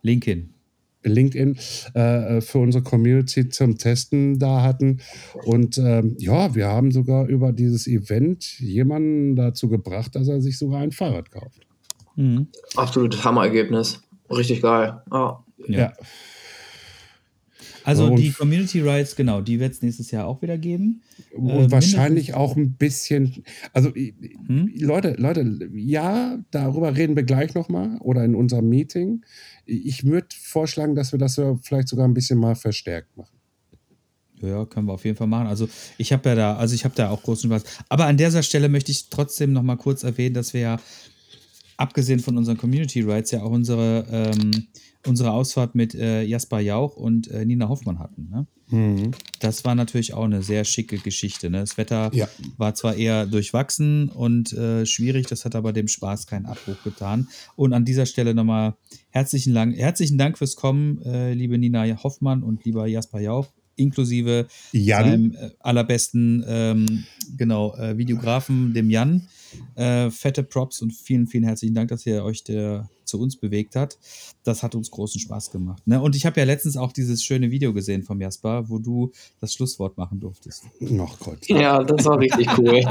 LinkedIn. 0.02 0.54
LinkedIn 1.02 1.56
äh, 1.94 2.40
für 2.40 2.58
unsere 2.58 2.84
Community 2.84 3.48
zum 3.48 3.78
Testen 3.78 4.38
da 4.38 4.62
hatten. 4.62 5.00
Und 5.44 5.78
ähm, 5.78 6.16
ja, 6.18 6.54
wir 6.54 6.68
haben 6.68 6.90
sogar 6.92 7.26
über 7.26 7.52
dieses 7.52 7.86
Event 7.86 8.58
jemanden 8.60 9.36
dazu 9.36 9.68
gebracht, 9.68 10.14
dass 10.14 10.28
er 10.28 10.40
sich 10.40 10.58
sogar 10.58 10.80
ein 10.80 10.92
Fahrrad 10.92 11.30
kauft. 11.30 11.66
Mhm. 12.16 12.48
Absolutes 12.76 13.24
Hammerergebnis. 13.24 14.00
Richtig 14.30 14.62
geil. 14.62 15.00
Ja. 15.12 15.44
Ja. 15.66 15.92
Also 17.82 18.06
Und- 18.06 18.16
die 18.16 18.30
Community 18.30 18.80
Rights, 18.82 19.16
genau, 19.16 19.40
die 19.40 19.58
wird 19.58 19.72
es 19.72 19.82
nächstes 19.82 20.10
Jahr 20.10 20.26
auch 20.26 20.42
wieder 20.42 20.58
geben. 20.58 21.02
Und 21.34 21.48
Äh, 21.50 21.70
wahrscheinlich 21.70 22.34
auch 22.34 22.56
ein 22.56 22.72
bisschen, 22.72 23.42
also 23.72 23.90
Hm? 23.94 24.70
Leute, 24.78 25.14
Leute, 25.18 25.68
ja, 25.74 26.38
darüber 26.50 26.94
reden 26.96 27.16
wir 27.16 27.22
gleich 27.22 27.54
nochmal 27.54 27.96
oder 28.00 28.24
in 28.24 28.34
unserem 28.34 28.68
Meeting. 28.68 29.22
Ich 29.70 30.04
würde 30.04 30.28
vorschlagen, 30.42 30.94
dass 30.96 31.12
wir 31.12 31.18
das 31.18 31.40
vielleicht 31.62 31.88
sogar 31.88 32.08
ein 32.08 32.14
bisschen 32.14 32.38
mal 32.38 32.56
verstärkt 32.56 33.16
machen. 33.16 33.38
Ja, 34.42 34.64
können 34.64 34.86
wir 34.86 34.94
auf 34.94 35.04
jeden 35.04 35.16
Fall 35.16 35.26
machen. 35.26 35.46
Also 35.46 35.68
ich 35.98 36.12
habe 36.12 36.30
ja 36.30 36.34
da, 36.34 36.56
also 36.56 36.74
ich 36.74 36.84
habe 36.84 36.94
da 36.94 37.10
auch 37.10 37.22
großen 37.22 37.50
Spaß. 37.50 37.64
Aber 37.88 38.06
an 38.06 38.16
dieser 38.16 38.42
Stelle 38.42 38.68
möchte 38.68 38.90
ich 38.90 39.10
trotzdem 39.10 39.52
noch 39.52 39.62
mal 39.62 39.76
kurz 39.76 40.02
erwähnen, 40.02 40.34
dass 40.34 40.54
wir 40.54 40.60
ja 40.60 40.80
abgesehen 41.76 42.20
von 42.20 42.36
unseren 42.36 42.56
Community 42.56 43.02
Rights 43.02 43.30
ja 43.30 43.42
auch 43.42 43.50
unsere, 43.50 44.06
ähm, 44.10 44.66
unsere 45.06 45.32
Ausfahrt 45.32 45.74
mit 45.74 45.94
äh, 45.94 46.22
Jasper 46.22 46.60
Jauch 46.60 46.96
und 46.96 47.28
äh, 47.28 47.44
Nina 47.44 47.68
Hoffmann 47.68 47.98
hatten. 47.98 48.28
Ne? 48.30 48.46
Mhm. 48.68 49.10
Das 49.40 49.64
war 49.64 49.74
natürlich 49.74 50.12
auch 50.14 50.24
eine 50.24 50.42
sehr 50.42 50.64
schicke 50.64 50.98
Geschichte. 50.98 51.50
Ne? 51.50 51.60
Das 51.60 51.78
Wetter 51.78 52.10
Ja. 52.12 52.28
war 52.58 52.74
zwar 52.74 52.94
eher 52.94 53.26
durchwachsen 53.26 54.08
und 54.10 54.52
äh, 54.52 54.84
schwierig, 54.86 55.26
das 55.26 55.44
hat 55.44 55.54
aber 55.54 55.72
dem 55.72 55.88
Spaß 55.88 56.26
keinen 56.26 56.46
Abbruch 56.46 56.82
getan. 56.84 57.28
Und 57.56 57.72
an 57.72 57.84
dieser 57.84 58.06
Stelle 58.06 58.34
nochmal 58.34 58.74
herzlichen, 59.08 59.54
Dank, 59.54 59.76
herzlichen 59.76 60.18
Dank 60.18 60.38
fürs 60.38 60.56
Kommen, 60.56 61.00
äh, 61.02 61.32
liebe 61.32 61.56
Nina 61.58 61.84
Hoffmann 62.02 62.42
und 62.42 62.64
lieber 62.64 62.86
Jasper 62.86 63.20
Jauch, 63.20 63.48
inklusive 63.80 64.46
Jan, 64.72 65.04
seinem 65.04 65.32
äh, 65.34 65.50
allerbesten 65.60 66.44
ähm, 66.46 67.04
genau, 67.36 67.74
äh, 67.76 67.96
Videografen, 67.96 68.74
dem 68.74 68.90
Jan. 68.90 69.26
Äh, 69.74 70.10
fette 70.10 70.44
Props 70.44 70.80
und 70.80 70.92
vielen, 70.92 71.26
vielen 71.26 71.42
herzlichen 71.44 71.74
Dank, 71.74 71.88
dass 71.88 72.06
ihr 72.06 72.22
euch 72.22 72.44
der, 72.44 72.88
zu 73.04 73.20
uns 73.20 73.36
bewegt 73.36 73.74
hat. 73.74 73.98
Das 74.44 74.62
hat 74.62 74.74
uns 74.76 74.90
großen 74.90 75.20
Spaß 75.20 75.50
gemacht. 75.50 75.86
Ne? 75.86 76.00
Und 76.00 76.14
ich 76.14 76.24
habe 76.24 76.38
ja 76.38 76.46
letztens 76.46 76.76
auch 76.76 76.92
dieses 76.92 77.24
schöne 77.24 77.50
Video 77.50 77.72
gesehen 77.72 78.04
vom 78.04 78.20
Jasper, 78.20 78.68
wo 78.68 78.78
du 78.78 79.10
das 79.40 79.52
Schlusswort 79.52 79.98
machen 79.98 80.20
durftest. 80.20 80.64
oh 80.80 81.08
Gott. 81.18 81.48
Ja, 81.48 81.82
das 81.82 82.04
war 82.04 82.18
richtig 82.18 82.46
cool. 82.56 82.80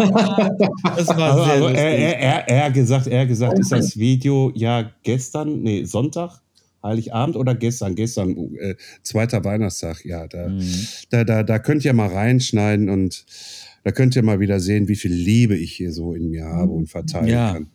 Das 0.83 1.07
war 1.09 1.31
Also, 1.31 1.43
sehr 1.43 1.53
also 1.53 1.67
lustig. 1.67 1.79
er, 1.79 1.97
er, 1.97 2.19
er, 2.19 2.47
er 2.47 2.71
gesagt, 2.71 3.07
er 3.07 3.25
gesagt, 3.25 3.59
ist 3.59 3.71
das 3.71 3.97
Video 3.97 4.51
ja 4.53 4.91
gestern, 5.03 5.61
nee, 5.61 5.85
Sonntag, 5.85 6.41
Heiligabend 6.83 7.35
oder 7.35 7.55
gestern? 7.55 7.95
Gestern, 7.95 8.35
äh, 8.59 8.75
zweiter 9.03 9.43
Weihnachtstag, 9.43 10.05
ja, 10.05 10.27
da, 10.27 10.49
Mhm. 10.49 10.87
da, 11.09 11.23
da, 11.23 11.43
da 11.43 11.59
könnt 11.59 11.83
ihr 11.85 11.93
mal 11.93 12.07
reinschneiden 12.07 12.89
und 12.89 13.25
da 13.83 13.91
könnt 13.91 14.15
ihr 14.15 14.23
mal 14.23 14.39
wieder 14.39 14.59
sehen, 14.59 14.87
wie 14.87 14.95
viel 14.95 15.13
Liebe 15.13 15.55
ich 15.55 15.73
hier 15.73 15.91
so 15.91 16.13
in 16.13 16.29
mir 16.29 16.45
habe 16.45 16.71
und 16.71 16.87
verteilen 16.87 17.27
Ja. 17.27 17.53
kann. 17.53 17.67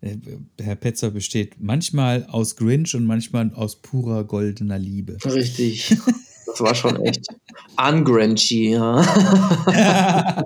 Äh, 0.00 0.16
Herr 0.60 0.76
Petzer 0.76 1.10
besteht 1.10 1.54
manchmal 1.60 2.26
aus 2.30 2.56
Grinch 2.56 2.94
und 2.94 3.04
manchmal 3.06 3.52
aus 3.54 3.80
purer 3.80 4.24
goldener 4.24 4.78
Liebe. 4.78 5.16
Richtig. 5.24 5.96
Das 6.46 6.60
war 6.60 6.74
schon 6.76 7.00
echt 7.02 7.26
ungrunchy. 7.76 8.74
Ja. 8.74 9.02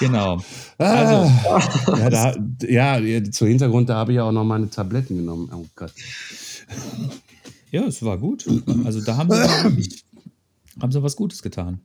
Genau. 0.00 0.40
Also, 0.78 1.30
ja, 1.96 2.10
da, 2.10 2.36
ja, 2.66 2.98
ja, 2.98 3.24
zu 3.24 3.46
Hintergrund, 3.46 3.88
da 3.88 3.96
habe 3.96 4.12
ich 4.12 4.16
ja 4.16 4.24
auch 4.24 4.32
noch 4.32 4.44
meine 4.44 4.68
Tabletten 4.70 5.16
genommen. 5.16 5.50
Oh 5.54 5.64
Gott. 5.74 5.92
Ja, 7.70 7.84
es 7.86 8.02
war 8.02 8.18
gut. 8.18 8.46
Also 8.84 9.00
da 9.00 9.16
haben 9.16 9.30
sie, 9.30 9.38
haben 10.80 10.92
sie 10.92 11.02
was 11.02 11.16
Gutes 11.16 11.42
getan. 11.42 11.80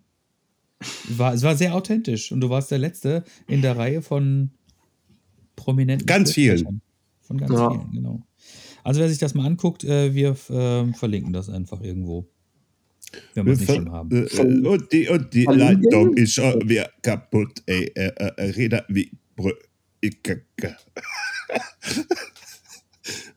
War, 1.09 1.33
es 1.33 1.43
war 1.43 1.55
sehr 1.55 1.75
authentisch 1.75 2.31
und 2.31 2.41
du 2.41 2.49
warst 2.49 2.71
der 2.71 2.77
Letzte 2.79 3.23
in 3.47 3.61
der 3.61 3.75
Reihe 3.77 4.01
von 4.01 4.51
prominenten. 5.55 6.05
Ganz 6.05 6.31
vielen. 6.31 6.81
Von 7.21 7.37
ganz 7.37 7.51
Ja. 7.51 7.69
vielen, 7.69 7.91
genau. 7.91 8.21
Also 8.83 9.01
wer 9.01 9.09
sich 9.09 9.17
das 9.17 9.33
mal 9.33 9.45
anguckt, 9.45 9.83
äh, 9.83 10.13
wir 10.15 10.37
äh, 10.49 10.93
verlinken 10.93 11.33
das 11.33 11.49
einfach 11.49 11.81
irgendwo. 11.81 12.27
Wenn 13.33 13.45
wir 13.45 13.53
es 13.53 13.59
nicht 13.61 13.73
schon 13.73 13.91
haben. 13.91 14.11
Äh, 14.11 14.25
äh, 14.27 14.67
Und 14.67 14.91
die, 14.91 15.07
und 15.07 15.33
die? 15.33 15.45
Leitung 15.45 16.13
ist 16.15 16.33
schon 16.33 16.67
wieder 16.69 16.89
kaputt, 17.01 17.61
ey. 17.65 17.91
Äh, 17.95 18.11
äh, 18.15 18.43
Räder 18.51 18.85
wie 18.89 19.11
Brücke. 19.35 20.43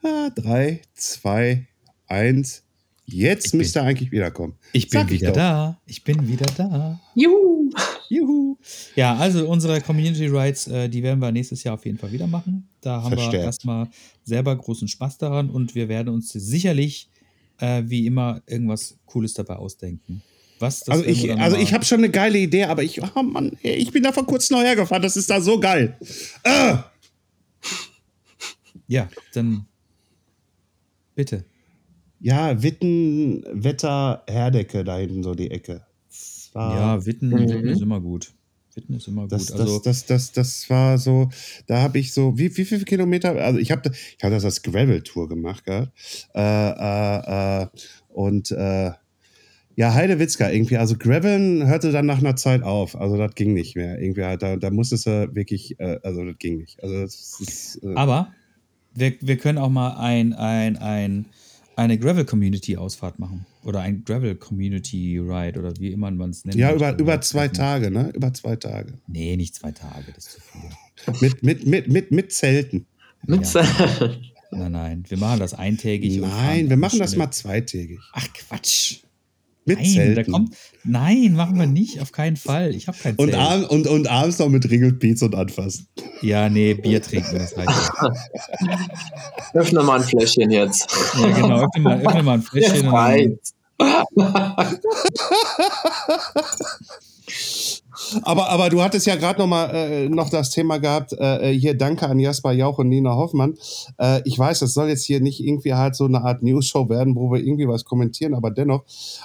ah, 0.02 0.30
drei, 0.34 0.82
zwei, 0.94 1.66
eins. 2.06 2.62
Jetzt 3.06 3.46
Ich 3.46 3.50
bin- 3.52 3.58
müsste 3.58 3.80
er 3.80 3.86
eigentlich 3.86 4.12
wiederkommen. 4.12 4.54
Ich 4.72 4.88
bin 4.88 5.00
Sag 5.00 5.10
ich 5.10 5.20
wieder 5.20 5.30
doch. 5.32 5.36
da. 5.36 5.80
Ich 5.86 6.04
bin 6.04 6.26
wieder 6.28 6.46
da. 6.56 7.00
Juhu. 7.14 7.70
Juhu. 8.08 8.56
Ja, 8.94 9.16
also 9.16 9.48
unsere 9.48 9.80
Community 9.80 10.26
Rights, 10.28 10.66
äh, 10.68 10.88
die 10.88 11.02
werden 11.02 11.18
wir 11.20 11.32
nächstes 11.32 11.64
Jahr 11.64 11.74
auf 11.74 11.84
jeden 11.84 11.98
Fall 11.98 12.12
wieder 12.12 12.26
machen. 12.26 12.68
Da 12.80 13.02
haben 13.02 13.12
wir 13.12 13.18
Verstärkt. 13.18 13.44
erstmal 13.46 13.88
selber 14.24 14.54
großen 14.56 14.86
Spaß 14.88 15.18
daran 15.18 15.50
und 15.50 15.74
wir 15.74 15.88
werden 15.88 16.08
uns 16.10 16.30
sicherlich 16.32 17.08
äh, 17.62 17.84
wie 17.86 18.06
immer 18.06 18.42
irgendwas 18.46 18.98
Cooles 19.06 19.34
dabei 19.34 19.56
ausdenken. 19.56 20.22
Was? 20.58 20.80
das 20.80 20.88
Also 20.88 21.06
wir 21.06 21.12
ich, 21.12 21.32
also 21.40 21.56
ich 21.56 21.72
habe 21.72 21.84
schon 21.84 21.98
eine 21.98 22.10
geile 22.10 22.38
Idee, 22.38 22.64
aber 22.64 22.82
ich, 22.82 23.00
oh 23.02 23.22
Mann, 23.22 23.56
ich 23.62 23.92
bin 23.92 24.02
da 24.02 24.12
vor 24.12 24.26
kurzem 24.26 24.58
neu 24.58 24.64
hergefahren. 24.64 25.02
Das 25.02 25.16
ist 25.16 25.30
da 25.30 25.40
so 25.40 25.58
geil. 25.60 25.96
Ah! 26.44 26.84
Ja, 28.88 29.08
dann 29.32 29.66
bitte. 31.14 31.44
Ja, 32.20 32.62
Witten, 32.62 33.44
Wetter, 33.52 34.22
Herdecke 34.28 34.84
da 34.84 34.98
hinten 34.98 35.22
so 35.22 35.34
die 35.34 35.50
Ecke. 35.50 35.86
Ja, 36.54 37.04
Witten, 37.06 37.30
Mhm. 37.30 37.48
Witten 37.48 37.68
ist 37.68 37.80
immer 37.80 38.00
gut. 38.00 38.32
Witten 38.74 38.94
ist 38.94 39.08
immer 39.08 39.22
gut. 39.22 39.32
Das, 39.32 39.52
also, 39.52 39.78
das, 39.78 40.06
das, 40.06 40.06
das, 40.06 40.32
das 40.32 40.70
war 40.70 40.98
so, 40.98 41.28
da 41.66 41.82
habe 41.82 41.98
ich 41.98 42.12
so, 42.12 42.38
wie, 42.38 42.56
wie 42.56 42.64
viele 42.64 42.84
Kilometer, 42.84 43.36
also 43.36 43.58
ich 43.58 43.70
habe 43.70 43.90
ich 43.90 44.24
hab 44.24 44.30
das 44.30 44.44
als 44.44 44.62
Gravel-Tour 44.62 45.28
gemacht, 45.28 45.64
gell? 45.64 45.90
Äh, 46.34 46.40
äh, 46.40 47.62
äh, 47.62 47.66
und 48.08 48.50
äh, 48.50 48.92
ja, 49.74 49.94
Heidewitzka 49.94 50.50
irgendwie, 50.50 50.76
also 50.76 50.96
Graveln 50.96 51.66
hörte 51.66 51.92
dann 51.92 52.06
nach 52.06 52.18
einer 52.18 52.36
Zeit 52.36 52.62
auf, 52.62 52.94
also 52.94 53.16
das 53.16 53.34
ging 53.34 53.54
nicht 53.54 53.74
mehr. 53.74 54.00
Irgendwie, 54.00 54.24
halt, 54.24 54.42
da, 54.42 54.56
da 54.56 54.70
musstest 54.70 55.06
du 55.06 55.34
wirklich, 55.34 55.78
äh, 55.80 55.98
also 56.02 56.24
das 56.24 56.38
ging 56.38 56.58
nicht. 56.58 56.82
Also 56.82 57.00
das 57.00 57.40
ist, 57.40 57.80
äh, 57.82 57.94
aber 57.94 58.32
wir, 58.94 59.14
wir 59.20 59.36
können 59.38 59.58
auch 59.58 59.70
mal 59.70 59.96
ein, 59.96 60.34
ein, 60.34 60.76
ein, 60.76 61.26
eine 61.76 61.98
Gravel-Community-Ausfahrt 61.98 63.18
machen. 63.18 63.46
Oder 63.64 63.80
ein 63.80 64.04
Gravel-Community-Ride 64.04 65.58
oder 65.58 65.72
wie 65.78 65.92
immer 65.92 66.10
man 66.10 66.30
es 66.30 66.44
nennt. 66.44 66.56
ja, 66.56 66.74
über, 66.74 66.98
über 66.98 67.20
zwei 67.20 67.48
Tage, 67.48 67.90
ne? 67.90 68.10
Über 68.14 68.34
zwei 68.34 68.56
Tage. 68.56 68.94
Nee, 69.06 69.36
nicht 69.36 69.54
zwei 69.54 69.70
Tage, 69.70 70.12
das 70.14 70.26
ist 70.26 70.32
zu 70.32 70.40
viel. 70.40 71.20
Mit, 71.20 71.42
mit, 71.42 71.66
mit, 71.66 71.88
mit, 71.88 72.10
mit 72.10 72.32
Zelten. 72.32 72.86
Mit 73.26 73.46
Ja. 73.52 73.64
Nein, 74.54 74.72
nein, 74.72 75.04
wir 75.08 75.16
machen 75.16 75.40
das 75.40 75.54
eintägig. 75.54 76.20
Nein, 76.20 76.68
wir 76.68 76.76
machen 76.76 76.98
das 76.98 77.16
mal 77.16 77.30
zweitägig. 77.30 77.98
Ach 78.12 78.28
Quatsch. 78.34 78.98
Mit 79.64 79.78
nein, 79.78 79.94
da 79.94 80.02
Zelten. 80.14 80.32
kommt. 80.32 80.54
Nein, 80.84 81.34
machen 81.34 81.56
wir 81.58 81.66
nicht, 81.66 82.00
auf 82.00 82.10
keinen 82.10 82.36
Fall. 82.36 82.74
Ich 82.74 82.88
habe 82.88 82.98
kein 82.98 83.14
und, 83.16 83.30
Zelt. 83.30 83.40
abends, 83.40 83.68
und, 83.68 83.86
und 83.86 84.08
abends 84.08 84.38
noch 84.40 84.48
mit 84.48 84.68
Ringelpiez 84.68 85.22
und 85.22 85.34
anfassen. 85.36 85.86
Ja, 86.20 86.48
nee, 86.48 86.74
Bier 86.74 87.00
trinken, 87.00 87.38
das 87.38 87.56
reicht. 87.56 87.70
ja. 87.70 88.12
Öffne 89.54 89.82
mal 89.82 90.00
ein 90.00 90.06
Fläschchen 90.06 90.50
jetzt. 90.50 90.86
Ja, 91.20 91.28
genau. 91.30 91.62
Öffne 91.64 91.80
mal, 91.82 92.00
öffne 92.04 92.22
mal 92.22 92.34
ein 92.34 92.42
Fläschchen. 92.42 92.74
Jetzt 92.74 92.84
und 92.84 92.92
dann- 92.92 92.94
reicht's. 92.94 93.54
Aber, 98.22 98.48
aber 98.48 98.68
du 98.68 98.82
hattest 98.82 99.06
ja 99.06 99.16
gerade 99.16 99.40
noch 99.40 99.46
mal 99.46 99.70
äh, 99.74 100.08
noch 100.08 100.30
das 100.30 100.50
Thema 100.50 100.78
gehabt, 100.78 101.12
äh, 101.12 101.52
hier 101.52 101.76
danke 101.76 102.08
an 102.08 102.18
Jasper 102.18 102.52
Jauch 102.52 102.78
und 102.78 102.88
Nina 102.88 103.14
Hoffmann. 103.14 103.54
Äh, 103.98 104.20
ich 104.24 104.38
weiß, 104.38 104.60
das 104.60 104.74
soll 104.74 104.88
jetzt 104.88 105.04
hier 105.04 105.20
nicht 105.20 105.40
irgendwie 105.40 105.74
halt 105.74 105.96
so 105.96 106.04
eine 106.04 106.22
Art 106.22 106.42
News-Show 106.42 106.88
werden, 106.88 107.16
wo 107.16 107.30
wir 107.30 107.40
irgendwie 107.40 107.68
was 107.68 107.84
kommentieren, 107.84 108.34
aber 108.34 108.50
dennoch, 108.50 108.84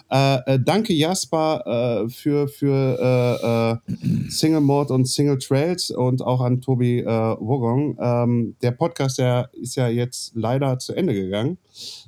äh, 0.09 0.35
äh, 0.45 0.59
danke 0.63 0.93
Jasper 0.93 2.05
äh, 2.05 2.09
für, 2.09 2.47
für 2.47 2.99
äh, 2.99 3.73
äh, 3.91 4.29
Single 4.29 4.61
Mode 4.61 4.93
und 4.93 5.07
Single 5.07 5.37
Trails 5.37 5.91
und 5.91 6.21
auch 6.21 6.41
an 6.41 6.61
Tobi 6.61 6.99
äh, 6.99 7.05
Wogong. 7.05 7.97
Ähm, 7.99 8.55
der 8.61 8.71
Podcast, 8.71 9.17
der 9.17 9.49
ist 9.53 9.75
ja 9.75 9.87
jetzt 9.87 10.31
leider 10.35 10.79
zu 10.79 10.93
Ende 10.93 11.13
gegangen. 11.13 11.57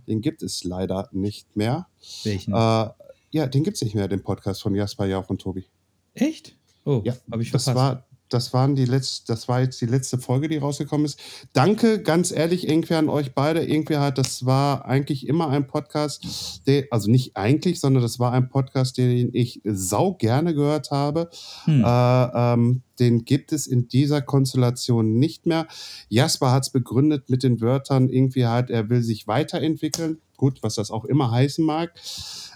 Den 0.07 0.21
gibt 0.21 0.43
es 0.43 0.63
leider 0.63 1.09
nicht 1.11 1.55
mehr. 1.55 1.87
Welchen? 2.23 2.53
Äh, 2.53 2.89
ja, 3.31 3.47
den 3.47 3.63
gibt 3.63 3.75
es 3.75 3.83
nicht 3.83 3.95
mehr, 3.95 4.07
den 4.07 4.23
Podcast 4.23 4.61
von 4.61 4.73
Jasper 4.75 5.05
Jauch 5.05 5.29
und 5.29 5.41
Tobi. 5.41 5.65
Echt? 6.13 6.55
Oh, 6.89 7.03
Ja, 7.05 7.13
habe 7.31 7.43
ich 7.43 7.51
das 7.51 7.65
verpasst. 7.65 7.85
war, 7.85 8.05
das 8.29 8.53
waren 8.53 8.75
die 8.75 8.85
letzte, 8.85 9.27
das 9.27 9.47
war 9.47 9.61
jetzt 9.61 9.79
die 9.81 9.85
letzte 9.85 10.17
Folge, 10.17 10.47
die 10.47 10.57
rausgekommen 10.57 11.05
ist. 11.05 11.19
Danke, 11.53 12.01
ganz 12.01 12.31
ehrlich, 12.31 12.67
irgendwie 12.67 12.95
an 12.95 13.09
euch 13.09 13.33
beide. 13.33 13.63
Irgendwie 13.63 13.97
halt, 13.97 14.17
das 14.17 14.45
war 14.45 14.85
eigentlich 14.85 15.27
immer 15.27 15.49
ein 15.49 15.67
Podcast, 15.67 16.61
der, 16.67 16.85
also 16.91 17.09
nicht 17.11 17.37
eigentlich, 17.37 17.79
sondern 17.79 18.01
das 18.01 18.19
war 18.19 18.31
ein 18.31 18.49
Podcast, 18.49 18.97
den 18.97 19.29
ich 19.33 19.61
sau 19.63 20.13
gerne 20.13 20.53
gehört 20.55 20.91
habe. 20.91 21.29
Hm. 21.65 21.83
Äh, 21.83 22.53
ähm, 22.53 22.81
den 22.99 23.25
gibt 23.25 23.51
es 23.51 23.67
in 23.67 23.87
dieser 23.87 24.21
Konstellation 24.21 25.17
nicht 25.17 25.45
mehr. 25.45 25.67
Jasper 26.09 26.51
hat 26.51 26.63
es 26.63 26.69
begründet 26.71 27.29
mit 27.29 27.43
den 27.43 27.61
Wörtern, 27.61 28.09
irgendwie 28.09 28.45
halt, 28.45 28.69
er 28.69 28.89
will 28.89 29.03
sich 29.03 29.27
weiterentwickeln. 29.27 30.19
Gut, 30.37 30.63
was 30.63 30.75
das 30.75 30.89
auch 30.89 31.05
immer 31.05 31.31
heißen 31.31 31.63
mag. 31.65 31.93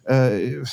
Äh, 0.06 0.64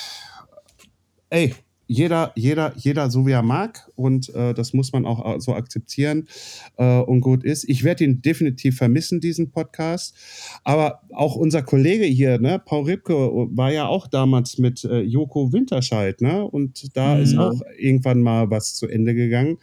ey, 1.30 1.54
jeder, 1.92 2.30
jeder, 2.36 2.72
jeder 2.76 3.10
so 3.10 3.26
wie 3.26 3.32
er 3.32 3.42
mag 3.42 3.90
und 3.96 4.32
äh, 4.32 4.54
das 4.54 4.72
muss 4.72 4.92
man 4.92 5.04
auch 5.04 5.36
äh, 5.36 5.40
so 5.40 5.54
akzeptieren 5.54 6.28
äh, 6.76 7.00
und 7.00 7.20
gut 7.20 7.42
ist. 7.42 7.64
Ich 7.68 7.82
werde 7.82 8.04
ihn 8.04 8.22
definitiv 8.22 8.76
vermissen, 8.76 9.20
diesen 9.20 9.50
Podcast. 9.50 10.14
Aber 10.62 11.00
auch 11.12 11.34
unser 11.34 11.62
Kollege 11.62 12.04
hier, 12.04 12.38
ne, 12.38 12.60
Paul 12.64 12.84
Ripke, 12.84 13.12
war 13.14 13.72
ja 13.72 13.88
auch 13.88 14.06
damals 14.06 14.58
mit 14.58 14.84
äh, 14.84 15.00
Joko 15.00 15.52
Winterscheid, 15.52 16.20
ne? 16.20 16.44
Und 16.44 16.96
da 16.96 17.16
Mhm. 17.16 17.22
ist 17.22 17.36
auch 17.36 17.60
irgendwann 17.76 18.22
mal 18.22 18.48
was 18.50 18.74
zu 18.74 18.86
Ende 18.86 19.14
gegangen. 19.14 19.58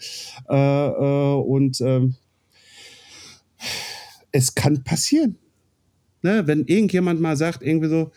Äh, 0.50 0.56
äh, 0.88 1.34
und 1.36 1.80
ähm, 1.80 2.16
es 4.34 4.54
kann 4.54 4.84
passieren. 4.84 5.38
Ne? 6.24 6.44
Wenn 6.46 6.66
irgendjemand 6.66 7.22
mal 7.22 7.38
sagt, 7.38 7.62
irgendwie 7.64 7.88
so, 7.88 8.12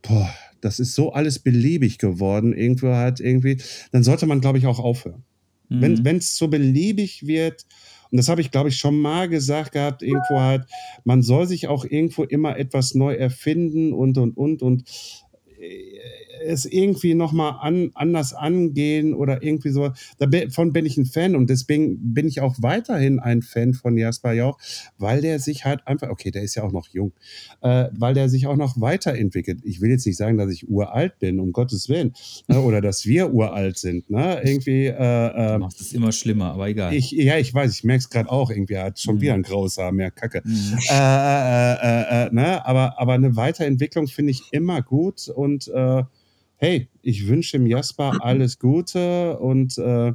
boah, 0.00 0.32
das 0.62 0.78
ist 0.78 0.94
so 0.94 1.12
alles 1.12 1.38
beliebig 1.38 1.98
geworden, 1.98 2.54
irgendwo 2.54 2.88
halt 2.88 3.20
irgendwie, 3.20 3.58
dann 3.90 4.02
sollte 4.02 4.24
man, 4.26 4.40
glaube 4.40 4.56
ich, 4.58 4.66
auch 4.66 4.78
aufhören. 4.78 5.24
Mhm. 5.68 5.80
Wenn 5.82 6.04
Wenn 6.06 6.16
es 6.16 6.36
so 6.36 6.48
beliebig 6.48 7.26
wird 7.26 7.66
Und 8.10 8.18
das 8.18 8.28
habe 8.28 8.42
ich, 8.42 8.50
glaube 8.50 8.68
ich, 8.68 8.76
schon 8.76 9.00
mal 9.00 9.26
gesagt 9.28 9.72
gehabt, 9.72 10.02
irgendwo 10.02 10.38
halt, 10.38 10.66
man 11.04 11.22
soll 11.22 11.46
sich 11.46 11.66
auch 11.68 11.86
irgendwo 11.86 12.24
immer 12.24 12.58
etwas 12.58 12.94
neu 12.94 13.14
erfinden 13.14 13.94
und, 13.94 14.18
und, 14.18 14.36
und, 14.36 14.62
und 14.62 14.84
es 16.44 16.64
irgendwie 16.64 17.14
nochmal 17.14 17.56
an, 17.60 17.90
anders 17.94 18.34
angehen 18.34 19.14
oder 19.14 19.42
irgendwie 19.42 19.70
so. 19.70 19.90
Davon 20.18 20.72
bin 20.72 20.86
ich 20.86 20.96
ein 20.96 21.06
Fan 21.06 21.34
und 21.36 21.48
deswegen 21.50 22.14
bin 22.14 22.26
ich 22.28 22.40
auch 22.40 22.56
weiterhin 22.60 23.18
ein 23.18 23.42
Fan 23.42 23.74
von 23.74 23.96
Jasper 23.96 24.32
Jauch, 24.32 24.58
weil 24.98 25.20
der 25.20 25.38
sich 25.38 25.64
halt 25.64 25.86
einfach, 25.86 26.08
okay, 26.10 26.30
der 26.30 26.42
ist 26.42 26.54
ja 26.54 26.62
auch 26.62 26.72
noch 26.72 26.88
jung, 26.88 27.12
äh, 27.62 27.88
weil 27.92 28.14
der 28.14 28.28
sich 28.28 28.46
auch 28.46 28.56
noch 28.56 28.80
weiterentwickelt. 28.80 29.60
Ich 29.64 29.80
will 29.80 29.90
jetzt 29.90 30.06
nicht 30.06 30.16
sagen, 30.16 30.38
dass 30.38 30.50
ich 30.50 30.68
uralt 30.68 31.18
bin, 31.18 31.40
um 31.40 31.52
Gottes 31.52 31.88
Willen, 31.88 32.12
ne, 32.48 32.60
oder 32.60 32.80
dass 32.80 33.06
wir 33.06 33.32
uralt 33.32 33.78
sind. 33.78 34.10
Ne? 34.10 34.40
Irgendwie. 34.44 34.86
Äh, 34.86 35.54
äh, 35.54 35.58
machst 35.58 35.80
es 35.80 35.92
immer 35.92 36.12
schlimmer, 36.12 36.52
aber 36.52 36.68
egal. 36.68 36.94
ich, 36.94 37.10
ja, 37.12 37.38
ich 37.38 37.52
weiß, 37.52 37.72
ich 37.74 37.84
merke 37.84 38.00
es 38.00 38.10
gerade 38.10 38.30
auch. 38.30 38.50
Irgendwie 38.50 38.74
er 38.74 38.84
hat 38.84 38.98
schon 39.00 39.16
Mhm. 39.16 39.20
wieder 39.20 39.34
ein 39.34 39.42
graues 39.42 39.78
Haar, 39.78 39.92
mehr 39.92 40.10
Kacke. 40.10 40.42
Mhm. 40.44 40.78
Äh, 40.90 41.72
äh, 41.72 42.26
äh, 42.26 42.30
ne? 42.32 42.64
aber, 42.66 42.98
aber 42.98 43.12
eine 43.14 43.36
Weiterentwicklung 43.36 44.06
finde 44.06 44.32
ich 44.32 44.42
immer 44.52 44.82
gut. 44.82 45.28
Und 45.28 45.68
äh, 45.68 46.02
hey, 46.62 46.88
ich 47.02 47.26
wünsche 47.26 47.58
dem 47.58 47.66
Jasper 47.66 48.18
alles 48.20 48.60
Gute. 48.60 49.36
Und 49.40 49.76
äh, 49.78 50.12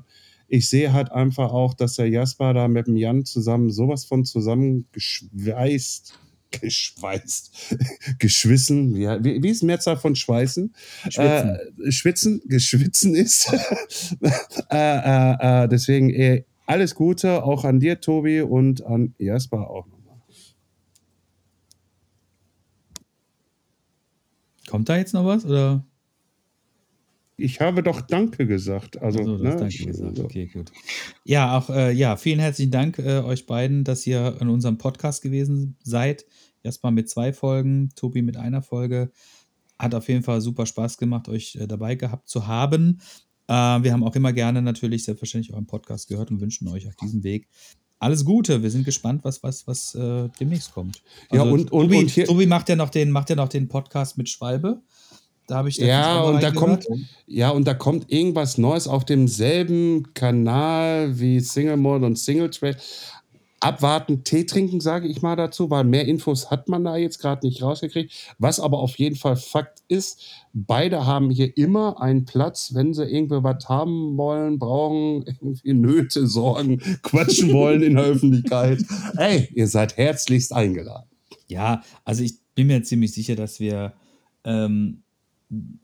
ich 0.48 0.70
sehe 0.70 0.94
halt 0.94 1.12
einfach 1.12 1.52
auch, 1.52 1.74
dass 1.74 1.96
der 1.96 2.08
Jasper 2.08 2.54
da 2.54 2.70
mit 2.70 2.88
dem 2.88 2.96
Jan 2.96 3.26
zusammen 3.26 3.70
sowas 3.70 4.06
von 4.06 4.24
zusammengeschweißt. 4.24 6.20
Geschweißt, 6.50 7.76
geschwissen, 8.20 8.96
wie, 8.96 9.06
wie, 9.06 9.44
wie 9.44 9.50
ist 9.50 9.64
Mehrzahl 9.64 9.98
von 9.98 10.16
Schweißen? 10.16 10.74
Schwitzen. 11.10 11.58
Äh, 11.86 11.92
schwitzen, 11.92 12.42
geschwitzen 12.46 13.14
ist. 13.16 13.52
äh, 14.72 14.78
äh, 14.78 15.64
äh, 15.64 15.68
deswegen 15.68 16.10
eh, 16.10 16.46
alles 16.66 16.96
Gute 16.96 17.44
auch 17.44 17.66
an 17.66 17.82
dir, 17.82 18.00
Tobi, 18.00 18.40
und 18.40 18.86
an 18.86 19.14
Jasper 19.18 19.70
auch 19.70 19.88
nochmal. 19.88 20.22
Kommt 24.70 24.88
da 24.88 24.96
jetzt 24.96 25.14
noch 25.14 25.26
was? 25.26 25.44
Oder? 25.44 25.84
Ich 27.40 27.62
habe 27.62 27.84
doch 27.84 28.02
Danke 28.02 28.48
gesagt. 28.48 29.00
Also, 29.02 29.20
Also, 29.20 29.38
ne, 29.38 29.56
danke 29.56 29.86
gesagt. 29.86 30.20
Okay, 30.20 30.48
gut. 30.48 30.72
Ja, 31.24 31.58
auch 31.58 31.70
äh, 31.70 31.92
ja, 31.92 32.16
vielen 32.18 32.40
herzlichen 32.40 32.72
Dank 32.72 32.98
äh, 32.98 33.20
euch 33.20 33.46
beiden, 33.46 33.84
dass 33.84 34.08
ihr 34.08 34.38
in 34.42 34.50
unserem 34.50 34.78
Podcast 34.80 35.22
gewesen 35.22 35.78
seid. 35.84 36.26
Jasper 36.64 36.90
mit 36.92 37.10
zwei 37.10 37.34
Folgen, 37.34 37.90
Tobi 37.96 38.24
mit 38.24 38.38
einer 38.38 38.64
Folge. 38.64 39.12
Hat 39.78 39.94
auf 39.94 40.08
jeden 40.10 40.24
Fall 40.24 40.42
super 40.42 40.66
Spaß 40.66 40.98
gemacht, 40.98 41.30
euch 41.30 41.56
äh, 41.58 41.68
dabei 41.68 41.94
gehabt 41.94 42.28
zu 42.28 42.48
haben. 42.48 43.02
Äh, 43.48 43.54
wir 43.54 43.94
haben 43.94 44.04
auch 44.04 44.16
immer 44.16 44.34
gerne 44.34 44.64
natürlich 44.64 45.04
selbstverständlich 45.04 45.54
euren 45.54 45.68
Podcast 45.68 46.08
gehört 46.10 46.32
und 46.32 46.42
wünschen 46.42 46.68
euch 46.68 46.88
auf 46.88 46.96
diesem 46.96 47.24
Weg 47.24 47.48
alles 48.00 48.26
Gute. 48.26 48.62
Wir 48.62 48.70
sind 48.70 48.86
gespannt, 48.86 49.24
was, 49.24 49.42
was, 49.42 49.66
was 49.66 49.96
äh, 49.96 50.30
demnächst 50.40 50.72
kommt. 50.72 51.02
Ja, 51.32 51.42
und- 51.42 51.52
und- 51.52 51.68
Tobi, 51.70 51.98
und 51.98 52.10
hier- 52.12 52.26
Tobi 52.26 52.46
macht 52.46 52.70
ja 52.70 52.76
noch 52.76 52.90
den, 52.90 53.10
macht 53.10 53.30
ja 53.32 53.36
noch 53.36 53.50
den 53.50 53.68
Podcast 53.68 54.20
mit 54.20 54.30
Schwalbe. 54.30 54.82
Da 55.48 55.56
habe 55.56 55.70
ich 55.70 55.78
Ja, 55.78 56.22
und 56.22 56.44
da 56.44 56.52
kommt, 56.52 56.86
ja, 57.26 57.50
und 57.52 57.66
da 57.66 57.74
kommt 57.74 58.12
irgendwas 58.12 58.58
Neues 58.58 58.88
auf 58.88 59.06
demselben 59.06 60.14
Kanal 60.14 61.18
wie 61.20 61.40
Single 61.40 61.78
Mode 61.78 62.06
und 62.06 62.20
Single 62.20 62.50
Track. 62.50 62.78
Abwarten, 63.60 64.24
Tee 64.24 64.46
trinken, 64.46 64.82
sage 64.82 65.08
ich 65.08 65.24
mal 65.24 65.36
dazu, 65.36 65.72
weil 65.72 65.84
mehr 65.84 66.06
Infos 66.06 66.52
hat 66.52 66.70
man 66.70 66.84
da 66.84 66.96
jetzt 66.96 67.18
gerade 67.18 67.48
nicht 67.48 67.64
rausgekriegt. 67.64 68.36
Was 68.38 68.60
aber 68.60 68.78
auf 68.78 68.98
jeden 69.00 69.16
Fall 69.16 69.36
Fakt 69.36 69.82
ist, 69.88 70.22
beide 70.54 71.08
haben 71.08 71.32
hier 71.32 71.58
immer 71.58 72.00
einen 72.00 72.26
Platz, 72.26 72.76
wenn 72.76 72.94
sie 72.94 73.06
irgendwie 73.06 73.42
was 73.42 73.68
haben 73.68 74.16
wollen, 74.16 74.60
brauchen, 74.60 75.24
irgendwie 75.42 75.74
Nöte, 75.74 76.28
Sorgen, 76.28 76.78
quatschen 77.02 77.52
wollen 77.52 77.82
in 77.82 77.96
der 77.96 78.04
Öffentlichkeit. 78.06 78.84
Ey, 79.16 79.50
ihr 79.56 79.68
seid 79.68 79.98
herzlichst 79.98 80.54
eingeladen. 80.54 81.10
Ja, 81.48 81.82
also 82.04 82.22
ich 82.24 82.36
bin 82.54 82.68
mir 82.68 82.84
ziemlich 82.84 83.14
sicher, 83.14 83.36
dass 83.36 83.60
wir 83.60 83.94
ähm, 84.44 85.04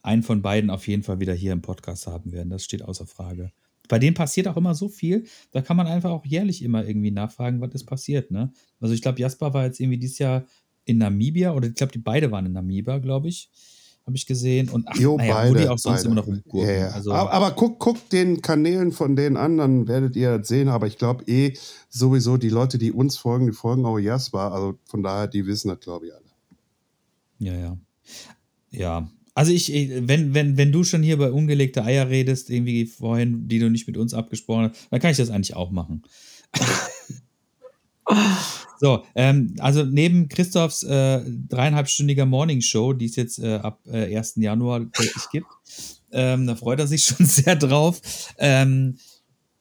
einen 0.02 0.24
von 0.24 0.42
beiden 0.42 0.70
auf 0.70 0.88
jeden 0.88 1.04
Fall 1.04 1.20
wieder 1.20 1.34
hier 1.34 1.54
im 1.54 1.62
Podcast 1.62 2.08
haben 2.08 2.32
werden. 2.32 2.50
Das 2.50 2.64
steht 2.64 2.84
außer 2.84 3.08
Frage. 3.08 3.52
Bei 3.90 4.00
denen 4.00 4.14
passiert 4.14 4.48
auch 4.48 4.58
immer 4.58 4.76
so 4.76 4.88
viel, 4.88 5.26
da 5.52 5.62
kann 5.62 5.78
man 5.78 5.88
einfach 5.88 6.12
auch 6.12 6.26
jährlich 6.26 6.62
immer 6.64 6.86
irgendwie 6.86 7.12
nachfragen, 7.12 7.62
was 7.62 7.74
ist 7.74 7.86
passiert. 7.86 8.32
Ne? 8.32 8.52
Also 8.80 8.94
ich 8.94 9.02
glaube, 9.02 9.20
Jasper 9.20 9.54
war 9.54 9.66
jetzt 9.66 9.80
irgendwie 9.80 10.00
dieses 10.00 10.20
Jahr 10.20 10.46
in 10.86 10.98
Namibia 10.98 11.54
oder 11.54 11.68
ich 11.68 11.76
glaube, 11.76 11.92
die 11.94 12.00
beide 12.00 12.32
waren 12.32 12.46
in 12.46 12.54
Namibia, 12.54 13.00
glaube 13.00 13.30
ich. 13.30 13.50
Habe 14.06 14.18
ich 14.18 14.26
gesehen. 14.26 14.68
Und 14.68 14.86
ach, 14.90 14.98
Jo, 14.98 15.16
naja, 15.16 15.34
beide, 15.34 15.50
wo 15.50 15.58
die 15.60 15.68
auch 15.70 15.78
sonst 15.78 16.00
beide. 16.00 16.08
immer 16.08 16.16
noch 16.16 16.28
rumgurken. 16.28 16.70
Ja, 16.70 16.76
ja. 16.76 16.88
Also, 16.90 17.14
aber, 17.14 17.32
aber 17.32 17.52
guckt 17.52 17.80
guck 17.80 18.10
den 18.10 18.42
Kanälen 18.42 18.92
von 18.92 19.16
den 19.16 19.38
anderen, 19.38 19.88
werdet 19.88 20.18
ihr 20.18 20.40
das 20.40 20.48
sehen. 20.50 20.68
Aber 20.68 20.88
ich 20.88 20.98
glaube 20.98 21.24
eh 21.26 21.54
sowieso, 21.88 22.36
die 22.36 22.50
Leute, 22.50 22.78
die 22.78 22.92
uns 22.92 23.16
folgen, 23.16 23.46
die 23.46 23.54
folgen 23.54 23.86
auch 23.86 23.98
Jasper. 23.98 24.52
Also 24.52 24.78
von 24.84 25.04
daher, 25.04 25.28
die 25.28 25.46
wissen 25.46 25.70
das, 25.70 25.80
glaube 25.80 26.08
ich, 26.08 26.14
alle. 26.14 26.24
Ja, 27.40 27.54
ja. 27.56 27.78
Ja. 28.72 29.10
Also 29.36 29.52
ich, 29.52 29.72
wenn, 29.72 30.34
wenn, 30.34 30.58
wenn 30.58 30.72
du 30.72 30.84
schon 30.84 31.02
hier 31.02 31.18
bei 31.18 31.32
ungelegte 31.32 31.84
Eier 31.84 32.10
redest, 32.10 32.50
irgendwie 32.50 32.86
vorhin, 32.86 33.48
die 33.48 33.60
du 33.60 33.70
nicht 33.70 33.88
mit 33.88 33.98
uns 33.98 34.14
abgesprochen 34.14 34.70
hast, 34.70 34.88
dann 34.92 35.00
kann 35.00 35.12
ich 35.12 35.18
das 35.18 35.32
eigentlich 35.32 35.56
auch 35.56 35.72
machen. 35.72 36.04
so, 38.80 39.04
ähm, 39.16 39.56
also 39.58 39.84
neben 39.84 40.30
Christophs 40.30 40.84
äh, 40.84 41.22
dreieinhalbstündiger 41.50 42.28
Morning 42.28 42.62
Show, 42.62 42.94
die 42.94 43.06
es 43.06 43.16
jetzt 43.16 43.40
äh, 43.40 43.56
ab 43.56 43.80
äh, 43.88 44.16
1. 44.16 44.36
Januar 44.36 44.92
täglich 44.92 45.30
gibt, 45.32 45.48
ähm, 46.12 46.46
da 46.46 46.56
freut 46.56 46.80
er 46.80 46.88
sich 46.88 47.04
schon 47.06 47.26
sehr 47.26 47.56
drauf. 47.56 48.02
Ähm, 48.38 48.98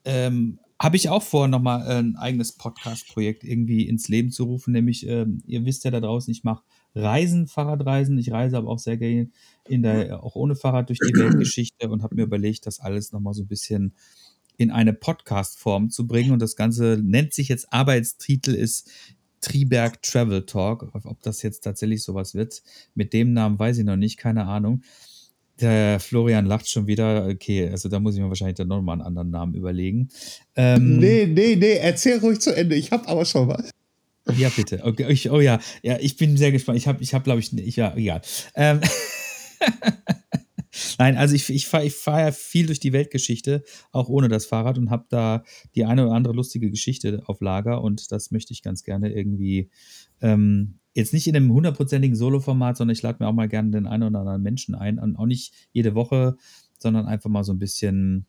ähm, 0.04 0.58
habe 0.78 0.96
ich 0.96 1.08
auch 1.08 1.22
vor, 1.22 1.46
nochmal 1.48 1.86
ein 1.86 2.16
eigenes 2.16 2.52
Podcast-Projekt 2.52 3.44
irgendwie 3.44 3.86
ins 3.86 4.08
Leben 4.08 4.30
zu 4.32 4.44
rufen. 4.44 4.72
Nämlich, 4.72 5.06
ähm, 5.06 5.42
ihr 5.46 5.64
wisst 5.64 5.84
ja 5.84 5.92
da 5.92 6.00
draußen, 6.00 6.30
ich 6.32 6.42
mache 6.42 6.64
Reisen, 6.94 7.46
Fahrradreisen. 7.46 8.18
Ich 8.18 8.32
reise 8.32 8.56
aber 8.56 8.68
auch 8.68 8.78
sehr 8.78 8.96
gerne 8.96 9.30
in 9.66 9.82
der, 9.82 10.22
auch 10.22 10.34
ohne 10.34 10.54
Fahrrad 10.54 10.88
durch 10.88 10.98
die 10.98 11.14
Weltgeschichte 11.14 11.88
und 11.88 12.02
habe 12.02 12.14
mir 12.14 12.22
überlegt, 12.22 12.66
das 12.66 12.80
alles 12.80 13.12
nochmal 13.12 13.34
so 13.34 13.42
ein 13.42 13.48
bisschen 13.48 13.94
in 14.56 14.70
eine 14.70 14.92
Podcast-Form 14.92 15.90
zu 15.90 16.06
bringen. 16.06 16.32
Und 16.32 16.42
das 16.42 16.56
Ganze 16.56 17.00
nennt 17.02 17.32
sich 17.32 17.48
jetzt, 17.48 17.72
Arbeitstitel 17.72 18.54
ist 18.54 18.90
Triberg 19.40 20.02
Travel 20.02 20.46
Talk. 20.46 20.90
Ob 21.04 21.22
das 21.22 21.42
jetzt 21.42 21.60
tatsächlich 21.60 22.02
sowas 22.02 22.34
wird, 22.34 22.62
mit 22.94 23.12
dem 23.12 23.32
Namen 23.32 23.58
weiß 23.58 23.78
ich 23.78 23.84
noch 23.84 23.96
nicht, 23.96 24.18
keine 24.18 24.46
Ahnung. 24.46 24.82
Der 25.60 26.00
Florian 26.00 26.46
lacht 26.46 26.68
schon 26.68 26.86
wieder. 26.86 27.26
Okay, 27.26 27.68
also 27.68 27.88
da 27.88 28.00
muss 28.00 28.14
ich 28.14 28.20
mir 28.20 28.28
wahrscheinlich 28.28 28.56
dann 28.56 28.68
nochmal 28.68 28.94
einen 28.94 29.06
anderen 29.06 29.30
Namen 29.30 29.54
überlegen. 29.54 30.08
Ähm, 30.56 30.98
nee, 30.98 31.26
nee, 31.26 31.76
erzähl 31.76 32.18
ruhig 32.18 32.40
zu 32.40 32.54
Ende. 32.54 32.74
Ich 32.74 32.90
habe 32.90 33.06
aber 33.08 33.24
schon 33.24 33.48
was. 33.48 33.70
Ja, 34.36 34.48
bitte. 34.50 34.80
Okay, 34.84 35.10
ich, 35.10 35.30
oh 35.30 35.40
ja, 35.40 35.58
ja, 35.82 35.98
ich 36.00 36.16
bin 36.16 36.36
sehr 36.36 36.52
gespannt. 36.52 36.78
Ich 36.78 36.86
habe, 36.86 37.02
ich 37.02 37.14
hab, 37.14 37.24
glaube 37.24 37.40
ich, 37.40 37.52
ich, 37.56 37.76
ja, 37.76 37.94
egal. 37.96 38.22
Ähm, 38.54 38.80
Nein, 40.98 41.16
also 41.16 41.34
ich, 41.34 41.50
ich 41.50 41.66
fahre 41.66 41.90
fahr 41.90 42.20
ja 42.20 42.32
viel 42.32 42.66
durch 42.66 42.80
die 42.80 42.92
Weltgeschichte, 42.92 43.62
auch 43.90 44.08
ohne 44.08 44.28
das 44.28 44.46
Fahrrad 44.46 44.78
und 44.78 44.90
habe 44.90 45.04
da 45.10 45.44
die 45.74 45.84
eine 45.84 46.06
oder 46.06 46.14
andere 46.14 46.34
lustige 46.34 46.70
Geschichte 46.70 47.22
auf 47.26 47.40
Lager 47.40 47.82
und 47.82 48.10
das 48.10 48.30
möchte 48.30 48.52
ich 48.52 48.62
ganz 48.62 48.82
gerne 48.82 49.12
irgendwie 49.12 49.68
ähm, 50.22 50.78
jetzt 50.94 51.12
nicht 51.12 51.26
in 51.26 51.36
einem 51.36 51.52
hundertprozentigen 51.52 52.16
Solo-Format, 52.16 52.78
sondern 52.78 52.94
ich 52.94 53.02
lade 53.02 53.22
mir 53.22 53.28
auch 53.28 53.34
mal 53.34 53.48
gerne 53.48 53.70
den 53.70 53.86
einen 53.86 54.04
oder 54.04 54.20
anderen 54.20 54.42
Menschen 54.42 54.74
ein 54.74 54.98
und 54.98 55.16
auch 55.16 55.26
nicht 55.26 55.52
jede 55.72 55.94
Woche, 55.94 56.36
sondern 56.78 57.06
einfach 57.06 57.30
mal 57.30 57.44
so 57.44 57.52
ein 57.52 57.58
bisschen, 57.58 58.26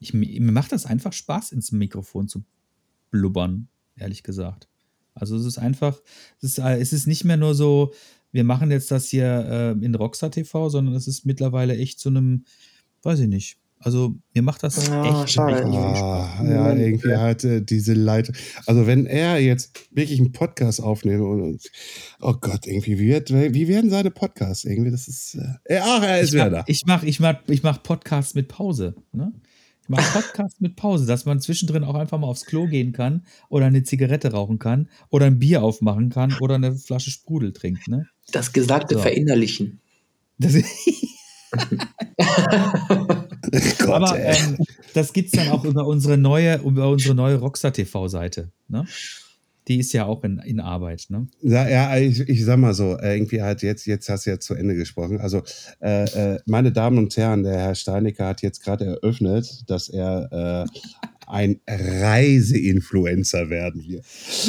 ich, 0.00 0.14
mir 0.14 0.52
macht 0.52 0.72
das 0.72 0.86
einfach 0.86 1.12
Spaß, 1.12 1.52
ins 1.52 1.70
Mikrofon 1.70 2.26
zu 2.26 2.44
blubbern, 3.10 3.68
ehrlich 3.96 4.24
gesagt. 4.24 4.68
Also 5.14 5.36
es 5.36 5.44
ist 5.44 5.58
einfach, 5.58 6.00
es 6.38 6.50
ist, 6.50 6.58
äh, 6.58 6.78
es 6.78 6.92
ist 6.92 7.06
nicht 7.06 7.24
mehr 7.24 7.36
nur 7.36 7.54
so, 7.54 7.92
wir 8.32 8.44
machen 8.44 8.70
jetzt 8.70 8.90
das 8.90 9.06
hier 9.08 9.76
äh, 9.80 9.84
in 9.84 9.94
Rockstar 9.94 10.30
TV, 10.30 10.68
sondern 10.68 10.94
es 10.94 11.06
ist 11.06 11.24
mittlerweile 11.24 11.76
echt 11.76 12.00
zu 12.00 12.08
einem, 12.08 12.44
weiß 13.02 13.20
ich 13.20 13.28
nicht. 13.28 13.58
Also 13.78 14.14
mir 14.32 14.40
macht 14.42 14.62
das 14.62 14.88
Ja, 14.88 15.22
echt 15.22 15.30
schade. 15.34 15.56
richtig 15.58 15.76
Ah, 15.76 16.36
Spaß. 16.36 16.48
ja, 16.48 16.72
irgendwie 16.74 17.16
hat 17.16 17.44
äh, 17.44 17.60
diese 17.62 17.92
Leitung. 17.92 18.34
Also 18.66 18.86
wenn 18.86 19.04
er 19.04 19.38
jetzt 19.40 19.78
wirklich 19.90 20.18
einen 20.20 20.32
Podcast 20.32 20.80
aufnimmt 20.82 21.20
und 21.22 21.60
oh 22.20 22.32
Gott, 22.40 22.66
irgendwie 22.66 22.98
wie, 22.98 23.08
wird, 23.08 23.30
wie 23.30 23.68
werden 23.68 23.90
seine 23.90 24.10
Podcasts 24.10 24.64
irgendwie? 24.64 24.90
Das 24.90 25.06
ist 25.06 25.34
äh, 25.66 25.78
ach, 25.82 26.02
er 26.02 26.20
ist 26.20 26.28
Ich 26.28 26.34
wieder 26.34 26.44
mach, 26.50 26.58
da. 26.60 26.64
ich 26.66 26.86
mache 26.86 27.06
ich 27.06 27.20
mach, 27.20 27.34
ich 27.46 27.62
mach 27.62 27.82
Podcasts 27.82 28.34
mit 28.34 28.48
Pause. 28.48 28.94
Ne? 29.12 29.32
Ich 29.84 29.90
mache 29.90 30.18
Podcasts 30.18 30.60
mit 30.62 30.76
Pause, 30.76 31.04
dass 31.04 31.26
man 31.26 31.40
zwischendrin 31.40 31.84
auch 31.84 31.94
einfach 31.94 32.18
mal 32.18 32.26
aufs 32.26 32.46
Klo 32.46 32.66
gehen 32.66 32.92
kann 32.92 33.26
oder 33.50 33.66
eine 33.66 33.82
Zigarette 33.82 34.32
rauchen 34.32 34.58
kann 34.58 34.88
oder 35.10 35.26
ein 35.26 35.38
Bier 35.38 35.62
aufmachen 35.62 36.08
kann 36.08 36.34
oder 36.40 36.54
eine 36.54 36.74
Flasche 36.74 37.10
Sprudel 37.10 37.52
trinkt. 37.52 37.86
Ne? 37.88 38.06
Das 38.32 38.54
Gesagte 38.54 38.94
So. 38.94 39.02
verinnerlichen. 39.02 39.82
Das, 40.38 40.54
Gott, 43.78 43.90
aber 43.90 44.18
ähm, 44.18 44.56
das 44.94 45.12
gibt's 45.12 45.32
dann 45.32 45.50
auch 45.50 45.64
über 45.64 45.86
unsere 45.86 46.16
neue, 46.16 46.62
über 46.62 46.88
unsere 46.88 47.14
neue 47.14 47.36
Rockstar 47.36 47.74
TV-Seite. 47.74 48.52
Ne? 48.68 48.86
Die 49.68 49.78
ist 49.78 49.92
ja 49.92 50.04
auch 50.04 50.24
in, 50.24 50.38
in 50.38 50.60
Arbeit. 50.60 51.06
Ne? 51.08 51.26
Ja, 51.40 51.68
ja 51.68 51.96
ich, 51.96 52.20
ich 52.20 52.44
sag 52.44 52.58
mal 52.58 52.74
so, 52.74 52.98
äh, 52.98 53.16
irgendwie 53.16 53.42
halt 53.42 53.62
jetzt, 53.62 53.86
jetzt 53.86 54.08
hast 54.08 54.26
du 54.26 54.30
ja 54.30 54.38
zu 54.38 54.54
Ende 54.54 54.74
gesprochen. 54.74 55.20
Also, 55.20 55.42
äh, 55.80 56.04
äh, 56.04 56.40
meine 56.46 56.70
Damen 56.72 56.98
und 56.98 57.16
Herren, 57.16 57.42
der 57.42 57.58
Herr 57.58 57.74
Steinecker 57.74 58.26
hat 58.26 58.42
jetzt 58.42 58.62
gerade 58.62 58.84
eröffnet, 58.84 59.64
dass 59.68 59.88
er 59.88 60.66
äh, 60.66 60.78
ein 61.26 61.60
Reiseinfluencer 61.68 63.50
werden 63.50 63.82
wir. 63.86 64.00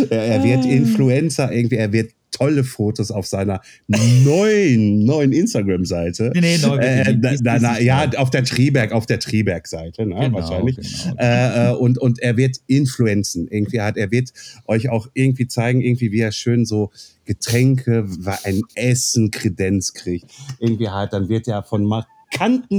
Er, 0.10 0.24
er 0.26 0.44
wird 0.44 0.66
Influencer 0.66 1.52
irgendwie, 1.52 1.76
er 1.76 1.92
wird 1.92 2.12
tolle 2.32 2.66
Fotos 2.66 3.12
auf 3.12 3.26
seiner 3.28 3.62
neuen, 3.88 5.06
neuen 5.06 5.32
Instagram-Seite. 5.32 6.32
Nee, 6.34 6.42
nee, 6.42 6.58
neu, 6.58 6.76
äh, 6.78 7.06
die- 7.06 7.14
die- 7.14 7.20
na, 7.22 7.30
die- 7.32 7.40
na, 7.44 7.60
na, 7.60 7.78
die- 7.80 7.86
ja, 7.86 8.10
auf 8.18 8.30
der 8.30 8.44
Triberg, 8.44 8.92
auf 8.92 9.06
der 9.06 9.20
Triberg-Seite, 9.20 10.06
ne, 10.06 10.16
Genau, 10.20 10.34
wahrscheinlich. 10.40 10.76
genau. 10.76 11.16
Äh, 11.18 11.70
äh, 11.70 11.76
und, 11.76 11.98
und 11.98 12.20
er 12.22 12.36
wird 12.36 12.58
influenzen. 12.68 13.48
Irgendwie 13.48 13.80
hat, 13.80 13.96
er 13.96 14.12
wird 14.12 14.34
euch 14.66 14.90
auch 14.90 15.08
irgendwie 15.14 15.48
zeigen, 15.48 15.80
irgendwie, 15.82 16.12
wie 16.12 16.20
er 16.20 16.34
schön 16.34 16.66
so 16.66 16.92
Getränke, 17.24 18.06
ein 18.44 18.62
Essen 18.76 19.32
Kredenz 19.32 19.94
kriegt. 19.94 20.26
Irgendwie 20.60 20.90
halt, 20.90 21.14
dann 21.14 21.30
wird 21.30 21.48
er 21.48 21.64
von 21.64 21.86
markanten 21.86 22.12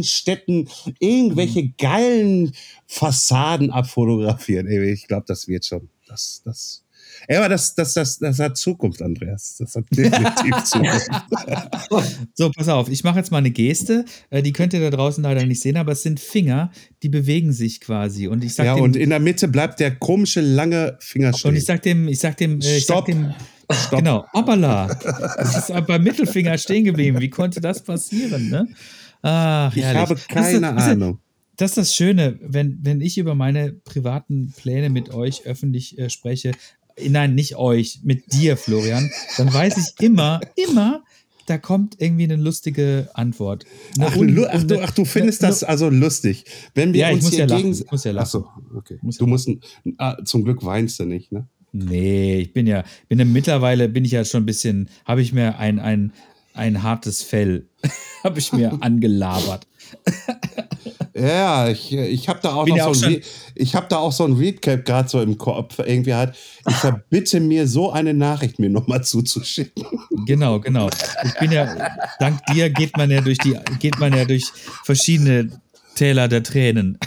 Städten 0.03 0.69
irgendwelche 0.99 1.71
geilen 1.79 2.53
Fassaden 2.87 3.71
abfotografieren. 3.71 4.67
Ey, 4.67 4.93
Ich 4.93 5.07
glaube, 5.07 5.25
das 5.27 5.49
wird 5.49 5.65
schon. 5.65 5.89
Das, 6.09 6.43
das. 6.45 6.83
Ja, 7.29 7.39
aber 7.39 7.49
das, 7.49 7.75
das, 7.75 7.95
das, 7.95 8.19
das 8.19 8.39
hat 8.39 8.57
Zukunft, 8.57 9.01
Andreas. 9.03 9.57
Das 9.59 9.75
hat 9.75 9.85
definitiv 9.91 10.55
Zukunft. 10.65 11.09
So, 12.35 12.51
pass 12.51 12.69
auf, 12.69 12.89
ich 12.89 13.03
mache 13.05 13.19
jetzt 13.19 13.31
mal 13.33 13.39
eine 13.39 13.51
Geste. 13.51 14.05
Äh, 14.31 14.43
die 14.43 14.53
könnt 14.53 14.73
ihr 14.75 14.81
da 14.81 14.91
draußen 14.95 15.23
leider 15.25 15.45
nicht 15.45 15.61
sehen, 15.61 15.77
aber 15.77 15.93
es 15.93 16.03
sind 16.03 16.21
Finger, 16.21 16.71
die 17.03 17.09
bewegen 17.09 17.53
sich 17.53 17.81
quasi. 17.81 18.29
Und 18.29 18.45
ich 18.45 18.55
sag 18.55 18.67
Ja, 18.67 18.75
dem, 18.75 18.85
und 18.85 18.97
in 18.97 19.11
der 19.11 19.21
Mitte 19.21 19.49
bleibt 19.49 19.81
der 19.81 19.97
komische 19.97 20.41
lange 20.41 20.97
Finger 21.01 21.33
stehen. 21.33 21.51
und 21.51 21.57
ich 21.57 21.65
sag 21.65 21.83
dem, 21.83 22.07
ich 22.09 22.19
sag 22.19 22.37
dem, 22.37 22.61
äh, 22.61 22.77
ich 22.77 22.87
sag 22.87 22.97
Stopp. 22.97 23.07
dem, 23.07 23.35
genau, 23.91 24.27
hoppala. 24.35 24.87
Es 25.39 25.57
ist 25.69 25.87
beim 25.87 26.03
Mittelfinger 26.05 26.57
stehen 26.59 26.85
geblieben. 26.85 27.21
Wie 27.21 27.31
konnte 27.31 27.61
das 27.61 27.83
passieren, 27.83 28.51
ne? 28.51 28.69
Ach, 29.23 29.75
ich 29.77 29.83
herrlich. 29.83 30.01
habe 30.01 30.14
keine 30.29 30.61
das 30.61 30.71
ist- 30.85 30.91
Ahnung. 30.93 31.19
Das 31.59 31.71
ist 31.71 31.79
das 31.79 31.95
Schöne, 31.95 32.39
wenn, 32.43 32.81
wenn 32.83 33.01
ich 33.01 33.17
über 33.17 33.35
meine 33.35 33.73
privaten 33.73 34.53
Pläne 34.59 34.91
mit 34.91 35.14
euch 35.14 35.47
öffentlich 35.47 35.99
äh, 35.99 36.11
spreche, 36.11 36.53
äh, 36.97 37.09
nein, 37.09 37.35
nicht 37.35 37.57
euch, 37.57 38.01
mit 38.03 38.31
dir, 38.35 38.59
Florian, 38.59 39.11
dann 39.39 39.53
weiß 39.55 39.79
ich 39.79 40.05
immer, 40.05 40.41
immer, 40.55 41.03
da 41.47 41.57
kommt 41.57 41.97
irgendwie 41.99 42.25
eine 42.25 42.37
lustige 42.37 43.09
Antwort. 43.14 43.64
Eine 43.97 44.09
Ach, 44.09 44.17
un- 44.17 44.47
ach, 44.51 44.64
du, 44.64 44.81
ach, 44.83 44.91
du 44.91 45.07
findest 45.07 45.43
das 45.43 45.64
also 45.64 45.89
lustig. 45.89 46.45
Wenn 46.75 46.93
wir 46.93 47.01
Ja, 47.01 47.09
ich 47.09 47.14
uns 47.14 47.25
muss 47.25 47.31
hier 47.33 47.41
ja 47.41 47.47
lachen, 47.47 47.62
gegen... 47.73 47.75
ich 47.85 47.91
muss 47.91 48.05
ja 48.05 48.11
lachen. 48.12 48.23
Ach 48.27 48.31
so, 48.31 48.77
okay. 48.77 48.99
Muss 49.01 49.14
ja 49.17 49.19
du 49.21 49.27
musst... 49.27 49.49
Ah, 49.97 50.17
zum 50.25 50.45
Glück 50.45 50.62
weinst 50.62 50.99
du 51.01 51.05
nicht, 51.07 51.33
ne? 51.33 51.47
Nee, 51.73 52.39
ich 52.41 52.53
bin 52.53 52.67
ja, 52.67 52.85
bin 53.09 53.19
ja 53.19 53.25
mittlerweile, 53.25 53.89
bin 53.89 54.05
ich 54.05 54.12
ja 54.12 54.25
schon 54.27 54.43
ein 54.43 54.47
bisschen, 54.47 54.89
habe 55.07 55.23
ich 55.23 55.33
mir 55.33 55.59
ein, 55.59 55.79
ein, 55.79 56.12
ein 56.57 56.83
hartes 56.83 57.23
Fell, 57.23 57.67
habe 58.25 58.39
ich 58.39 58.53
mir 58.53 58.77
angelabert. 58.81 59.67
Ja, 61.15 61.69
ich, 61.69 61.93
ich 61.93 62.29
habe 62.29 62.41
da 62.43 62.55
auch 62.55 62.65
Bin 62.65 62.73
noch 62.73 62.79
ja 62.79 62.87
auch 62.87 62.95
so 62.95 63.07
ein, 63.07 63.21
ich 63.55 63.75
habe 63.75 63.87
da 63.89 63.99
auch 63.99 64.13
so 64.13 64.25
ein 64.25 64.35
Recap 64.35 64.85
gerade 64.85 65.09
so 65.09 65.21
im 65.21 65.39
Kopf. 65.39 65.79
Irgendwie 65.79 66.13
halt, 66.13 66.35
ich 66.69 66.75
verbitte 66.75 67.41
mir 67.41 67.67
so 67.67 67.91
eine 67.91 68.13
Nachricht 68.13 68.59
mir 68.59 68.69
nochmal 68.69 69.03
zuzuschicken. 69.03 69.85
Genau, 70.27 70.61
genau. 70.61 70.91
Ich 71.25 71.35
bin 71.39 71.53
ja, 71.53 71.97
dank 72.19 72.45
dir 72.53 72.69
geht 72.69 72.97
man 72.99 73.11
ja 73.11 73.23
durch 73.23 73.39
die, 73.39 73.57
geht 73.79 73.99
man 73.99 74.13
ja 74.13 74.25
durch 74.25 74.45
verschiedene 74.85 75.51
Täler 75.95 76.29
der 76.29 76.43
Tränen. 76.43 76.99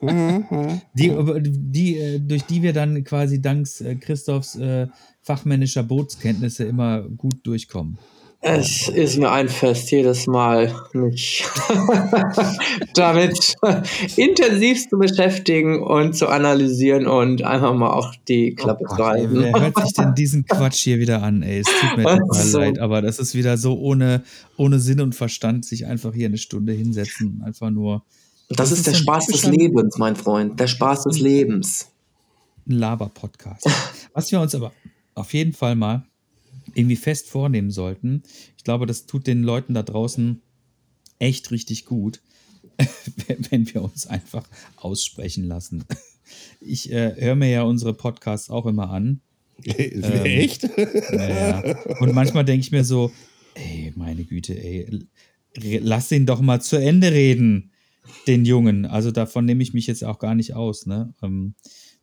Die, 0.00 1.12
die, 1.34 2.20
durch 2.20 2.42
die 2.44 2.62
wir 2.62 2.72
dann 2.72 3.02
quasi 3.04 3.40
dank 3.42 3.66
äh, 3.80 3.96
Christophs 3.96 4.54
äh, 4.56 4.86
fachmännischer 5.22 5.82
Bootskenntnisse 5.82 6.64
immer 6.64 7.02
gut 7.02 7.44
durchkommen. 7.44 7.98
Es 8.40 8.88
ist 8.88 9.18
mir 9.18 9.32
ein 9.32 9.48
Fest, 9.48 9.90
jedes 9.90 10.28
Mal 10.28 10.72
mich 10.92 11.44
damit 12.94 13.56
intensiv 14.16 14.88
zu 14.88 14.96
beschäftigen 14.96 15.82
und 15.82 16.14
zu 16.14 16.28
analysieren 16.28 17.08
und 17.08 17.42
einfach 17.42 17.74
mal 17.74 17.90
auch 17.90 18.14
die 18.28 18.54
Klappe 18.54 18.84
zu 18.84 18.94
Ey, 18.94 19.02
halten. 19.02 19.34
wer 19.42 19.60
hört 19.60 19.78
sich 19.84 19.92
denn 19.94 20.14
diesen 20.14 20.46
Quatsch 20.46 20.84
hier 20.84 21.00
wieder 21.00 21.20
an? 21.24 21.42
Ey, 21.42 21.58
es 21.60 21.66
tut 21.66 21.96
mir 21.96 22.04
total 22.04 22.44
so? 22.44 22.58
leid, 22.60 22.78
aber 22.78 23.02
das 23.02 23.18
ist 23.18 23.34
wieder 23.34 23.56
so 23.56 23.76
ohne, 23.76 24.22
ohne 24.56 24.78
Sinn 24.78 25.00
und 25.00 25.16
Verstand, 25.16 25.64
sich 25.64 25.86
einfach 25.86 26.14
hier 26.14 26.28
eine 26.28 26.38
Stunde 26.38 26.72
hinsetzen, 26.72 27.42
einfach 27.44 27.70
nur 27.70 28.04
Das, 28.50 28.70
ist 28.70 28.86
der 28.86 28.94
so 28.94 28.98
ein 28.98 29.02
Spaß 29.02 29.26
des 29.26 29.46
Lebens, 29.46 29.98
mein 29.98 30.14
Freund. 30.14 30.60
Der 30.60 30.68
Spaß 30.68 31.02
des 31.04 31.18
Lebens. 31.18 31.90
ein 32.68 32.72
Laber-Podcast. 32.72 33.68
Was 34.14 34.30
wir 34.30 34.40
uns 34.40 34.54
aber 34.54 34.70
auf 35.16 35.34
jeden 35.34 35.52
Fall 35.54 35.74
mal 35.74 36.04
irgendwie 36.78 36.96
fest 36.96 37.28
vornehmen 37.28 37.70
sollten, 37.70 38.22
ich 38.56 38.64
glaube, 38.64 38.86
das 38.86 39.06
tut 39.06 39.26
den 39.26 39.42
Leuten 39.42 39.74
da 39.74 39.82
draußen 39.82 40.40
echt 41.18 41.50
richtig 41.50 41.84
gut, 41.84 42.22
wenn 43.50 43.72
wir 43.72 43.82
uns 43.82 44.06
einfach 44.06 44.46
aussprechen 44.76 45.44
lassen. 45.44 45.84
Ich 46.60 46.92
äh, 46.92 47.14
höre 47.16 47.34
mir 47.34 47.50
ja 47.50 47.62
unsere 47.62 47.94
Podcasts 47.94 48.50
auch 48.50 48.66
immer 48.66 48.90
an. 48.90 49.20
Ähm, 49.64 50.24
Echt? 50.24 50.68
Naja. 51.10 51.76
Und 51.98 52.14
manchmal 52.14 52.44
denke 52.44 52.60
ich 52.60 52.70
mir 52.70 52.84
so, 52.84 53.10
ey, 53.54 53.92
meine 53.96 54.22
Güte, 54.22 54.54
ey, 54.56 55.04
lass 55.80 56.12
ihn 56.12 56.26
doch 56.26 56.40
mal 56.40 56.60
zu 56.60 56.76
Ende 56.76 57.10
reden, 57.10 57.72
den 58.28 58.44
Jungen. 58.44 58.86
Also 58.86 59.10
davon 59.10 59.46
nehme 59.46 59.64
ich 59.64 59.74
mich 59.74 59.88
jetzt 59.88 60.04
auch 60.04 60.20
gar 60.20 60.36
nicht 60.36 60.54
aus, 60.54 60.86
ne? 60.86 61.12
Ähm, 61.22 61.54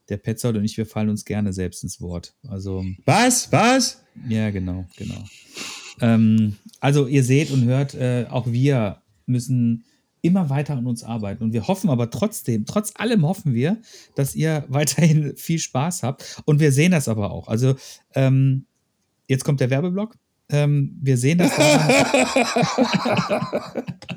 der 0.10 0.18
Petzold 0.18 0.58
und 0.58 0.66
ich, 0.66 0.78
wir 0.78 0.86
fallen 0.86 1.10
uns 1.10 1.26
gerne 1.26 1.54
selbst 1.54 1.84
ins 1.84 2.02
Wort. 2.02 2.36
Also, 2.48 2.86
Was? 3.06 3.52
Was? 3.52 4.04
ja, 4.28 4.52
genau, 4.52 4.86
genau. 4.98 5.24
Ähm, 6.02 6.56
also 6.80 7.08
ihr 7.08 7.24
seht 7.24 7.52
und 7.52 7.66
hört, 7.66 7.94
äh, 7.96 8.26
auch 8.30 8.48
wir 8.48 9.02
müssen 9.26 9.86
immer 10.22 10.50
weiter 10.50 10.76
an 10.76 10.88
uns 10.88 11.04
arbeiten. 11.04 11.44
Und 11.44 11.54
wir 11.54 11.68
hoffen 11.68 11.90
aber 11.90 12.10
trotzdem, 12.10 12.66
trotz 12.66 12.94
allem 12.96 13.26
hoffen 13.26 13.54
wir, 13.54 13.82
dass 14.16 14.36
ihr 14.36 14.66
weiterhin 14.68 15.36
viel 15.38 15.60
Spaß 15.60 16.04
habt. 16.04 16.42
Und 16.46 16.60
wir 16.60 16.72
sehen 16.72 16.92
das 16.92 17.08
aber 17.08 17.32
auch. 17.32 17.48
Also 17.48 17.76
ähm, 18.14 18.66
jetzt 19.28 19.44
kommt 19.44 19.60
der 19.60 19.70
Werbeblock. 19.70 20.16
Ähm, 20.50 20.98
wir 21.02 21.18
sehen 21.18 21.40
das. 21.40 21.52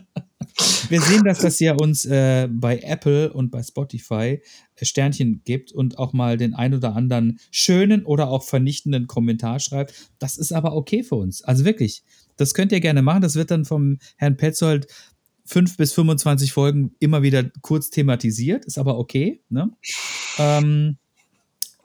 wir 0.88 1.00
sehen 1.00 1.24
das, 1.24 1.38
dass 1.38 1.60
ihr 1.60 1.80
uns 1.80 2.04
äh, 2.06 2.48
bei 2.50 2.78
Apple 2.80 3.32
und 3.32 3.50
bei 3.50 3.62
Spotify 3.62 4.42
äh, 4.76 4.84
Sternchen 4.84 5.42
gibt 5.44 5.72
und 5.72 5.98
auch 5.98 6.12
mal 6.12 6.36
den 6.36 6.54
ein 6.54 6.74
oder 6.74 6.96
anderen 6.96 7.38
schönen 7.50 8.04
oder 8.04 8.28
auch 8.28 8.42
vernichtenden 8.42 9.06
Kommentar 9.06 9.60
schreibt. 9.60 9.94
Das 10.18 10.36
ist 10.36 10.52
aber 10.52 10.74
okay 10.74 11.02
für 11.02 11.16
uns. 11.16 11.42
Also 11.42 11.64
wirklich, 11.64 12.02
das 12.36 12.54
könnt 12.54 12.72
ihr 12.72 12.80
gerne 12.80 13.02
machen. 13.02 13.22
Das 13.22 13.34
wird 13.34 13.50
dann 13.50 13.64
vom 13.64 13.98
Herrn 14.16 14.36
Petzold 14.36 14.86
fünf 15.44 15.76
bis 15.76 15.92
25 15.92 16.52
Folgen 16.52 16.94
immer 16.98 17.22
wieder 17.22 17.44
kurz 17.62 17.90
thematisiert. 17.90 18.64
Ist 18.64 18.78
aber 18.78 18.98
okay. 18.98 19.42
Ne? 19.48 19.70
Ähm, 20.38 20.98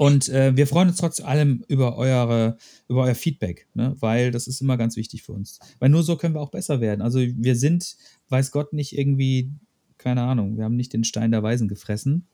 und 0.03 0.27
äh, 0.27 0.53
wir 0.57 0.67
freuen 0.67 0.89
uns 0.89 0.97
trotz 0.97 1.21
allem 1.21 1.63
über, 1.69 1.95
eure, 1.95 2.57
über 2.89 3.03
euer 3.03 3.15
Feedback, 3.15 3.69
ne? 3.73 3.95
weil 4.01 4.31
das 4.31 4.47
ist 4.47 4.59
immer 4.59 4.75
ganz 4.75 4.97
wichtig 4.97 5.23
für 5.23 5.31
uns. 5.31 5.59
Weil 5.79 5.91
nur 5.91 6.03
so 6.03 6.17
können 6.17 6.35
wir 6.35 6.41
auch 6.41 6.51
besser 6.51 6.81
werden. 6.81 7.01
Also 7.01 7.21
wir 7.21 7.55
sind, 7.55 7.95
weiß 8.27 8.51
Gott, 8.51 8.73
nicht 8.73 8.97
irgendwie, 8.97 9.53
keine 9.97 10.23
Ahnung, 10.23 10.57
wir 10.57 10.65
haben 10.65 10.75
nicht 10.75 10.91
den 10.91 11.05
Stein 11.05 11.31
der 11.31 11.41
Weisen 11.41 11.69
gefressen. 11.69 12.27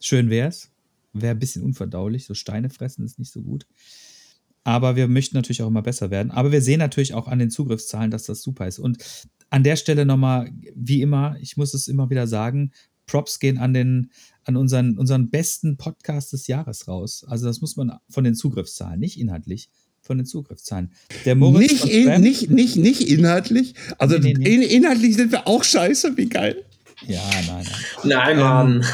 Schön 0.00 0.30
wär's. 0.30 0.72
Wäre 1.12 1.36
ein 1.36 1.38
bisschen 1.38 1.62
unverdaulich. 1.62 2.24
So 2.24 2.34
Steine 2.34 2.70
fressen 2.70 3.04
ist 3.04 3.20
nicht 3.20 3.30
so 3.30 3.42
gut. 3.42 3.68
Aber 4.64 4.96
wir 4.96 5.06
möchten 5.06 5.36
natürlich 5.36 5.62
auch 5.62 5.68
immer 5.68 5.82
besser 5.82 6.10
werden. 6.10 6.32
Aber 6.32 6.50
wir 6.50 6.60
sehen 6.60 6.80
natürlich 6.80 7.14
auch 7.14 7.28
an 7.28 7.38
den 7.38 7.50
Zugriffszahlen, 7.50 8.10
dass 8.10 8.24
das 8.24 8.42
super 8.42 8.66
ist. 8.66 8.80
Und 8.80 8.98
an 9.48 9.62
der 9.62 9.76
Stelle 9.76 10.06
nochmal, 10.06 10.50
wie 10.74 11.02
immer, 11.02 11.36
ich 11.40 11.56
muss 11.56 11.72
es 11.72 11.86
immer 11.86 12.10
wieder 12.10 12.26
sagen, 12.26 12.72
Props 13.06 13.38
gehen 13.40 13.58
an 13.58 13.74
den, 13.74 14.10
an 14.44 14.56
unseren, 14.56 14.98
unseren 14.98 15.30
besten 15.30 15.76
Podcast 15.76 16.32
des 16.32 16.46
Jahres 16.46 16.88
raus. 16.88 17.24
Also 17.28 17.46
das 17.46 17.60
muss 17.60 17.76
man 17.76 17.92
von 18.08 18.24
den 18.24 18.34
Zugriffszahlen, 18.34 18.98
nicht 19.00 19.18
inhaltlich, 19.18 19.68
von 20.00 20.18
den 20.18 20.26
Zugriffszahlen. 20.26 20.92
Der 21.24 21.34
Moritz 21.36 21.84
Nicht, 21.84 21.84
in, 21.86 22.20
nicht, 22.20 22.50
nicht, 22.50 22.76
nicht 22.76 23.00
inhaltlich. 23.08 23.74
Also 23.98 24.18
Nee, 24.18 24.34
nee, 24.36 24.44
nee. 24.48 24.54
In, 24.54 24.62
inhaltlich 24.62 25.16
sind 25.16 25.30
wir 25.32 25.46
auch 25.46 25.62
scheiße, 25.64 26.16
wie 26.16 26.26
geil. 26.28 26.64
Ja, 27.06 27.20
nein, 27.46 27.46
nein. 27.46 27.66
Nein, 28.04 28.38
Mann. 28.38 28.84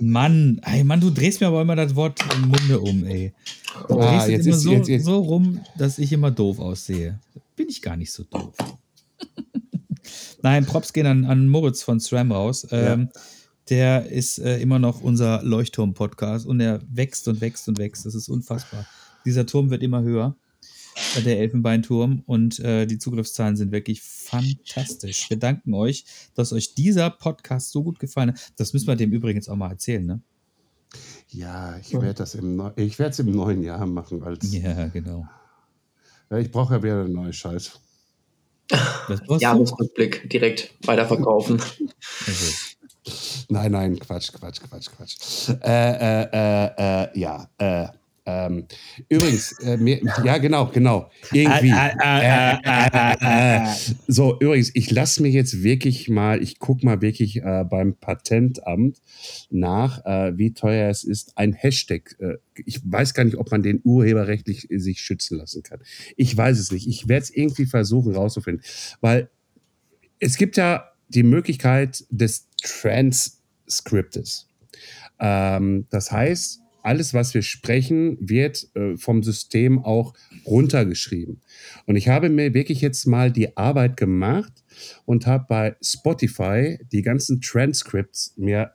Mann, 0.00 0.60
ey, 0.64 0.84
Mann, 0.84 1.00
du 1.00 1.10
drehst 1.10 1.40
mir 1.40 1.48
aber 1.48 1.62
immer 1.62 1.76
das 1.76 1.94
Wort 1.96 2.20
im 2.34 2.48
Munde 2.48 2.80
um, 2.80 3.04
ey. 3.04 3.32
Du 3.88 3.98
Ah, 4.00 4.10
drehst 4.12 4.24
es 4.26 4.30
jetzt 4.30 4.46
immer 4.46 4.56
ist- 4.56 4.62
so, 4.62 4.72
jetzt- 4.72 4.88
jetzt- 4.88 5.04
so 5.04 5.18
rum, 5.18 5.60
dass 5.76 5.98
ich 5.98 6.12
immer 6.12 6.30
doof 6.30 6.58
aussehe. 6.60 7.18
Bin 7.56 7.68
ich 7.68 7.82
gar 7.82 7.96
nicht 7.96 8.12
so 8.12 8.22
doof. 8.24 8.54
Nein, 10.42 10.64
Props 10.64 10.92
gehen 10.92 11.06
an, 11.06 11.24
an 11.24 11.48
Moritz 11.48 11.82
von 11.82 12.00
SRAM 12.00 12.32
raus. 12.32 12.66
Ähm, 12.70 13.10
Der 13.70 14.06
ist 14.10 14.38
äh, 14.38 14.58
immer 14.60 14.78
noch 14.78 15.00
unser 15.00 15.42
Leuchtturm-Podcast 15.42 16.44
und 16.46 16.60
er 16.60 16.80
wächst 16.88 17.28
und 17.28 17.40
wächst 17.40 17.68
und 17.68 17.78
wächst. 17.78 18.04
Das 18.04 18.14
ist 18.14 18.28
unfassbar. 18.28 18.84
Dieser 19.24 19.46
Turm 19.46 19.70
wird 19.70 19.82
immer 19.82 20.02
höher, 20.02 20.36
äh, 21.16 21.22
der 21.22 21.38
Elfenbeinturm, 21.38 22.22
und 22.26 22.58
äh, 22.58 22.86
die 22.86 22.98
Zugriffszahlen 22.98 23.56
sind 23.56 23.70
wirklich 23.70 24.02
fantastisch. 24.02 25.30
Wir 25.30 25.38
danken 25.38 25.72
euch, 25.74 26.04
dass 26.34 26.52
euch 26.52 26.74
dieser 26.74 27.10
Podcast 27.10 27.70
so 27.70 27.84
gut 27.84 28.00
gefallen 28.00 28.30
hat. 28.32 28.52
Das 28.56 28.72
müssen 28.72 28.88
wir 28.88 28.96
dem 28.96 29.12
übrigens 29.12 29.48
auch 29.48 29.56
mal 29.56 29.70
erzählen, 29.70 30.04
ne? 30.04 30.20
Ja, 31.28 31.78
ich 31.78 31.92
werde 31.92 32.14
das 32.14 32.34
im, 32.34 32.56
Neu- 32.56 32.72
ich 32.74 32.98
werde 32.98 33.12
es 33.12 33.18
im 33.20 33.30
neuen 33.30 33.62
Jahr 33.62 33.86
machen. 33.86 34.24
Als, 34.24 34.52
Ja, 34.52 34.88
genau. 34.88 35.28
Ja, 36.28 36.38
ich 36.38 36.50
brauche 36.50 36.74
ja 36.74 36.82
wieder 36.82 37.00
eine 37.04 37.08
neue 37.08 37.32
so. 37.32 37.70
Jahresrückblick 39.38 40.28
direkt 40.28 40.74
weiterverkaufen. 40.84 41.60
Also, 42.26 42.52
Nein, 43.50 43.72
nein, 43.72 43.98
Quatsch, 43.98 44.32
Quatsch, 44.32 44.60
Quatsch, 44.60 44.88
Quatsch. 44.96 45.48
Äh, 45.62 45.66
äh, 45.66 46.28
äh, 46.32 47.04
äh, 47.04 47.18
ja, 47.18 47.50
äh, 47.58 47.88
ähm, 48.26 48.66
übrigens, 49.08 49.58
äh, 49.60 49.76
mir, 49.76 50.00
ja, 50.24 50.38
genau, 50.38 50.66
genau. 50.66 51.10
Irgendwie. 51.32 51.70
Äh, 51.70 53.62
äh, 53.62 53.66
so, 54.06 54.38
übrigens, 54.38 54.70
ich 54.74 54.90
lasse 54.92 55.20
mir 55.20 55.30
jetzt 55.30 55.64
wirklich 55.64 56.08
mal, 56.08 56.40
ich 56.40 56.60
gucke 56.60 56.84
mal 56.84 57.00
wirklich 57.00 57.38
äh, 57.38 57.64
beim 57.68 57.96
Patentamt 57.96 59.02
nach, 59.50 60.04
äh, 60.04 60.38
wie 60.38 60.52
teuer 60.52 60.88
es 60.88 61.02
ist, 61.02 61.36
ein 61.36 61.52
Hashtag. 61.52 62.16
Ich 62.64 62.80
weiß 62.84 63.14
gar 63.14 63.24
nicht, 63.24 63.36
ob 63.36 63.50
man 63.50 63.62
den 63.62 63.80
urheberrechtlich 63.82 64.68
sich 64.70 65.00
schützen 65.00 65.38
lassen 65.38 65.64
kann. 65.64 65.80
Ich 66.16 66.36
weiß 66.36 66.58
es 66.58 66.70
nicht. 66.70 66.86
Ich 66.86 67.08
werde 67.08 67.24
es 67.24 67.30
irgendwie 67.30 67.66
versuchen 67.66 68.14
rauszufinden, 68.14 68.64
weil 69.00 69.28
es 70.20 70.36
gibt 70.36 70.56
ja 70.56 70.84
die 71.08 71.24
Möglichkeit 71.24 72.04
des 72.10 72.46
Transcriptes. 73.70 74.48
Ähm, 75.20 75.86
das 75.90 76.10
heißt, 76.10 76.60
alles, 76.82 77.12
was 77.12 77.34
wir 77.34 77.42
sprechen, 77.42 78.16
wird 78.20 78.68
äh, 78.74 78.96
vom 78.96 79.22
System 79.22 79.84
auch 79.84 80.14
runtergeschrieben. 80.46 81.42
Und 81.86 81.96
ich 81.96 82.08
habe 82.08 82.30
mir 82.30 82.54
wirklich 82.54 82.80
jetzt 82.80 83.06
mal 83.06 83.30
die 83.30 83.56
Arbeit 83.56 83.96
gemacht 83.96 84.64
und 85.04 85.26
habe 85.26 85.44
bei 85.48 85.76
Spotify 85.82 86.78
die 86.90 87.02
ganzen 87.02 87.40
Transcripts 87.42 88.32
mir 88.36 88.72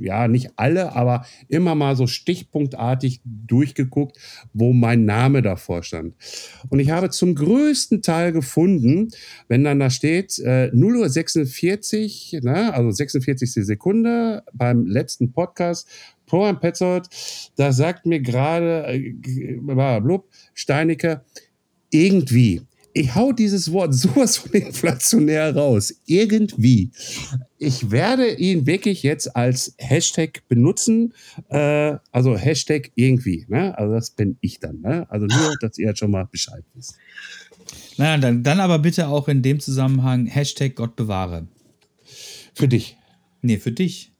ja, 0.00 0.28
nicht 0.28 0.50
alle, 0.56 0.94
aber 0.94 1.24
immer 1.48 1.74
mal 1.74 1.96
so 1.96 2.06
stichpunktartig 2.06 3.20
durchgeguckt, 3.24 4.18
wo 4.52 4.72
mein 4.72 5.04
Name 5.04 5.42
davor 5.42 5.82
stand. 5.82 6.14
Und 6.68 6.80
ich 6.80 6.90
habe 6.90 7.10
zum 7.10 7.34
größten 7.34 8.02
Teil 8.02 8.32
gefunden, 8.32 9.08
wenn 9.48 9.64
dann 9.64 9.80
da 9.80 9.90
steht, 9.90 10.38
äh, 10.38 10.70
0 10.72 10.96
Uhr 10.96 11.08
46, 11.08 12.40
ne, 12.42 12.74
also 12.74 12.90
46. 12.90 13.64
Sekunde 13.64 14.42
beim 14.52 14.86
letzten 14.86 15.32
Podcast, 15.32 15.88
Pro 16.26 16.44
and 16.44 16.60
Petzold, 16.60 17.08
da 17.56 17.72
sagt 17.72 18.04
mir 18.04 18.20
gerade, 18.20 18.84
äh, 18.86 20.00
blub, 20.00 20.28
Steinecke, 20.54 21.22
irgendwie. 21.90 22.65
Ich 22.98 23.14
hau 23.14 23.30
dieses 23.32 23.72
Wort 23.72 23.92
sowas 23.94 24.38
von 24.38 24.52
inflationär 24.52 25.54
raus. 25.54 25.94
Irgendwie. 26.06 26.92
Ich 27.58 27.90
werde 27.90 28.32
ihn 28.32 28.66
wirklich 28.66 29.02
jetzt 29.02 29.36
als 29.36 29.74
Hashtag 29.76 30.48
benutzen. 30.48 31.12
Äh, 31.50 31.98
also 32.10 32.38
Hashtag 32.38 32.92
irgendwie. 32.94 33.44
Ne? 33.48 33.76
Also 33.76 33.92
das 33.92 34.12
bin 34.12 34.38
ich 34.40 34.60
dann. 34.60 34.80
Ne? 34.80 35.06
Also 35.10 35.26
nur, 35.26 35.56
dass 35.60 35.76
ihr 35.76 35.88
jetzt 35.88 35.98
schon 35.98 36.10
mal 36.10 36.24
Bescheid 36.24 36.64
wisst. 36.72 36.94
Nein, 37.98 38.22
dann, 38.22 38.42
dann 38.42 38.60
aber 38.60 38.78
bitte 38.78 39.08
auch 39.08 39.28
in 39.28 39.42
dem 39.42 39.60
Zusammenhang 39.60 40.24
Hashtag 40.24 40.74
Gott 40.74 40.96
bewahre. 40.96 41.48
Für 42.54 42.66
dich. 42.66 42.96
Nee, 43.42 43.58
für 43.58 43.72
dich. 43.72 44.12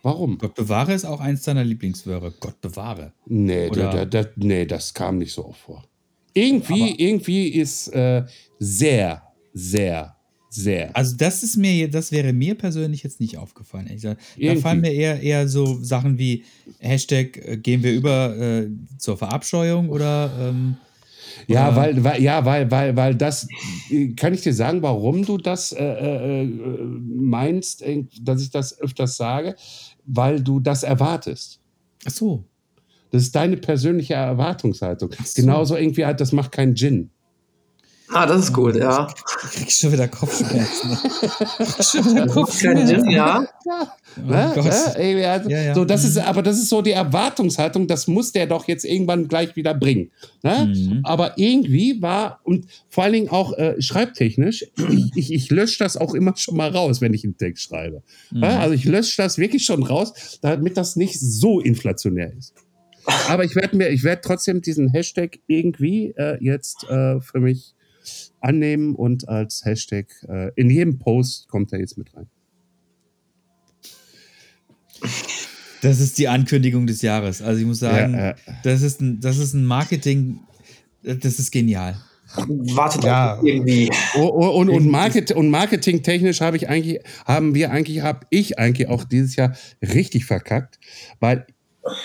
Warum? 0.00 0.38
Gott 0.38 0.54
bewahre 0.54 0.94
ist 0.94 1.04
auch 1.04 1.20
eins 1.20 1.42
deiner 1.42 1.64
Lieblingswörter. 1.64 2.32
Gott 2.40 2.58
bewahre. 2.62 3.12
Nee, 3.26 3.68
da, 3.68 3.92
da, 3.92 4.22
da, 4.22 4.30
nee, 4.36 4.64
das 4.64 4.94
kam 4.94 5.18
nicht 5.18 5.34
so 5.34 5.44
oft 5.44 5.60
vor. 5.60 5.84
Irgendwie, 6.34 6.94
irgendwie 6.98 7.48
ist 7.48 7.88
äh, 7.88 8.24
sehr, 8.58 9.22
sehr, 9.52 10.16
sehr. 10.50 10.94
Also 10.96 11.16
das 11.16 11.42
ist 11.42 11.56
mir, 11.56 11.88
das 11.90 12.10
wäre 12.12 12.32
mir 12.32 12.54
persönlich 12.56 13.02
jetzt 13.02 13.20
nicht 13.20 13.38
aufgefallen. 13.38 13.86
ehrlich 13.86 14.02
gesagt. 14.02 14.20
Da 14.20 14.40
Irgendwie. 14.42 14.60
fallen 14.62 14.80
mir 14.80 14.92
eher, 14.92 15.20
eher 15.20 15.48
so 15.48 15.82
Sachen 15.82 16.18
wie 16.18 16.44
Hashtag 16.80 17.36
äh, 17.36 17.56
gehen 17.56 17.82
wir 17.82 17.92
über 17.92 18.36
äh, 18.36 18.68
zur 18.98 19.16
Verabscheuung 19.16 19.88
oder 19.90 20.30
ähm, 20.40 20.76
Ja, 21.48 21.68
Oder- 21.68 21.76
weil, 21.76 22.04
weil, 22.04 22.22
ja, 22.22 22.44
weil, 22.44 22.70
weil, 22.70 22.96
weil 22.96 23.14
das, 23.14 23.46
kann 24.16 24.34
ich 24.34 24.42
dir 24.42 24.54
sagen, 24.54 24.82
warum 24.82 25.24
du 25.24 25.38
das 25.38 25.72
äh, 25.72 25.82
äh, 25.84 26.42
äh, 26.42 26.46
meinst, 26.46 27.84
dass 28.22 28.42
ich 28.42 28.50
das 28.50 28.78
öfters 28.80 29.16
sage? 29.16 29.54
Weil 30.06 30.40
du 30.42 30.60
das 30.60 30.82
erwartest. 30.82 31.60
ach 32.04 32.10
so. 32.10 32.44
Das 33.14 33.22
ist 33.22 33.36
deine 33.36 33.56
persönliche 33.56 34.14
Erwartungshaltung. 34.14 35.10
so. 35.24 35.40
Genauso 35.40 35.76
irgendwie 35.76 36.04
halt, 36.04 36.20
das 36.20 36.32
macht 36.32 36.50
kein 36.50 36.74
Gin. 36.74 37.10
Ah, 38.08 38.26
das 38.26 38.46
ist 38.46 38.52
gut, 38.52 38.74
ja. 38.74 39.06
Ich 39.44 39.50
krieg 39.52 39.70
schon 39.70 39.92
wieder 39.92 40.08
Kopfschmerzen. 40.08 40.98
Schon 41.80 42.04
wieder 42.06 42.26
Kein 42.26 42.86
Gin, 42.88 43.10
ja. 43.10 43.46
Oh 43.46 44.30
Ja, 45.48 45.62
ja. 45.62 45.74
So, 45.76 45.84
das 45.84 46.02
ist, 46.02 46.16
Mhm. 46.16 46.22
aber 46.22 46.42
das 46.42 46.58
ist 46.58 46.68
so 46.68 46.82
die 46.82 46.90
Erwartungshaltung, 46.90 47.86
das 47.86 48.08
muss 48.08 48.32
der 48.32 48.48
doch 48.48 48.66
jetzt 48.66 48.84
irgendwann 48.84 49.28
gleich 49.28 49.54
wieder 49.54 49.74
bringen. 49.74 50.10
Ne? 50.42 50.72
Mhm. 50.74 51.00
Aber 51.04 51.38
irgendwie 51.38 52.02
war, 52.02 52.40
und 52.42 52.66
vor 52.88 53.04
allen 53.04 53.12
Dingen 53.12 53.28
auch 53.28 53.56
äh, 53.56 53.80
schreibtechnisch, 53.80 54.66
ich, 54.90 55.10
ich, 55.14 55.32
ich 55.32 55.50
lösche 55.50 55.78
das 55.78 55.96
auch 55.96 56.14
immer 56.14 56.36
schon 56.36 56.56
mal 56.56 56.70
raus, 56.70 57.00
wenn 57.00 57.14
ich 57.14 57.22
einen 57.22 57.36
Text 57.36 57.62
schreibe. 57.68 58.02
Mhm. 58.32 58.42
Also 58.42 58.74
ich 58.74 58.84
lösche 58.84 59.22
das 59.22 59.38
wirklich 59.38 59.64
schon 59.64 59.84
raus, 59.84 60.38
damit 60.42 60.76
das 60.76 60.96
nicht 60.96 61.20
so 61.20 61.60
inflationär 61.60 62.32
ist. 62.36 62.54
Aber 63.28 63.44
ich 63.44 63.54
werde 63.54 63.76
mir, 63.76 63.88
ich 63.88 64.04
werde 64.04 64.22
trotzdem 64.22 64.60
diesen 64.62 64.88
Hashtag 64.88 65.38
irgendwie 65.46 66.12
äh, 66.16 66.38
jetzt 66.40 66.84
äh, 66.84 67.20
für 67.20 67.40
mich 67.40 67.74
annehmen 68.40 68.94
und 68.94 69.28
als 69.28 69.64
Hashtag 69.64 70.06
äh, 70.28 70.50
in 70.56 70.70
jedem 70.70 70.98
Post 70.98 71.48
kommt 71.48 71.72
er 71.72 71.80
jetzt 71.80 71.96
mit 71.98 72.14
rein. 72.14 72.28
Das 75.82 76.00
ist 76.00 76.18
die 76.18 76.28
Ankündigung 76.28 76.86
des 76.86 77.02
Jahres. 77.02 77.42
Also 77.42 77.60
ich 77.60 77.66
muss 77.66 77.80
sagen, 77.80 78.14
Ja, 78.14 78.30
äh. 78.30 78.34
das, 78.62 78.82
ist 78.82 79.00
ein, 79.00 79.20
das 79.20 79.38
ist 79.38 79.52
ein 79.54 79.64
Marketing, 79.66 80.40
das 81.02 81.38
ist 81.38 81.50
genial. 81.50 81.96
Wartet 82.36 83.04
Ja. 83.04 83.36
auf 83.36 83.44
irgendwie. 83.44 83.90
Oh, 84.16 84.22
oh, 84.34 84.48
und, 84.58 84.68
und, 84.70 84.88
Market, 84.90 85.30
und 85.32 85.50
marketingtechnisch 85.50 86.40
habe 86.40 86.56
ich 86.56 86.68
eigentlich, 86.68 87.00
haben 87.26 87.54
wir 87.54 87.70
eigentlich, 87.70 88.02
habe 88.02 88.26
ich 88.30 88.58
eigentlich 88.58 88.88
auch 88.88 89.04
dieses 89.04 89.36
Jahr 89.36 89.54
richtig 89.82 90.24
verkackt, 90.24 90.80
weil 91.20 91.46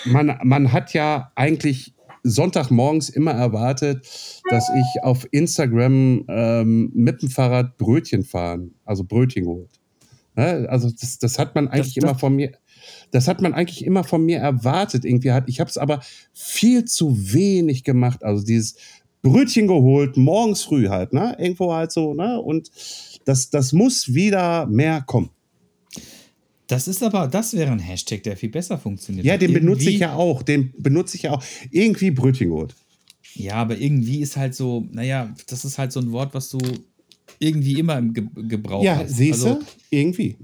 man, 0.04 0.38
man 0.44 0.72
hat 0.72 0.92
ja 0.94 1.32
eigentlich 1.34 1.94
Sonntagmorgens 2.22 3.08
immer 3.08 3.32
erwartet, 3.32 4.06
dass 4.50 4.68
ich 4.68 5.02
auf 5.02 5.26
Instagram 5.30 6.24
ähm, 6.28 6.90
mit 6.94 7.22
dem 7.22 7.30
Fahrrad 7.30 7.76
Brötchen 7.78 8.24
fahren, 8.24 8.74
also 8.84 9.04
Brötchen 9.04 9.44
geholt. 9.44 9.70
Ne? 10.36 10.66
Also 10.68 10.90
das, 10.90 11.18
das 11.18 11.38
hat 11.38 11.54
man 11.54 11.68
eigentlich 11.68 11.94
Das- 11.94 12.04
immer 12.04 12.14
von 12.14 12.36
mir, 12.36 12.52
das 13.10 13.26
hat 13.26 13.40
man 13.40 13.54
eigentlich 13.54 13.84
immer 13.84 14.04
von 14.04 14.24
mir 14.24 14.38
erwartet. 14.38 15.04
Irgendwie 15.04 15.32
hat, 15.32 15.48
ich 15.48 15.60
habe 15.60 15.70
es 15.70 15.78
aber 15.78 16.00
viel 16.32 16.84
zu 16.84 17.16
wenig 17.32 17.84
gemacht. 17.84 18.22
Also 18.22 18.44
dieses 18.44 18.76
Brötchen 19.22 19.66
geholt, 19.66 20.16
morgens 20.16 20.62
früh 20.62 20.88
halt, 20.88 21.12
ne? 21.12 21.36
Irgendwo 21.38 21.72
halt 21.74 21.92
so, 21.92 22.14
ne? 22.14 22.40
Und 22.40 22.70
das, 23.24 23.50
das 23.50 23.72
muss 23.72 24.14
wieder 24.14 24.66
mehr 24.66 25.02
kommen. 25.06 25.30
Das 26.70 26.86
ist 26.86 27.02
aber, 27.02 27.26
das 27.26 27.52
wäre 27.54 27.72
ein 27.72 27.80
Hashtag, 27.80 28.22
der 28.22 28.36
viel 28.36 28.48
besser 28.50 28.78
funktioniert. 28.78 29.26
Ja, 29.26 29.36
den 29.36 29.52
benutze 29.52 29.82
Irgendwie- 29.82 29.94
ich 29.94 30.00
ja 30.00 30.14
auch. 30.14 30.42
Den 30.44 30.72
benutze 30.78 31.16
ich 31.16 31.22
ja 31.24 31.32
auch. 31.32 31.42
Irgendwie 31.72 32.12
Brötchen 32.12 32.48
geholt. 32.50 32.76
Ja, 33.34 33.54
aber 33.54 33.76
irgendwie 33.76 34.20
ist 34.20 34.36
halt 34.36 34.54
so, 34.54 34.86
naja, 34.92 35.34
das 35.48 35.64
ist 35.64 35.78
halt 35.78 35.90
so 35.90 35.98
ein 35.98 36.12
Wort, 36.12 36.32
was 36.32 36.48
du 36.48 36.58
irgendwie 37.40 37.78
immer 37.78 37.98
im 37.98 38.14
Ge 38.14 38.24
Gebrauch 38.36 38.84
Ja, 38.84 38.98
hast. 38.98 39.16
siehst 39.16 39.42
du? 39.42 39.48
Also, 39.54 39.62
Irgendwie. 39.90 40.36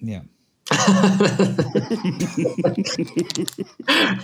ja. 0.00 0.24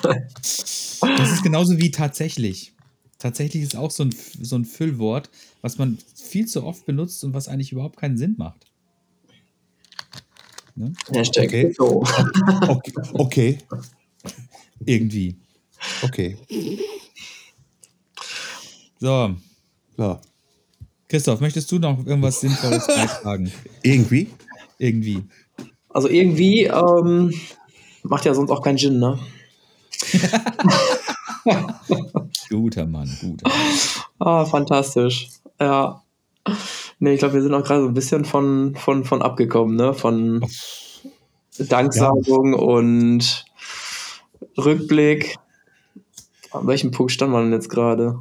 das 0.02 1.32
ist 1.32 1.42
genauso 1.42 1.76
wie 1.78 1.90
tatsächlich. 1.90 2.72
Tatsächlich 3.18 3.64
ist 3.64 3.74
auch 3.76 3.90
so 3.90 4.04
ein, 4.04 4.14
so 4.40 4.54
ein 4.56 4.64
Füllwort, 4.64 5.28
was 5.60 5.76
man 5.78 5.98
viel 6.14 6.46
zu 6.46 6.62
oft 6.64 6.86
benutzt 6.86 7.24
und 7.24 7.34
was 7.34 7.48
eigentlich 7.48 7.72
überhaupt 7.72 7.96
keinen 7.98 8.16
Sinn 8.16 8.36
macht. 8.38 8.66
Ne? 10.78 10.92
Hashtag 11.12 11.46
Okay. 11.48 11.72
so. 11.76 12.04
Okay. 12.68 12.92
Okay. 13.14 13.58
Irgendwie. 14.84 15.36
okay. 16.02 16.36
So, 19.00 19.34
So. 19.96 20.20
Christoph, 21.08 21.40
möchtest 21.40 21.72
du 21.72 21.78
noch 21.78 22.04
irgendwas 22.06 22.40
Sinnvolles 22.40 22.86
beitragen? 22.86 23.50
Irgendwie. 23.82 24.28
Irgendwie. 24.78 25.24
Also 25.88 26.08
irgendwie 26.08 26.64
ähm, 26.64 27.32
macht 28.02 28.24
ja 28.24 28.34
sonst 28.34 28.50
auch 28.50 28.62
keinen 28.62 28.76
Gin, 28.78 28.98
ne? 29.00 29.18
Guter 32.50 32.86
Mann, 32.86 33.10
guter. 33.20 33.50
Ah, 34.18 34.44
fantastisch. 34.44 35.28
Ja. 35.60 36.02
Nee, 37.00 37.12
ich 37.14 37.18
glaube, 37.20 37.34
wir 37.34 37.42
sind 37.42 37.54
auch 37.54 37.62
gerade 37.64 37.82
so 37.82 37.88
ein 37.88 37.94
bisschen 37.94 38.24
von, 38.24 38.74
von, 38.76 39.04
von 39.04 39.22
abgekommen, 39.22 39.76
ne? 39.76 39.94
Von 39.94 40.44
Danksagung 41.58 42.54
und 42.54 43.44
Rückblick. 44.56 45.36
An 46.50 46.66
welchem 46.66 46.90
Punkt 46.90 47.12
stand 47.12 47.32
man 47.32 47.44
denn 47.44 47.52
jetzt 47.52 47.68
gerade? 47.68 48.18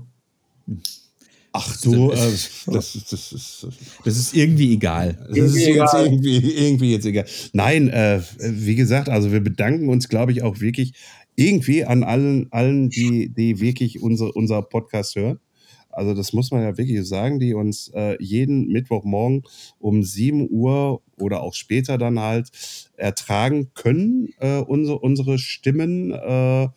Ach 1.53 1.75
du, 1.81 2.11
äh, 2.11 2.15
das, 2.15 2.65
das, 2.67 2.95
ist- 2.95 3.11
das 3.13 3.31
ist. 3.31 3.67
Das 4.03 4.17
ist 4.17 4.35
irgendwie 4.35 4.73
egal. 4.73 5.13
Das 5.29 5.29
ist 5.29 5.37
Irgendwie 5.37 5.59
jetzt 5.61 5.93
egal. 5.93 6.05
irgendwie, 6.05 6.37
irgendwie 6.53 6.91
jetzt 6.91 7.05
egal. 7.05 7.25
Nein, 7.53 7.89
äh, 7.89 8.21
wie 8.39 8.75
gesagt, 8.75 9.09
also 9.09 9.31
wir 9.31 9.39
bedanken 9.41 9.89
uns, 9.89 10.07
glaube 10.09 10.31
ich, 10.33 10.43
auch 10.43 10.59
wirklich 10.59 10.93
irgendwie 11.35 11.85
an 11.85 12.03
allen, 12.03 12.51
allen 12.51 12.89
die, 12.89 13.29
die 13.29 13.59
wirklich 13.59 14.01
unsere, 14.01 14.31
unser 14.33 14.61
Podcast 14.61 15.15
hören. 15.15 15.39
Also 15.97 16.13
das 16.13 16.31
muss 16.31 16.51
man 16.51 16.61
ja 16.61 16.77
wirklich 16.77 17.05
sagen, 17.07 17.39
die 17.39 17.55
uns 17.55 17.89
äh, 17.89 18.21
jeden 18.21 18.67
Mittwochmorgen 18.67 19.43
um 19.79 20.03
7 20.03 20.47
Uhr 20.49 21.01
oder 21.17 21.41
auch 21.41 21.55
später 21.55 21.97
dann 21.97 22.19
halt 22.19 22.49
ertragen 22.97 23.71
können, 23.73 24.29
äh, 24.39 24.59
unsere, 24.59 24.99
unsere 24.99 25.39
Stimmen 25.39 26.11
äh, 26.11 26.69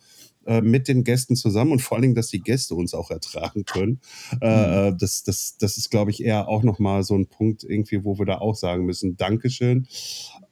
äh, 0.47 0.61
mit 0.61 0.87
den 0.87 1.03
Gästen 1.03 1.35
zusammen 1.35 1.71
und 1.71 1.83
vor 1.83 1.97
allen 1.97 2.01
Dingen, 2.01 2.15
dass 2.15 2.29
die 2.29 2.41
Gäste 2.41 2.73
uns 2.73 2.95
auch 2.95 3.11
ertragen 3.11 3.63
können. 3.63 3.99
Äh, 4.41 4.87
äh, 4.87 4.95
das, 4.97 5.23
das, 5.23 5.55
das 5.59 5.77
ist, 5.77 5.91
glaube 5.91 6.09
ich, 6.09 6.23
eher 6.23 6.47
auch 6.47 6.63
nochmal 6.63 7.03
so 7.03 7.15
ein 7.15 7.27
Punkt 7.27 7.63
irgendwie, 7.63 8.03
wo 8.03 8.17
wir 8.17 8.25
da 8.25 8.39
auch 8.39 8.55
sagen 8.55 8.85
müssen, 8.85 9.17
Dankeschön. 9.17 9.87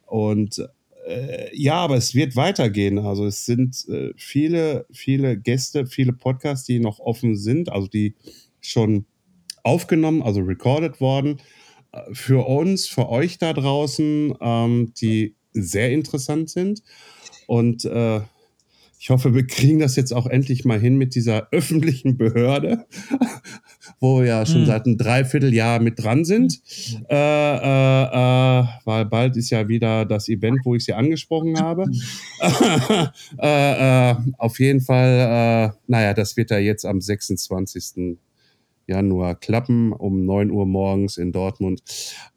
Und 0.06 0.64
äh, 1.08 1.50
ja, 1.56 1.76
aber 1.76 1.98
es 1.98 2.14
wird 2.14 2.36
weitergehen. 2.36 3.00
Also 3.00 3.26
es 3.26 3.48
sind 3.48 3.88
äh, 3.90 4.12
viele, 4.16 4.86
viele 4.92 5.38
Gäste, 5.38 5.88
viele 5.88 6.14
Podcasts, 6.14 6.68
die 6.68 6.80
noch 6.80 7.00
offen 7.00 7.36
sind, 7.36 7.72
also 7.72 7.88
die 7.88 8.14
schon 8.62 9.06
aufgenommen, 9.64 10.22
also 10.22 10.42
recorded 10.42 11.00
worden. 11.02 11.38
Äh, 11.92 12.14
Für 12.14 12.48
uns, 12.48 12.88
für 12.88 13.10
euch 13.10 13.38
da 13.38 13.54
draußen, 13.54 14.34
ähm, 14.42 14.94
die 15.00 15.36
sehr 15.54 15.92
interessant 15.92 16.50
sind. 16.50 16.84
Und 17.48 17.86
äh, 17.86 18.22
ich 19.02 19.10
hoffe, 19.12 19.34
wir 19.34 19.48
kriegen 19.48 19.80
das 19.80 19.96
jetzt 19.96 20.12
auch 20.12 20.28
endlich 20.28 20.66
mal 20.66 20.80
hin 20.80 20.98
mit 20.98 21.16
dieser 21.16 21.48
öffentlichen 21.52 22.18
Behörde, 22.18 22.86
wo 24.02 24.20
wir 24.20 24.28
ja 24.28 24.46
schon 24.46 24.62
Hm. 24.62 24.66
seit 24.68 24.86
einem 24.86 24.98
Dreivierteljahr 24.98 25.80
mit 25.80 26.04
dran 26.04 26.26
sind. 26.26 26.60
Äh, 27.10 27.16
äh, 27.16 28.04
äh, 28.04 28.66
weil 28.86 29.06
bald 29.06 29.38
ist 29.38 29.50
ja 29.52 29.68
wieder 29.70 30.06
das 30.06 30.28
Event, 30.28 30.60
wo 30.66 30.76
ich 30.76 30.84
sie 30.84 30.94
angesprochen 30.94 31.58
habe. 31.60 31.86
äh, 33.42 34.12
äh, 34.12 34.16
auf 34.38 34.60
jeden 34.60 34.82
Fall, 34.82 35.74
naja, 35.88 36.14
das 36.14 36.36
wird 36.38 36.52
ja 36.52 36.60
jetzt 36.60 36.86
am 36.86 37.00
26. 37.02 38.18
Januar 38.90 39.40
klappen, 39.40 39.94
um 39.94 40.26
9 40.26 40.52
Uhr 40.52 40.66
morgens 40.66 41.18
in 41.18 41.32
Dortmund. 41.32 41.82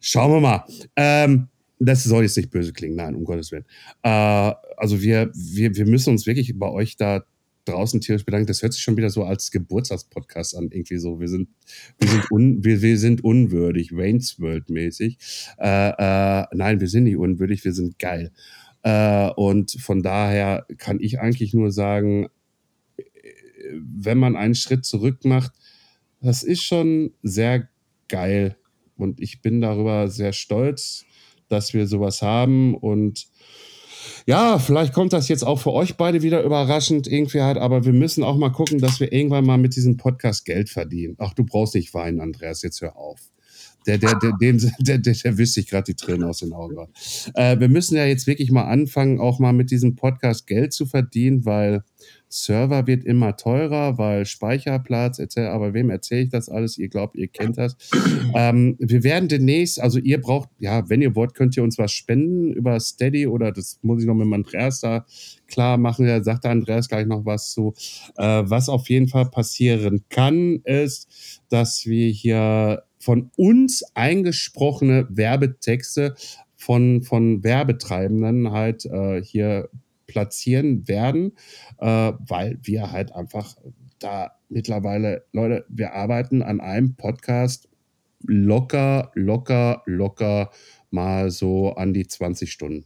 Schauen 0.01 0.33
wir 0.33 0.41
mal. 0.41 0.65
Ähm, 0.97 1.49
das 1.79 2.05
soll 2.05 2.23
jetzt 2.23 2.37
nicht 2.37 2.51
böse 2.51 2.73
klingen, 2.73 2.97
nein, 2.97 3.17
um 3.17 3.25
Gottes 3.25 3.51
Willen. 3.51 3.65
Äh, 4.03 4.53
also 4.77 5.03
wir, 5.03 5.31
wir, 5.35 5.75
wir 5.75 5.87
müssen 5.87 6.11
uns 6.11 6.27
wirklich 6.27 6.57
bei 6.57 6.71
euch 6.71 6.97
da 6.97 7.25
draußen 7.65 8.01
tierisch 8.01 8.25
bedanken. 8.25 8.47
Das 8.47 8.63
hört 8.63 8.73
sich 8.73 8.83
schon 8.83 8.97
wieder 8.97 9.11
so 9.11 9.25
als 9.25 9.51
Geburtstagspodcast 9.51 10.57
an, 10.57 10.69
irgendwie 10.71 10.99
so. 10.99 11.21
Wir 11.21 11.29
sind, 11.29 11.49
wir 11.99 12.09
sind, 12.09 12.31
un, 12.31 12.65
wir, 12.65 12.83
wir 12.83 12.99
sind 12.99 13.25
unwürdig, 13.25 13.93
Wayne's 13.93 14.41
World 14.41 14.71
mäßig. 14.71 15.19
Äh, 15.59 15.89
äh, 15.89 16.47
nein, 16.53 16.81
wir 16.81 16.89
sind 16.89 17.05
nicht 17.05 17.17
unwürdig, 17.17 17.65
wir 17.65 17.73
sind 17.73 17.99
geil. 17.99 18.33
Äh, 18.83 19.31
und 19.31 19.73
von 19.81 20.03
daher 20.03 20.67
kann 20.79 20.99
ich 21.01 21.21
eigentlich 21.21 21.55
nur 21.55 21.71
sagen, 21.71 22.29
äh, 22.97 23.05
wenn 23.75 24.19
man 24.19 24.37
einen 24.37 24.55
Schritt 24.55 24.85
zurück 24.85 25.25
macht, 25.25 25.53
das 26.23 26.43
ist 26.43 26.63
schon 26.63 27.13
sehr 27.23 27.69
geil. 28.09 28.57
Und 28.97 29.21
ich 29.21 29.43
bin 29.43 29.61
darüber 29.61 30.09
sehr 30.09 30.33
stolz, 30.33 31.05
dass 31.49 31.75
wir 31.75 31.87
sowas 31.87 32.23
haben. 32.23 32.75
Und 32.75 33.27
ja, 34.27 34.59
vielleicht 34.59 34.93
kommt 34.93 35.13
das 35.13 35.29
jetzt 35.29 35.43
auch 35.43 35.61
für 35.61 35.73
euch 35.73 35.97
beide 35.97 36.23
wieder 36.23 36.43
überraschend 36.43 37.07
irgendwie 37.07 37.41
halt, 37.41 37.59
aber 37.59 37.85
wir 37.85 37.93
müssen 37.93 38.25
auch 38.25 38.37
mal 38.37 38.51
gucken, 38.51 38.79
dass 38.79 39.01
wir 39.01 39.13
irgendwann 39.13 39.45
mal 39.45 39.59
mit 39.59 39.77
diesem 39.77 39.97
Podcast 39.97 40.45
Geld 40.45 40.71
verdienen. 40.71 41.17
Ach, 41.19 41.35
du 41.35 41.45
brauchst 41.45 41.75
nicht 41.75 41.93
weinen, 41.95 42.21
Andreas, 42.21 42.63
jetzt 42.63 42.81
hör 42.81 42.97
auf. 42.97 43.21
Der, 43.87 43.99
der, 43.99 44.15
der, 44.21 44.33
dem, 44.41 44.59
der, 44.79 44.99
der, 44.99 45.15
der 45.15 45.39
wischt 45.39 45.55
sich 45.55 45.69
gerade 45.69 45.93
die 45.93 45.97
Tränen 45.97 46.25
aus 46.25 46.39
den 46.39 46.53
Augen. 46.53 46.77
Äh, 47.35 47.59
wir 47.59 47.69
müssen 47.69 47.97
ja 47.97 48.07
jetzt 48.07 48.29
wirklich 48.29 48.53
mal 48.53 48.65
anfangen, 48.65 49.19
auch 49.19 49.41
mal 49.41 49.53
mit 49.53 49.73
diesem 49.73 49.97
Podcast 49.97 50.47
Geld 50.47 50.73
zu 50.73 50.87
verdienen, 50.87 51.45
weil 51.45 51.83
Server 52.33 52.87
wird 52.87 53.05
immer 53.05 53.37
teurer, 53.37 53.99
weil 53.99 54.25
Speicherplatz 54.25 55.19
etc. 55.19 55.39
Aber 55.51 55.75
wem 55.75 55.91
erzähle 55.91 56.23
ich 56.23 56.31
das 56.31 56.49
alles? 56.49 56.79
Ihr 56.79 56.89
glaubt, 56.89 57.15
ihr 57.17 57.29
kennt 57.29 57.59
das. 57.59 57.77
Ähm, 58.35 58.77
wir 58.79 59.05
werden 59.05 59.29
demnächst, 59.29 59.81
also 59.81 59.99
ihr 59.99 60.21
braucht, 60.21 60.49
ja, 60.59 60.89
wenn 60.89 61.03
ihr 61.03 61.15
wollt, 61.15 61.35
könnt 61.35 61.57
ihr 61.57 61.63
uns 61.63 61.77
was 61.77 61.93
spenden 61.93 62.53
über 62.53 62.81
Steady 62.81 63.27
oder 63.27 63.53
das 63.53 63.79
muss 63.83 64.01
ich 64.01 64.07
noch 64.07 64.15
mit 64.15 64.33
Andreas 64.33 64.81
da 64.81 65.05
klar 65.47 65.77
machen. 65.77 66.07
Da 66.07 66.23
sagt 66.23 66.47
Andreas 66.47 66.89
gleich 66.89 67.07
noch 67.07 67.27
was 67.27 67.53
zu. 67.53 67.75
Äh, 68.17 68.43
was 68.47 68.69
auf 68.69 68.89
jeden 68.89 69.09
Fall 69.09 69.27
passieren 69.27 70.05
kann, 70.09 70.61
ist, 70.65 71.43
dass 71.51 71.85
wir 71.87 72.09
hier 72.09 72.83
von 72.99 73.31
uns 73.37 73.85
eingesprochene 73.95 75.07
Werbetexte 75.11 76.15
von, 76.57 77.03
von 77.03 77.43
Werbetreibenden 77.43 78.53
halt 78.53 78.87
äh, 78.87 79.23
hier 79.23 79.69
platzieren 80.13 80.87
werden, 80.87 81.33
äh, 81.79 82.13
weil 82.19 82.59
wir 82.63 82.93
halt 82.93 83.13
einfach 83.13 83.57
da 83.99 84.33
mittlerweile, 84.51 85.25
Leute, 85.33 85.65
wir 85.69 85.95
arbeiten 85.95 86.43
an 86.43 86.61
einem 86.61 86.97
Podcast 86.97 87.69
locker, 88.27 89.11
locker, 89.15 89.83
locker 89.87 90.51
mal 90.91 91.31
so 91.31 91.75
an 91.75 91.95
die 91.95 92.07
20 92.07 92.53
Stunden. 92.53 92.85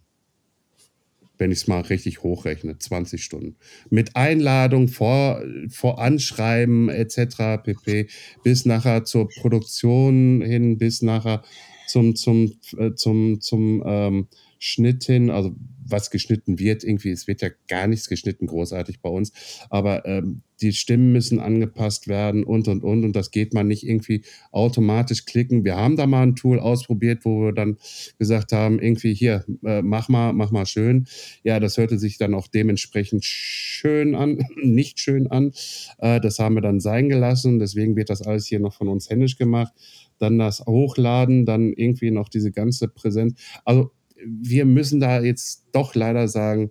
Wenn 1.38 1.50
ich 1.50 1.58
es 1.58 1.66
mal 1.66 1.82
richtig 1.82 2.22
hochrechne, 2.22 2.78
20 2.78 3.22
Stunden. 3.22 3.56
Mit 3.90 4.16
Einladung, 4.16 4.88
vor, 4.88 5.42
vor 5.68 6.00
Anschreiben 6.00 6.88
etc. 6.88 7.62
pp. 7.62 8.08
Bis 8.42 8.64
nachher 8.64 9.04
zur 9.04 9.28
Produktion 9.28 10.40
hin, 10.40 10.78
bis 10.78 11.02
nachher 11.02 11.42
zum, 11.88 12.16
zum, 12.16 12.52
äh, 12.78 12.94
zum, 12.94 13.40
zum 13.40 13.82
ähm, 13.84 14.28
Schnitt 14.58 15.04
hin, 15.04 15.30
also 15.30 15.54
was 15.88 16.10
geschnitten 16.10 16.58
wird, 16.58 16.84
irgendwie, 16.84 17.10
es 17.10 17.26
wird 17.26 17.42
ja 17.42 17.50
gar 17.68 17.86
nichts 17.86 18.08
geschnitten, 18.08 18.46
großartig 18.46 19.00
bei 19.00 19.08
uns, 19.08 19.32
aber 19.70 20.04
ähm, 20.06 20.42
die 20.60 20.72
Stimmen 20.72 21.12
müssen 21.12 21.38
angepasst 21.38 22.08
werden 22.08 22.42
und 22.44 22.66
und 22.68 22.82
und 22.82 23.04
und 23.04 23.14
das 23.14 23.30
geht 23.30 23.52
man 23.52 23.68
nicht 23.68 23.86
irgendwie 23.86 24.24
automatisch 24.52 25.26
klicken. 25.26 25.64
Wir 25.64 25.76
haben 25.76 25.96
da 25.96 26.06
mal 26.06 26.22
ein 26.22 26.34
Tool 26.34 26.58
ausprobiert, 26.58 27.24
wo 27.24 27.42
wir 27.42 27.52
dann 27.52 27.76
gesagt 28.18 28.52
haben, 28.52 28.80
irgendwie 28.80 29.14
hier, 29.14 29.44
äh, 29.64 29.82
mach 29.82 30.08
mal, 30.08 30.32
mach 30.32 30.50
mal 30.50 30.66
schön. 30.66 31.06
Ja, 31.42 31.60
das 31.60 31.76
hörte 31.76 31.98
sich 31.98 32.16
dann 32.16 32.34
auch 32.34 32.46
dementsprechend 32.48 33.24
schön 33.24 34.14
an, 34.14 34.38
nicht 34.62 34.98
schön 34.98 35.26
an. 35.26 35.52
Äh, 35.98 36.20
das 36.20 36.38
haben 36.38 36.54
wir 36.54 36.62
dann 36.62 36.80
sein 36.80 37.08
gelassen, 37.08 37.58
deswegen 37.58 37.96
wird 37.96 38.10
das 38.10 38.22
alles 38.22 38.46
hier 38.46 38.60
noch 38.60 38.74
von 38.74 38.88
uns 38.88 39.10
händisch 39.10 39.36
gemacht. 39.36 39.74
Dann 40.18 40.38
das 40.38 40.60
Hochladen, 40.60 41.44
dann 41.44 41.74
irgendwie 41.74 42.10
noch 42.10 42.30
diese 42.30 42.50
ganze 42.50 42.88
Präsenz. 42.88 43.38
Also 43.66 43.90
wir 44.24 44.64
müssen 44.64 45.00
da 45.00 45.20
jetzt 45.20 45.66
doch 45.72 45.94
leider 45.94 46.28
sagen, 46.28 46.70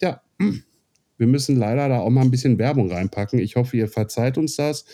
ja, 0.00 0.22
wir 1.18 1.26
müssen 1.26 1.56
leider 1.56 1.88
da 1.88 2.00
auch 2.00 2.10
mal 2.10 2.22
ein 2.22 2.30
bisschen 2.30 2.58
Werbung 2.58 2.90
reinpacken. 2.90 3.38
Ich 3.38 3.56
hoffe, 3.56 3.76
ihr 3.76 3.88
verzeiht 3.88 4.38
uns 4.38 4.56
das 4.56 4.84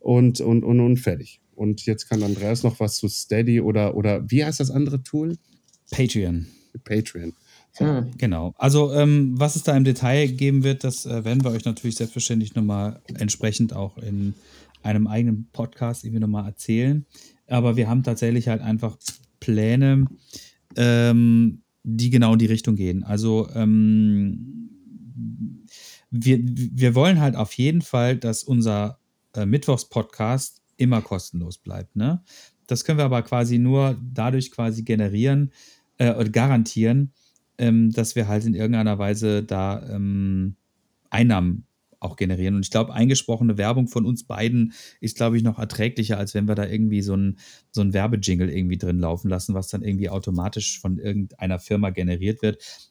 und, 0.00 0.40
und, 0.40 0.64
und, 0.64 0.80
und 0.80 0.96
fertig. 0.96 1.40
Und 1.54 1.86
jetzt 1.86 2.08
kann 2.08 2.22
Andreas 2.22 2.62
noch 2.62 2.80
was 2.80 2.96
zu 2.96 3.08
Steady 3.08 3.60
oder, 3.60 3.96
oder 3.96 4.28
wie 4.30 4.44
heißt 4.44 4.60
das 4.60 4.70
andere 4.70 5.02
Tool? 5.02 5.36
Patreon. 5.90 6.46
Patreon. 6.84 7.34
Hm. 7.76 8.10
Genau. 8.18 8.54
Also, 8.56 8.92
ähm, 8.92 9.34
was 9.36 9.56
es 9.56 9.62
da 9.64 9.76
im 9.76 9.84
Detail 9.84 10.28
geben 10.28 10.62
wird, 10.62 10.84
das 10.84 11.06
äh, 11.06 11.24
werden 11.24 11.44
wir 11.44 11.50
euch 11.50 11.64
natürlich 11.64 11.96
selbstverständlich 11.96 12.54
nochmal 12.54 13.00
entsprechend 13.18 13.72
auch 13.72 13.98
in 13.98 14.34
einem 14.82 15.06
eigenen 15.06 15.48
Podcast 15.52 16.04
irgendwie 16.04 16.20
nochmal 16.20 16.46
erzählen. 16.46 17.04
Aber 17.46 17.76
wir 17.76 17.88
haben 17.88 18.02
tatsächlich 18.02 18.48
halt 18.48 18.62
einfach 18.62 18.96
Pläne, 19.40 20.06
ähm, 20.76 21.62
die 21.82 22.10
genau 22.10 22.32
in 22.32 22.38
die 22.38 22.46
Richtung 22.46 22.76
gehen. 22.76 23.04
Also, 23.04 23.48
ähm, 23.54 24.68
wir, 26.10 26.38
wir 26.42 26.94
wollen 26.94 27.20
halt 27.20 27.34
auf 27.34 27.52
jeden 27.54 27.82
Fall, 27.82 28.16
dass 28.16 28.44
unser 28.44 28.98
äh, 29.34 29.46
Mittwochs-Podcast 29.46 30.62
immer 30.76 31.02
kostenlos 31.02 31.58
bleibt. 31.58 31.96
Ne? 31.96 32.22
Das 32.66 32.84
können 32.84 32.98
wir 32.98 33.04
aber 33.04 33.22
quasi 33.22 33.58
nur 33.58 33.96
dadurch 34.12 34.50
quasi 34.50 34.82
generieren 34.82 35.50
äh, 35.98 36.24
garantieren, 36.28 37.12
ähm, 37.58 37.90
dass 37.90 38.16
wir 38.16 38.28
halt 38.28 38.44
in 38.44 38.54
irgendeiner 38.54 38.98
Weise 38.98 39.42
da 39.42 39.82
ähm, 39.88 40.56
Einnahmen 41.10 41.66
auch 42.04 42.16
generieren. 42.16 42.54
Und 42.54 42.64
ich 42.64 42.70
glaube, 42.70 42.94
eingesprochene 42.94 43.58
Werbung 43.58 43.88
von 43.88 44.04
uns 44.04 44.24
beiden 44.24 44.72
ist, 45.00 45.16
glaube 45.16 45.36
ich, 45.36 45.42
noch 45.42 45.58
erträglicher, 45.58 46.18
als 46.18 46.34
wenn 46.34 46.46
wir 46.46 46.54
da 46.54 46.66
irgendwie 46.66 47.02
so 47.02 47.16
ein, 47.16 47.38
so 47.70 47.92
Werbejingle 47.92 48.52
irgendwie 48.52 48.78
drin 48.78 48.98
laufen 48.98 49.28
lassen, 49.28 49.54
was 49.54 49.68
dann 49.68 49.82
irgendwie 49.82 50.10
automatisch 50.10 50.80
von 50.80 50.98
irgendeiner 50.98 51.58
Firma 51.58 51.90
generiert 51.90 52.42
wird, 52.42 52.88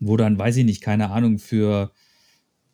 wo 0.00 0.16
dann, 0.16 0.38
weiß 0.38 0.56
ich 0.56 0.64
nicht, 0.64 0.82
keine 0.82 1.10
Ahnung, 1.10 1.38
für 1.38 1.92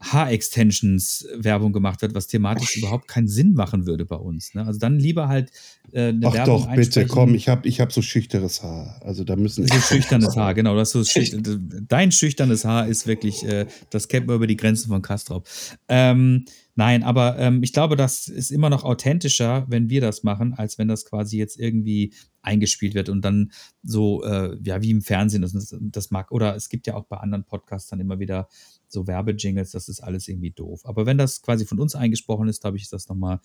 Haarextensions 0.01 1.26
Werbung 1.36 1.72
gemacht 1.72 2.01
wird, 2.01 2.14
was 2.14 2.26
thematisch 2.26 2.76
überhaupt 2.76 3.07
keinen 3.07 3.28
Sinn 3.28 3.53
machen 3.53 3.86
würde 3.86 4.07
bei 4.07 4.16
uns. 4.16 4.55
Ne? 4.55 4.64
Also 4.64 4.80
dann 4.80 4.98
lieber 4.98 5.28
halt 5.28 5.51
äh, 5.92 6.09
eine 6.09 6.26
Ach 6.26 6.32
Werbung 6.32 6.62
doch, 6.62 6.74
bitte, 6.74 7.07
komm, 7.07 7.34
ich 7.34 7.48
habe 7.48 7.68
ich 7.68 7.80
hab 7.80 7.92
so 7.92 8.01
schüchteres 8.01 8.62
Haar. 8.62 8.98
Also 9.05 9.24
da 9.24 9.36
müssen 9.36 9.66
So 9.66 9.74
schüchternes 9.80 10.36
Haar, 10.36 10.55
genau. 10.55 10.74
Das 10.74 10.90
so 10.90 11.05
schüch 11.05 11.36
dein 11.88 12.12
schüchternes 12.12 12.64
Haar 12.64 12.86
ist 12.86 13.07
wirklich, 13.07 13.44
äh, 13.44 13.66
das 13.90 14.09
kennt 14.09 14.26
man 14.26 14.36
über 14.36 14.46
die 14.46 14.57
Grenzen 14.57 14.88
von 14.88 15.03
Kastrop. 15.03 15.46
Ähm, 15.88 16.46
nein, 16.76 17.03
aber 17.03 17.38
ähm, 17.38 17.62
ich 17.62 17.74
glaube, 17.74 17.96
das 17.96 18.26
ist 18.26 18.51
immer 18.51 18.70
noch 18.70 18.84
authentischer, 18.84 19.66
wenn 19.68 19.90
wir 19.90 20.01
das 20.01 20.22
machen, 20.22 20.55
als 20.55 20.78
wenn 20.78 20.88
das 20.88 21.05
quasi 21.05 21.36
jetzt 21.36 21.59
irgendwie 21.59 22.14
eingespielt 22.40 22.94
wird 22.94 23.11
und 23.11 23.22
dann 23.22 23.53
so, 23.82 24.24
äh, 24.24 24.57
ja, 24.64 24.80
wie 24.80 24.90
im 24.90 25.03
Fernsehen, 25.03 25.42
das, 25.42 25.76
das 25.78 26.11
mag, 26.11 26.32
oder 26.32 26.57
es 26.57 26.70
gibt 26.70 26.86
ja 26.86 26.94
auch 26.94 27.05
bei 27.05 27.18
anderen 27.18 27.44
Podcasts 27.44 27.90
dann 27.90 28.01
immer 28.01 28.18
wieder 28.18 28.48
so 28.93 29.07
Werbejingles, 29.07 29.70
das 29.70 29.88
ist 29.88 30.01
alles 30.01 30.28
irgendwie 30.28 30.51
doof. 30.51 30.84
Aber 30.84 31.07
wenn 31.07 31.18
das 31.18 31.43
quasi 31.43 31.64
von 31.66 31.80
uns 31.80 31.95
eingesprochen 31.95 32.49
ist, 32.49 32.61
glaube 32.61 32.76
ich, 32.76 32.84
ist 32.84 32.93
das 32.93 33.09
nochmal 33.09 33.41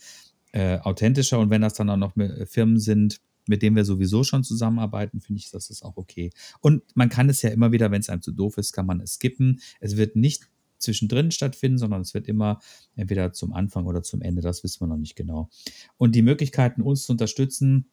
äh, 0.52 0.80
authentischer. 0.80 1.40
Und 1.40 1.50
wenn 1.50 1.62
das 1.62 1.74
dann 1.74 1.90
auch 1.90 1.98
noch 1.98 2.16
mit 2.16 2.50
Firmen 2.50 2.80
sind, 2.80 3.22
mit 3.48 3.62
denen 3.62 3.76
wir 3.76 3.86
sowieso 3.86 4.24
schon 4.24 4.44
zusammenarbeiten, 4.44 5.22
finde 5.22 5.40
ich, 5.40 5.52
das 5.52 5.70
ist 5.70 5.84
auch 5.84 5.98
okay. 5.98 6.32
Und 6.62 6.84
man 6.96 7.10
kann 7.10 7.30
es 7.30 7.42
ja 7.42 7.50
immer 7.50 7.72
wieder, 7.72 7.92
wenn 7.92 8.02
es 8.02 8.10
einem 8.10 8.22
zu 8.22 8.32
doof 8.32 8.58
ist, 8.58 8.74
kann 8.74 8.86
man 8.86 9.02
es 9.02 9.16
skippen. 9.16 9.62
Es 9.80 9.98
wird 9.98 10.16
nicht 10.16 10.50
zwischendrin 10.78 11.32
stattfinden, 11.32 11.78
sondern 11.78 12.02
es 12.02 12.14
wird 12.14 12.28
immer 12.28 12.60
entweder 12.96 13.34
zum 13.34 13.54
Anfang 13.54 13.86
oder 13.86 14.04
zum 14.04 14.22
Ende, 14.22 14.42
das 14.42 14.64
wissen 14.64 14.82
wir 14.82 14.88
noch 14.88 14.98
nicht 14.98 15.16
genau. 15.16 15.50
Und 15.98 16.16
die 16.16 16.22
Möglichkeiten, 16.22 16.82
uns 16.82 17.04
zu 17.04 17.12
unterstützen, 17.12 17.90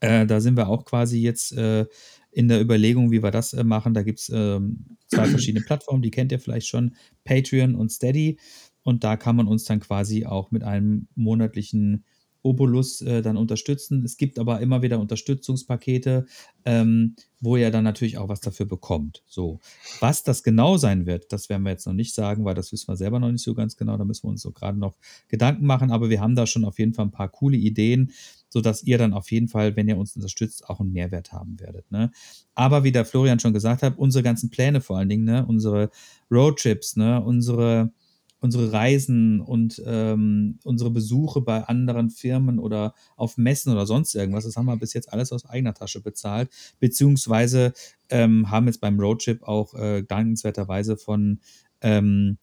äh, 0.00 0.26
da 0.26 0.40
sind 0.40 0.56
wir 0.56 0.68
auch 0.68 0.84
quasi 0.84 1.20
jetzt 1.20 1.52
äh, 1.52 1.86
in 2.30 2.48
der 2.48 2.60
Überlegung, 2.60 3.10
wie 3.10 3.22
wir 3.22 3.30
das 3.30 3.52
äh, 3.52 3.64
machen. 3.64 3.94
Da 3.94 4.02
gibt 4.02 4.20
es 4.20 4.30
ähm, 4.34 4.96
zwei 5.08 5.26
verschiedene 5.26 5.64
Plattformen, 5.66 6.02
die 6.02 6.10
kennt 6.10 6.32
ihr 6.32 6.40
vielleicht 6.40 6.68
schon, 6.68 6.94
Patreon 7.24 7.74
und 7.74 7.90
Steady. 7.90 8.38
Und 8.82 9.04
da 9.04 9.16
kann 9.16 9.36
man 9.36 9.46
uns 9.46 9.64
dann 9.64 9.80
quasi 9.80 10.26
auch 10.26 10.50
mit 10.50 10.64
einem 10.64 11.06
monatlichen 11.14 12.04
Obolus 12.42 13.00
äh, 13.02 13.22
dann 13.22 13.36
unterstützen. 13.36 14.04
Es 14.04 14.16
gibt 14.16 14.38
aber 14.38 14.60
immer 14.60 14.82
wieder 14.82 14.98
Unterstützungspakete, 14.98 16.26
ähm, 16.64 17.14
wo 17.40 17.56
ihr 17.56 17.70
dann 17.70 17.84
natürlich 17.84 18.18
auch 18.18 18.28
was 18.28 18.40
dafür 18.40 18.66
bekommt. 18.66 19.22
So, 19.26 19.60
was 20.00 20.24
das 20.24 20.42
genau 20.42 20.76
sein 20.76 21.06
wird, 21.06 21.32
das 21.32 21.48
werden 21.48 21.62
wir 21.62 21.70
jetzt 21.70 21.86
noch 21.86 21.92
nicht 21.92 22.14
sagen, 22.14 22.44
weil 22.44 22.54
das 22.54 22.72
wissen 22.72 22.88
wir 22.88 22.96
selber 22.96 23.20
noch 23.20 23.30
nicht 23.30 23.44
so 23.44 23.54
ganz 23.54 23.76
genau. 23.76 23.96
Da 23.96 24.04
müssen 24.04 24.24
wir 24.24 24.30
uns 24.30 24.42
so 24.42 24.50
gerade 24.50 24.78
noch 24.78 24.98
Gedanken 25.28 25.66
machen. 25.66 25.92
Aber 25.92 26.10
wir 26.10 26.20
haben 26.20 26.34
da 26.34 26.46
schon 26.46 26.64
auf 26.64 26.78
jeden 26.78 26.94
Fall 26.94 27.06
ein 27.06 27.12
paar 27.12 27.28
coole 27.28 27.56
Ideen, 27.56 28.10
sodass 28.52 28.82
ihr 28.82 28.98
dann 28.98 29.14
auf 29.14 29.30
jeden 29.30 29.48
Fall, 29.48 29.76
wenn 29.76 29.88
ihr 29.88 29.96
uns 29.96 30.14
unterstützt, 30.14 30.68
auch 30.68 30.80
einen 30.80 30.92
Mehrwert 30.92 31.32
haben 31.32 31.58
werdet. 31.58 31.90
Ne? 31.90 32.10
Aber 32.54 32.84
wie 32.84 32.92
der 32.92 33.06
Florian 33.06 33.40
schon 33.40 33.54
gesagt 33.54 33.82
hat, 33.82 33.96
unsere 33.96 34.22
ganzen 34.22 34.50
Pläne 34.50 34.82
vor 34.82 34.98
allen 34.98 35.08
Dingen, 35.08 35.24
ne? 35.24 35.46
unsere 35.46 35.90
Roadtrips, 36.30 36.96
ne? 36.96 37.22
unsere 37.22 37.92
unsere 38.40 38.72
Reisen 38.72 39.40
und 39.40 39.80
ähm, 39.86 40.58
unsere 40.64 40.90
Besuche 40.90 41.40
bei 41.40 41.62
anderen 41.62 42.10
Firmen 42.10 42.58
oder 42.58 42.92
auf 43.14 43.38
Messen 43.38 43.72
oder 43.72 43.86
sonst 43.86 44.16
irgendwas, 44.16 44.44
das 44.44 44.56
haben 44.56 44.66
wir 44.66 44.76
bis 44.76 44.94
jetzt 44.94 45.12
alles 45.12 45.30
aus 45.30 45.46
eigener 45.46 45.74
Tasche 45.74 46.00
bezahlt, 46.00 46.50
beziehungsweise 46.80 47.72
ähm, 48.10 48.50
haben 48.50 48.66
jetzt 48.66 48.80
beim 48.80 48.98
Roadtrip 48.98 49.44
auch 49.44 49.74
äh, 49.74 50.02
dankenswerterweise 50.02 50.96
von, 50.96 51.38
ähm, 51.82 52.36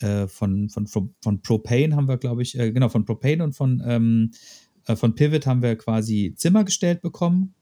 äh, 0.00 0.26
von, 0.26 0.70
von, 0.70 0.86
von, 0.86 1.14
von 1.20 1.42
Propane 1.42 1.94
haben 1.94 2.08
wir, 2.08 2.16
glaube 2.16 2.40
ich, 2.40 2.58
äh, 2.58 2.72
genau, 2.72 2.88
von 2.88 3.04
Propane 3.04 3.44
und 3.44 3.52
von, 3.52 3.82
ähm, 3.86 4.30
äh, 4.86 4.96
von 4.96 5.14
Pivot 5.14 5.46
haben 5.46 5.62
wir 5.62 5.76
quasi 5.76 6.34
Zimmer 6.36 6.64
gestellt 6.64 7.02
bekommen 7.02 7.54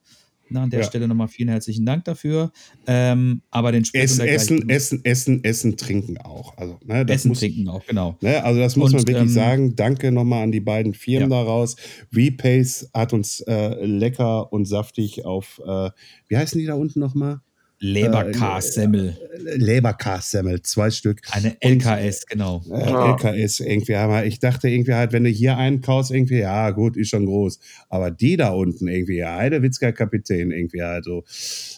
na, 0.51 0.65
an 0.65 0.71
der 0.71 0.81
Ja. 0.81 0.87
Stelle 0.87 1.09
nochmal 1.09 1.29
vielen 1.29 1.49
herzlichen 1.49 1.87
Dank 1.87 2.05
dafür. 2.05 2.53
Ähm, 2.87 3.43
aber 3.51 3.73
den 3.73 3.85
Sprit 3.85 4.03
Essen, 4.03 4.27
essen, 4.27 4.69
essen, 4.69 5.05
essen, 5.05 5.45
essen, 5.45 5.77
trinken 5.77 6.19
auch. 6.19 6.57
Also, 6.59 6.79
ne, 6.85 7.07
das 7.07 7.17
Essen, 7.17 7.29
muss, 7.29 7.39
trinken 7.39 7.69
auch, 7.69 7.87
genau. 7.87 8.17
Ne, 8.21 8.43
also 8.43 8.61
das 8.61 8.77
muss 8.77 8.93
Und, 8.93 8.99
man 8.99 9.07
wirklich 9.07 9.23
ähm, 9.23 9.35
sagen. 9.35 9.77
Danke 9.77 10.13
nochmal 10.13 10.43
an 10.43 10.53
die 10.53 10.61
beiden 10.61 10.95
Firmen 10.95 11.31
daraus. 11.31 11.77
Repace 12.13 12.91
hat 12.93 13.13
uns 13.13 13.41
äh, 13.43 13.85
lecker 13.85 14.53
und 14.53 14.65
saftig 14.67 15.25
auf, 15.25 15.61
äh, 15.65 15.91
wie 16.29 16.37
heißen 16.37 16.59
die 16.59 16.67
da 16.67 16.75
unten 16.75 17.01
nochmal? 17.01 17.41
Leberkassemmel. 17.81 19.17
Leberkassemmel, 19.57 20.63
zwei 20.63 20.91
Stück. 20.91 21.21
Eine 21.31 21.57
LKS, 21.61 22.27
genau. 22.27 22.63
Äh, 22.71 22.91
Ja. 22.91 23.11
LKS 23.17 23.61
irgendwie. 23.61 23.95
Aber 23.95 24.27
ich 24.27 24.39
dachte 24.39 24.69
irgendwie 24.69 24.95
halt, 24.95 25.13
wenn 25.13 25.25
du 25.25 25.31
hier 25.31 25.57
einen 25.57 25.81
kaufst, 25.81 26.11
irgendwie, 26.11 26.39
ja 26.39 26.71
gut, 26.71 26.97
ist 26.97 27.09
schon 27.09 27.27
groß. 27.27 27.59
Aber 27.89 28.11
die 28.11 28.37
da 28.37 28.51
unten 28.51 28.87
irgendwie, 28.89 29.17
ja, 29.17 29.37
Heidewitzker 29.37 29.93
Kapitän 29.93 30.51
irgendwie 30.51 30.83
halt 30.83 31.05
so. 31.05 31.25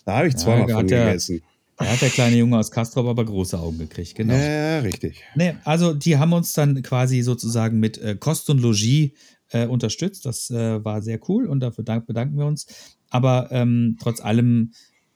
Da 0.04 0.18
habe 0.18 0.28
ich 0.28 0.34
Ja, 0.34 0.38
zweimal 0.40 0.66
da 0.66 0.74
von 0.74 0.86
der- 0.86 1.06
gegessen. 1.06 1.42
Da 1.78 1.86
hat 1.86 2.02
der 2.02 2.10
kleine 2.10 2.36
Junge 2.36 2.58
aus 2.58 2.70
Castrop 2.70 3.06
aber 3.06 3.24
große 3.24 3.58
Augen 3.58 3.78
gekriegt, 3.78 4.14
genau. 4.14 4.34
Ja, 4.34 4.80
richtig. 4.80 5.22
Nee, 5.34 5.54
also 5.64 5.94
die 5.94 6.16
haben 6.18 6.32
uns 6.32 6.52
dann 6.52 6.80
quasi 6.82 7.22
sozusagen 7.22 7.80
mit 7.80 7.98
äh, 7.98 8.14
Kost 8.14 8.50
und 8.50 8.60
Logis 8.60 9.12
äh, 9.50 9.66
unterstützt. 9.66 10.26
Das 10.26 10.50
äh, 10.50 10.84
war 10.84 11.00
sehr 11.02 11.18
cool 11.28 11.46
und 11.46 11.60
dafür 11.60 11.82
dank, 11.82 12.06
bedanken 12.06 12.36
wir 12.38 12.46
uns. 12.46 12.66
Aber 13.10 13.48
ähm, 13.50 13.96
trotz 14.00 14.20
allem 14.20 14.72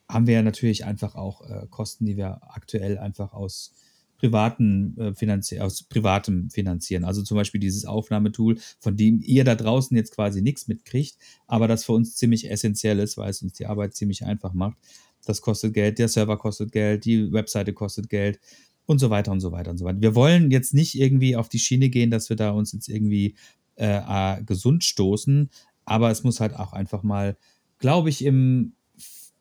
haben 0.09 0.26
wir 0.26 0.42
natürlich 0.42 0.84
einfach 0.84 1.14
auch 1.14 1.48
äh, 1.48 1.66
Kosten, 1.68 2.07
die 2.07 2.16
wir 2.16 2.40
aktuell 2.42 2.98
einfach 2.98 3.32
aus 3.32 3.72
privaten 4.18 4.96
äh, 4.98 5.14
finanzi 5.14 5.61
aus 5.61 5.82
privatem 5.82 6.50
finanzieren. 6.50 7.04
Also 7.04 7.22
zum 7.22 7.36
Beispiel 7.36 7.61
dieses 7.61 7.84
Aufnahmetool, 7.84 8.59
von 8.80 8.96
dem 8.96 9.20
ihr 9.22 9.44
da 9.44 9.54
draußen 9.54 9.96
jetzt 9.96 10.14
quasi 10.14 10.42
nichts 10.42 10.68
mitkriegt, 10.68 11.16
aber 11.46 11.68
das 11.68 11.84
für 11.84 11.92
uns 11.92 12.16
ziemlich 12.16 12.50
essentiell 12.50 12.98
ist, 12.98 13.16
weil 13.16 13.30
es 13.30 13.42
uns 13.42 13.54
die 13.54 13.66
Arbeit 13.66 13.94
ziemlich 13.94 14.24
einfach 14.24 14.54
macht. 14.54 14.78
Das 15.24 15.40
kostet 15.42 15.74
Geld, 15.74 15.98
der 15.98 16.09
Server 16.09 16.38
kostet 16.38 16.72
Geld, 16.72 17.04
die 17.04 17.32
Webseite 17.32 17.72
kostet 17.72 18.09
Geld 18.09 18.40
und 18.86 18.98
so 18.98 19.11
weiter 19.11 19.32
und 19.32 19.40
so 19.40 19.52
weiter 19.52 19.70
und 19.70 19.78
so 19.78 19.84
weiter. 19.84 20.00
Wir 20.00 20.14
wollen 20.14 20.50
jetzt 20.50 20.72
nicht 20.72 20.98
irgendwie 20.98 21.36
auf 21.36 21.48
die 21.48 21.59
Schiene 21.59 21.88
gehen, 21.88 22.11
dass 22.11 22.28
wir 22.28 22.36
da 22.36 22.50
uns 22.50 22.72
jetzt 22.72 22.88
irgendwie 22.88 23.34
äh, 23.74 24.42
gesund 24.44 24.84
stoßen, 24.84 25.50
aber 25.84 26.11
es 26.11 26.24
muss 26.24 26.40
halt 26.40 26.54
auch 26.54 26.72
einfach 26.72 27.02
mal, 27.02 27.36
glaube 27.78 28.09
ich, 28.09 28.24
im 28.24 28.76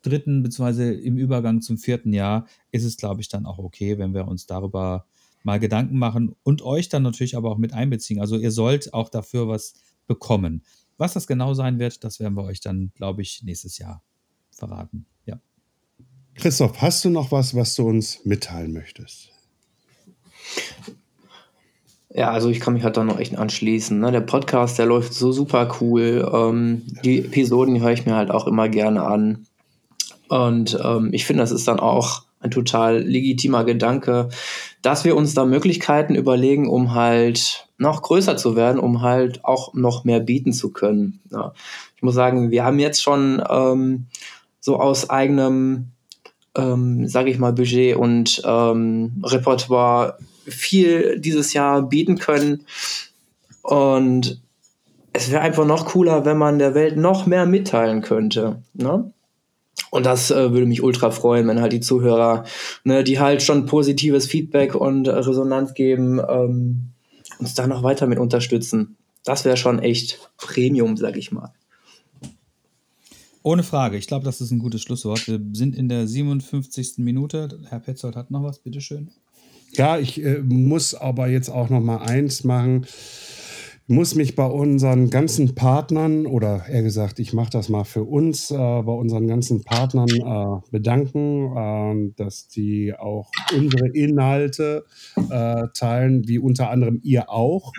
dritten 0.05 0.43
beziehungsweise 0.43 0.93
im 0.93 1.17
Übergang 1.17 1.61
zum 1.61 1.77
vierten 1.77 2.13
Jahr 2.13 2.47
ist 2.71 2.83
es, 2.83 2.97
glaube 2.97 3.21
ich, 3.21 3.29
dann 3.29 3.45
auch 3.45 3.57
okay, 3.57 3.97
wenn 3.97 4.13
wir 4.13 4.27
uns 4.27 4.45
darüber 4.45 5.05
mal 5.43 5.59
Gedanken 5.59 5.97
machen 5.97 6.35
und 6.43 6.61
euch 6.63 6.89
dann 6.89 7.03
natürlich 7.03 7.37
aber 7.37 7.51
auch 7.51 7.57
mit 7.57 7.73
einbeziehen. 7.73 8.19
Also 8.19 8.37
ihr 8.37 8.51
sollt 8.51 8.93
auch 8.93 9.09
dafür 9.09 9.47
was 9.47 9.73
bekommen. 10.07 10.63
Was 10.97 11.13
das 11.13 11.27
genau 11.27 11.53
sein 11.53 11.77
wird, 11.79 12.03
das 12.03 12.19
werden 12.19 12.35
wir 12.35 12.43
euch 12.43 12.61
dann, 12.61 12.91
glaube 12.95 13.21
ich, 13.21 13.43
nächstes 13.43 13.77
Jahr 13.77 14.01
verraten. 14.51 15.05
Ja. 15.25 15.39
Christoph, 16.35 16.81
hast 16.81 17.03
du 17.05 17.09
noch 17.09 17.31
was, 17.31 17.53
was 17.55 17.75
du 17.75 17.87
uns 17.87 18.23
mitteilen 18.25 18.73
möchtest? 18.73 19.29
Ja, 22.15 22.31
also 22.31 22.49
ich 22.49 22.61
kann 22.61 22.73
mich 22.73 22.83
halt 22.83 22.95
da 22.95 23.03
noch 23.03 23.19
echt 23.19 23.37
anschließen. 23.37 23.99
Ne? 23.99 24.09
Der 24.09 24.21
Podcast, 24.21 24.79
der 24.79 24.85
läuft 24.85 25.13
so 25.13 25.33
super 25.33 25.75
cool. 25.81 26.29
Ähm, 26.33 26.83
die 27.03 27.19
Episoden, 27.19 27.75
die 27.75 27.81
höre 27.81 27.91
ich 27.91 28.05
mir 28.05 28.15
halt 28.15 28.31
auch 28.31 28.47
immer 28.47 28.69
gerne 28.69 29.03
an. 29.03 29.45
Und 30.29 30.77
ähm, 30.83 31.09
ich 31.11 31.25
finde, 31.25 31.43
das 31.43 31.51
ist 31.51 31.67
dann 31.67 31.79
auch 31.79 32.23
ein 32.39 32.51
total 32.51 32.99
legitimer 32.99 33.63
Gedanke, 33.63 34.29
dass 34.81 35.03
wir 35.03 35.15
uns 35.15 35.33
da 35.33 35.45
Möglichkeiten 35.45 36.15
überlegen, 36.15 36.69
um 36.69 36.93
halt 36.93 37.67
noch 37.77 38.01
größer 38.01 38.37
zu 38.37 38.55
werden, 38.55 38.79
um 38.79 39.01
halt 39.01 39.43
auch 39.43 39.73
noch 39.73 40.03
mehr 40.03 40.19
bieten 40.19 40.53
zu 40.53 40.71
können. 40.71 41.19
Ja. 41.31 41.53
Ich 41.95 42.03
muss 42.03 42.15
sagen, 42.15 42.51
wir 42.51 42.63
haben 42.63 42.79
jetzt 42.79 43.01
schon 43.01 43.43
ähm, 43.49 44.05
so 44.59 44.79
aus 44.79 45.09
eigenem, 45.09 45.91
ähm, 46.55 47.07
sage 47.07 47.29
ich 47.29 47.39
mal, 47.39 47.53
Budget 47.53 47.97
und 47.97 48.41
ähm, 48.45 49.21
Repertoire 49.23 50.17
viel 50.45 51.19
dieses 51.19 51.53
Jahr 51.53 51.81
bieten 51.81 52.17
können. 52.17 52.65
Und 53.61 54.39
es 55.13 55.31
wäre 55.31 55.41
einfach 55.41 55.65
noch 55.65 55.85
cooler, 55.85 56.25
wenn 56.25 56.37
man 56.37 56.59
der 56.59 56.75
Welt 56.75 56.97
noch 56.97 57.25
mehr 57.25 57.45
mitteilen 57.45 58.01
könnte. 58.01 58.61
Ne? 58.73 59.11
Und 59.91 60.05
das 60.05 60.31
äh, 60.31 60.51
würde 60.51 60.65
mich 60.65 60.83
ultra 60.83 61.11
freuen, 61.11 61.47
wenn 61.47 61.61
halt 61.61 61.73
die 61.73 61.79
Zuhörer, 61.79 62.45
ne, 62.83 63.03
die 63.03 63.19
halt 63.19 63.41
schon 63.41 63.65
positives 63.65 64.25
Feedback 64.25 64.75
und 64.75 65.07
äh, 65.07 65.11
Resonanz 65.11 65.73
geben, 65.73 66.19
ähm, 66.27 66.89
uns 67.39 67.53
da 67.53 67.67
noch 67.67 67.83
weiter 67.83 68.07
mit 68.07 68.19
unterstützen. 68.19 68.97
Das 69.23 69.45
wäre 69.45 69.57
schon 69.57 69.79
echt 69.79 70.31
Premium, 70.37 70.97
sag 70.97 71.17
ich 71.17 71.31
mal. 71.31 71.53
Ohne 73.43 73.63
Frage. 73.63 73.97
Ich 73.97 74.07
glaube, 74.07 74.25
das 74.25 74.41
ist 74.41 74.51
ein 74.51 74.59
gutes 74.59 74.81
Schlusswort. 74.81 75.27
Wir 75.27 75.39
sind 75.53 75.75
in 75.75 75.87
der 75.87 76.07
57. 76.07 76.95
Minute. 76.97 77.59
Herr 77.69 77.79
Petzold 77.79 78.15
hat 78.15 78.31
noch 78.31 78.43
was, 78.43 78.59
bitteschön. 78.59 79.11
Ja, 79.73 79.99
ich 79.99 80.23
äh, 80.23 80.39
muss 80.39 80.95
aber 80.95 81.27
jetzt 81.27 81.49
auch 81.49 81.69
noch 81.69 81.81
mal 81.81 81.97
eins 81.97 82.43
machen. 82.43 82.87
Muss 83.87 84.15
mich 84.15 84.33
bei 84.35 84.47
unseren 84.47 85.11
ganzen 85.11 85.53
Partnern 85.53 86.25
oder 86.25 86.65
eher 86.67 86.81
gesagt, 86.81 87.19
ich 87.19 87.33
mache 87.33 87.51
das 87.51 87.69
mal 87.69 87.83
für 87.83 88.03
uns, 88.03 88.49
äh, 88.49 88.55
bei 88.55 88.91
unseren 88.91 89.27
ganzen 89.27 89.63
Partnern 89.63 90.09
äh, 90.09 90.71
bedanken, 90.71 91.55
äh, 91.55 92.13
dass 92.15 92.47
die 92.47 92.95
auch 92.95 93.29
unsere 93.55 93.89
Inhalte 93.89 94.85
äh, 95.29 95.67
teilen, 95.75 96.27
wie 96.27 96.39
unter 96.39 96.71
anderem 96.71 96.99
ihr 97.03 97.29
auch, 97.29 97.73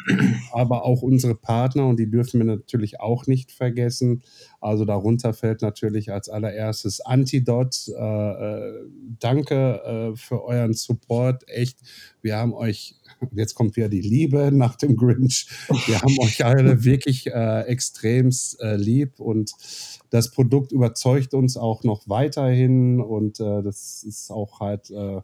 aber 0.53 0.85
auch 0.85 1.03
unsere 1.03 1.35
Partner 1.35 1.89
und 1.89 1.99
die 1.99 2.09
dürfen 2.09 2.39
wir 2.39 2.47
natürlich 2.47 3.01
auch 3.01 3.27
nicht 3.27 3.51
vergessen. 3.51 4.23
Also 4.61 4.85
darunter 4.85 5.33
fällt 5.33 5.61
natürlich 5.61 6.13
als 6.13 6.29
allererstes 6.29 7.01
Antidot. 7.01 7.89
Äh, 7.89 8.01
äh, 8.01 8.73
danke 9.19 10.13
für 10.15 10.45
euren 10.45 10.73
Support. 10.73 11.49
Echt, 11.49 11.79
wir 12.23 12.37
haben 12.37 12.53
euch, 12.55 12.95
jetzt 13.33 13.55
kommt 13.55 13.77
wieder 13.77 13.89
die 13.89 14.01
Liebe 14.01 14.51
nach 14.53 14.77
dem 14.77 14.97
Grinch. 14.97 15.49
Wir 15.87 16.01
haben 16.01 16.17
euch 16.21 16.45
alle 16.45 16.85
wirklich 16.85 17.27
äh, 17.27 17.63
extremst 17.63 18.61
äh, 18.61 18.77
lieb 18.77 19.21
und 19.21 19.53
das 20.11 20.31
Produkt 20.31 20.73
überzeugt 20.73 21.35
uns 21.35 21.57
auch 21.57 21.83
noch 21.83 22.09
weiterhin 22.09 23.01
und 23.01 23.41
äh, 23.41 23.63
das 23.63 24.03
ist 24.03 24.31
auch 24.31 24.61
halt 24.61 24.91
äh, 24.91 25.21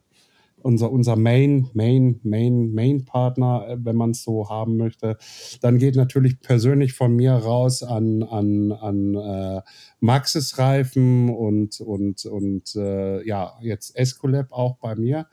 unser, 0.63 0.91
unser 0.91 1.15
Main, 1.15 1.69
Main, 1.73 2.19
Main, 2.23 2.73
Main-Partner, 2.73 3.67
äh, 3.67 3.77
wenn 3.79 3.95
man 3.95 4.11
es 4.11 4.23
so 4.23 4.49
haben 4.49 4.77
möchte. 4.77 5.17
Dann 5.61 5.77
geht 5.77 5.95
natürlich 5.95 6.39
persönlich 6.39 6.93
von 6.93 7.15
mir 7.15 7.33
raus 7.33 7.83
an, 7.83 8.23
an, 8.23 8.71
an 8.71 9.15
äh, 9.15 9.61
Maxis 9.99 10.57
Reifen 10.57 11.29
und, 11.29 11.79
und, 11.81 12.25
und 12.25 12.75
äh, 12.75 13.25
ja, 13.27 13.53
jetzt 13.61 13.95
Escolab 13.95 14.51
auch 14.51 14.77
bei 14.77 14.95
mir. 14.95 15.27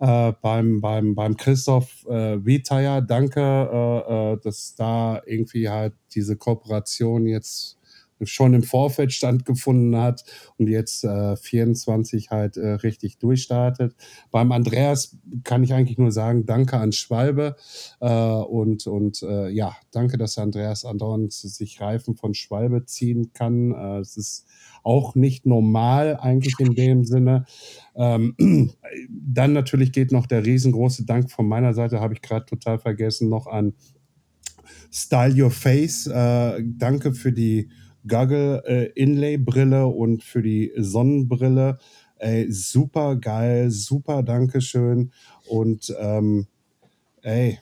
Äh, 0.00 0.32
beim, 0.40 0.80
beim, 0.80 1.14
beim 1.14 1.36
Christoph 1.36 2.06
äh, 2.08 2.44
Vitaya, 2.44 3.00
danke, 3.00 3.40
äh, 3.40 4.32
äh, 4.32 4.38
dass 4.42 4.74
da 4.74 5.22
irgendwie 5.26 5.68
halt 5.68 5.94
diese 6.14 6.36
Kooperation 6.36 7.26
jetzt 7.26 7.78
schon 8.24 8.54
im 8.54 8.62
Vorfeld 8.62 9.12
stattgefunden 9.12 9.96
hat 10.00 10.24
und 10.58 10.68
jetzt 10.68 11.04
äh, 11.04 11.36
24 11.36 12.30
halt 12.30 12.56
äh, 12.56 12.72
richtig 12.72 13.18
durchstartet. 13.18 13.94
Beim 14.30 14.52
Andreas 14.52 15.16
kann 15.44 15.64
ich 15.64 15.74
eigentlich 15.74 15.98
nur 15.98 16.12
sagen, 16.12 16.46
danke 16.46 16.78
an 16.78 16.92
Schwalbe 16.92 17.56
äh, 18.00 18.08
und, 18.08 18.86
und 18.86 19.22
äh, 19.22 19.48
ja, 19.48 19.76
danke, 19.90 20.18
dass 20.18 20.38
Andreas 20.38 20.84
andauernd 20.84 21.32
sich 21.32 21.80
Reifen 21.80 22.16
von 22.16 22.34
Schwalbe 22.34 22.84
ziehen 22.84 23.32
kann. 23.32 23.72
Äh, 23.72 23.98
es 24.00 24.16
ist 24.16 24.46
auch 24.82 25.14
nicht 25.14 25.46
normal 25.46 26.16
eigentlich 26.20 26.54
in 26.58 26.74
dem 26.74 27.04
Sinne. 27.04 27.44
Ähm, 27.94 28.34
dann 29.08 29.52
natürlich 29.52 29.92
geht 29.92 30.12
noch 30.12 30.26
der 30.26 30.44
riesengroße 30.44 31.04
Dank 31.04 31.30
von 31.30 31.46
meiner 31.46 31.74
Seite, 31.74 32.00
habe 32.00 32.14
ich 32.14 32.22
gerade 32.22 32.46
total 32.46 32.78
vergessen, 32.78 33.28
noch 33.28 33.46
an 33.46 33.74
Style 34.90 35.42
Your 35.42 35.50
Face. 35.50 36.06
Äh, 36.06 36.62
danke 36.64 37.14
für 37.14 37.32
die 37.32 37.70
Goggle 38.06 38.92
äh, 38.94 39.84
und 39.84 40.22
für 40.22 40.42
die 40.42 40.72
Sonnenbrille. 40.76 41.78
Ey, 42.16 42.50
super 42.50 43.16
geil, 43.16 43.70
super 43.70 44.22
Dankeschön. 44.22 45.12
Und 45.48 45.94
ähm, 45.98 46.46
ey, 47.22 47.58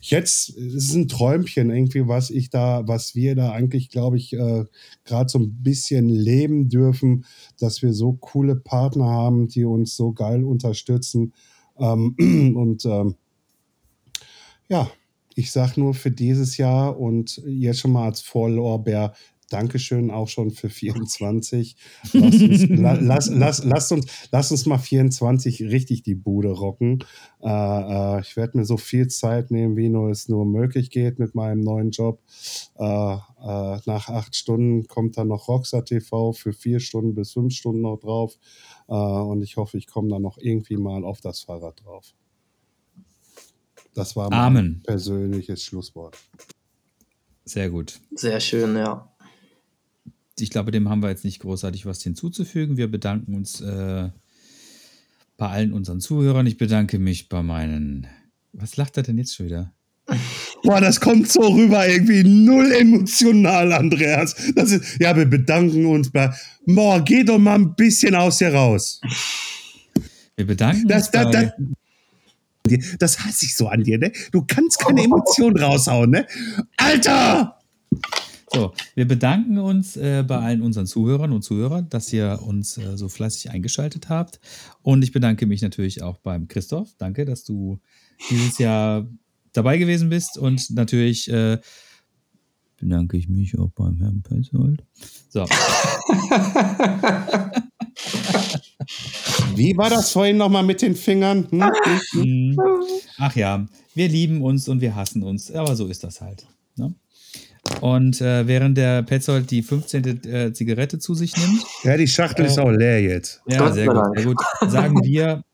jetzt 0.00 0.50
ist 0.50 0.94
ein 0.94 1.08
Träumchen 1.08 1.70
irgendwie, 1.70 2.08
was 2.08 2.30
ich 2.30 2.50
da, 2.50 2.86
was 2.86 3.14
wir 3.14 3.34
da 3.34 3.52
eigentlich, 3.52 3.90
glaube 3.90 4.16
ich, 4.16 4.32
äh, 4.32 4.64
gerade 5.04 5.28
so 5.28 5.38
ein 5.38 5.62
bisschen 5.62 6.08
leben 6.08 6.68
dürfen, 6.68 7.24
dass 7.58 7.82
wir 7.82 7.92
so 7.92 8.14
coole 8.14 8.56
Partner 8.56 9.06
haben, 9.06 9.48
die 9.48 9.64
uns 9.64 9.96
so 9.96 10.12
geil 10.12 10.44
unterstützen. 10.44 11.32
Ähm, 11.78 12.14
und 12.56 12.84
ähm, 12.84 13.16
ja, 14.68 14.90
ich 15.36 15.52
sage 15.52 15.80
nur 15.80 15.94
für 15.94 16.10
dieses 16.10 16.56
Jahr 16.56 16.98
und 16.98 17.42
jetzt 17.46 17.80
schon 17.80 17.92
mal 17.92 18.06
als 18.06 18.20
Vorlorbeer 18.20 19.12
Dankeschön 19.52 20.10
auch 20.10 20.28
schon 20.28 20.50
für 20.50 20.70
24. 20.70 21.76
Lass 22.14 22.40
uns, 22.40 22.68
la, 22.68 22.92
lass, 22.94 23.28
lass, 23.28 23.64
lass, 23.64 23.92
uns, 23.92 24.06
lass 24.30 24.50
uns 24.50 24.64
mal 24.64 24.78
24 24.78 25.64
richtig 25.64 26.02
die 26.02 26.14
Bude 26.14 26.50
rocken. 26.52 27.04
Äh, 27.42 27.48
äh, 27.48 28.20
ich 28.22 28.36
werde 28.36 28.56
mir 28.56 28.64
so 28.64 28.78
viel 28.78 29.08
Zeit 29.08 29.50
nehmen, 29.50 29.76
wie 29.76 29.90
nur 29.90 30.10
es 30.10 30.28
nur 30.28 30.46
möglich 30.46 30.90
geht 30.90 31.18
mit 31.18 31.34
meinem 31.34 31.60
neuen 31.60 31.90
Job. 31.90 32.22
Äh, 32.78 32.84
äh 32.84 33.78
nach 33.84 34.08
acht 34.08 34.34
Stunden 34.34 34.86
kommt 34.86 35.18
dann 35.18 35.28
noch 35.28 35.48
Rockstar 35.48 35.84
TV 35.84 36.32
für 36.32 36.54
vier 36.54 36.80
Stunden 36.80 37.14
bis 37.14 37.32
fünf 37.32 37.52
Stunden 37.52 37.82
noch 37.82 37.98
drauf. 37.98 38.38
Äh, 38.88 38.94
und 38.94 39.42
ich 39.42 39.58
hoffe, 39.58 39.76
ich 39.76 39.86
komme 39.86 40.08
dann 40.08 40.22
noch 40.22 40.38
irgendwie 40.38 40.78
mal 40.78 41.04
auf 41.04 41.20
das 41.20 41.42
Fahrrad 41.42 41.84
drauf. 41.84 42.14
Das 43.94 44.16
war 44.16 44.30
mein 44.30 44.38
Amen. 44.38 44.82
persönliches 44.84 45.62
Schlusswort. 45.64 46.16
Sehr 47.44 47.70
gut. 47.70 48.00
Sehr 48.14 48.40
schön, 48.40 48.76
ja. 48.76 49.08
Ich 50.38 50.50
glaube, 50.50 50.70
dem 50.70 50.88
haben 50.88 51.02
wir 51.02 51.10
jetzt 51.10 51.24
nicht 51.24 51.40
großartig 51.40 51.84
was 51.86 52.02
hinzuzufügen. 52.02 52.76
Wir 52.76 52.90
bedanken 52.90 53.34
uns 53.34 53.60
äh, 53.60 54.08
bei 55.36 55.48
allen 55.48 55.72
unseren 55.72 56.00
Zuhörern. 56.00 56.46
Ich 56.46 56.56
bedanke 56.56 56.98
mich 56.98 57.28
bei 57.28 57.42
meinen. 57.42 58.06
Was 58.52 58.76
lacht 58.76 58.96
er 58.96 59.02
denn 59.02 59.18
jetzt 59.18 59.34
schon 59.34 59.46
wieder? 59.46 59.72
Boah, 60.62 60.80
das 60.80 61.00
kommt 61.00 61.28
so 61.30 61.40
rüber, 61.42 61.86
irgendwie 61.86 62.22
null 62.24 62.72
emotional, 62.72 63.72
Andreas. 63.72 64.34
Das 64.54 64.70
ist, 64.70 65.00
ja, 65.00 65.16
wir 65.16 65.26
bedanken 65.26 65.86
uns 65.86 66.10
bei. 66.10 66.32
Boah, 66.66 67.00
geh 67.04 67.24
doch 67.24 67.38
mal 67.38 67.56
ein 67.56 67.74
bisschen 67.74 68.14
aus 68.14 68.38
hier 68.38 68.54
raus. 68.54 69.00
Wir 70.36 70.46
bedanken 70.46 70.88
Das, 70.88 71.04
uns 71.04 71.10
das, 71.10 71.24
bei. 71.24 71.30
das, 71.30 71.52
das 72.98 73.20
hasse 73.20 73.46
ich 73.46 73.54
so 73.54 73.68
an 73.68 73.84
dir, 73.84 73.98
ne? 73.98 74.12
Du 74.30 74.44
kannst 74.46 74.78
keine 74.78 75.02
Emotionen 75.04 75.56
raushauen, 75.56 76.10
ne? 76.10 76.26
Alter! 76.76 77.58
So, 78.52 78.72
wir 78.94 79.08
bedanken 79.08 79.58
uns 79.58 79.96
äh, 79.96 80.22
bei 80.26 80.36
allen 80.36 80.60
unseren 80.60 80.86
Zuhörern 80.86 81.32
und 81.32 81.42
Zuhörern, 81.42 81.88
dass 81.88 82.12
ihr 82.12 82.40
uns 82.42 82.76
äh, 82.76 82.98
so 82.98 83.08
fleißig 83.08 83.50
eingeschaltet 83.50 84.10
habt. 84.10 84.40
Und 84.82 85.02
ich 85.02 85.12
bedanke 85.12 85.46
mich 85.46 85.62
natürlich 85.62 86.02
auch 86.02 86.18
beim 86.18 86.48
Christoph. 86.48 86.90
Danke, 86.98 87.24
dass 87.24 87.44
du 87.44 87.78
dieses 88.28 88.58
Jahr 88.58 89.08
dabei 89.54 89.78
gewesen 89.78 90.10
bist. 90.10 90.36
Und 90.36 90.68
natürlich 90.70 91.30
äh, 91.30 91.58
bedanke 92.76 93.16
ich 93.16 93.28
mich 93.28 93.58
auch 93.58 93.70
beim 93.70 93.98
Herrn 94.00 94.22
Petzold. 94.22 94.84
So, 95.30 95.46
Wie 99.56 99.76
war 99.76 99.90
das 99.90 100.10
vorhin 100.10 100.36
nochmal 100.36 100.62
mit 100.62 100.82
den 100.82 100.94
Fingern? 100.94 101.46
Hm? 101.50 101.70
hm. 102.12 102.60
ach 103.18 103.36
ja, 103.36 103.66
wir 103.94 104.08
lieben 104.08 104.42
uns 104.42 104.68
und 104.68 104.80
wir 104.80 104.94
hassen 104.94 105.22
uns. 105.22 105.52
Aber 105.52 105.76
so 105.76 105.86
ist 105.86 106.04
das 106.04 106.20
halt. 106.20 106.46
Ne? 106.76 106.94
Und 107.80 108.20
äh, 108.20 108.46
während 108.46 108.76
der 108.76 109.02
Petzold 109.02 109.50
die 109.50 109.62
15. 109.62 110.24
Äh, 110.24 110.52
Zigarette 110.52 110.98
zu 110.98 111.14
sich 111.14 111.36
nimmt, 111.36 111.64
Ja, 111.84 111.96
die 111.96 112.08
Schachtel 112.08 112.46
ist 112.46 112.58
auch 112.58 112.70
leer 112.70 113.00
jetzt. 113.02 113.40
Ja, 113.46 113.70
sehr 113.72 113.86
gut, 113.86 114.16
sehr 114.16 114.24
gut. 114.24 114.38
Sagen 114.68 115.04
wir, 115.04 115.44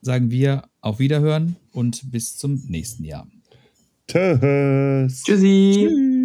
sagen 0.00 0.30
wir 0.30 0.62
auf 0.80 0.98
Wiederhören 0.98 1.56
und 1.72 2.10
bis 2.10 2.36
zum 2.36 2.62
nächsten 2.68 3.04
Jahr. 3.04 3.26
Tschüss. 4.06 5.22
Tschüssi. 5.24 6.16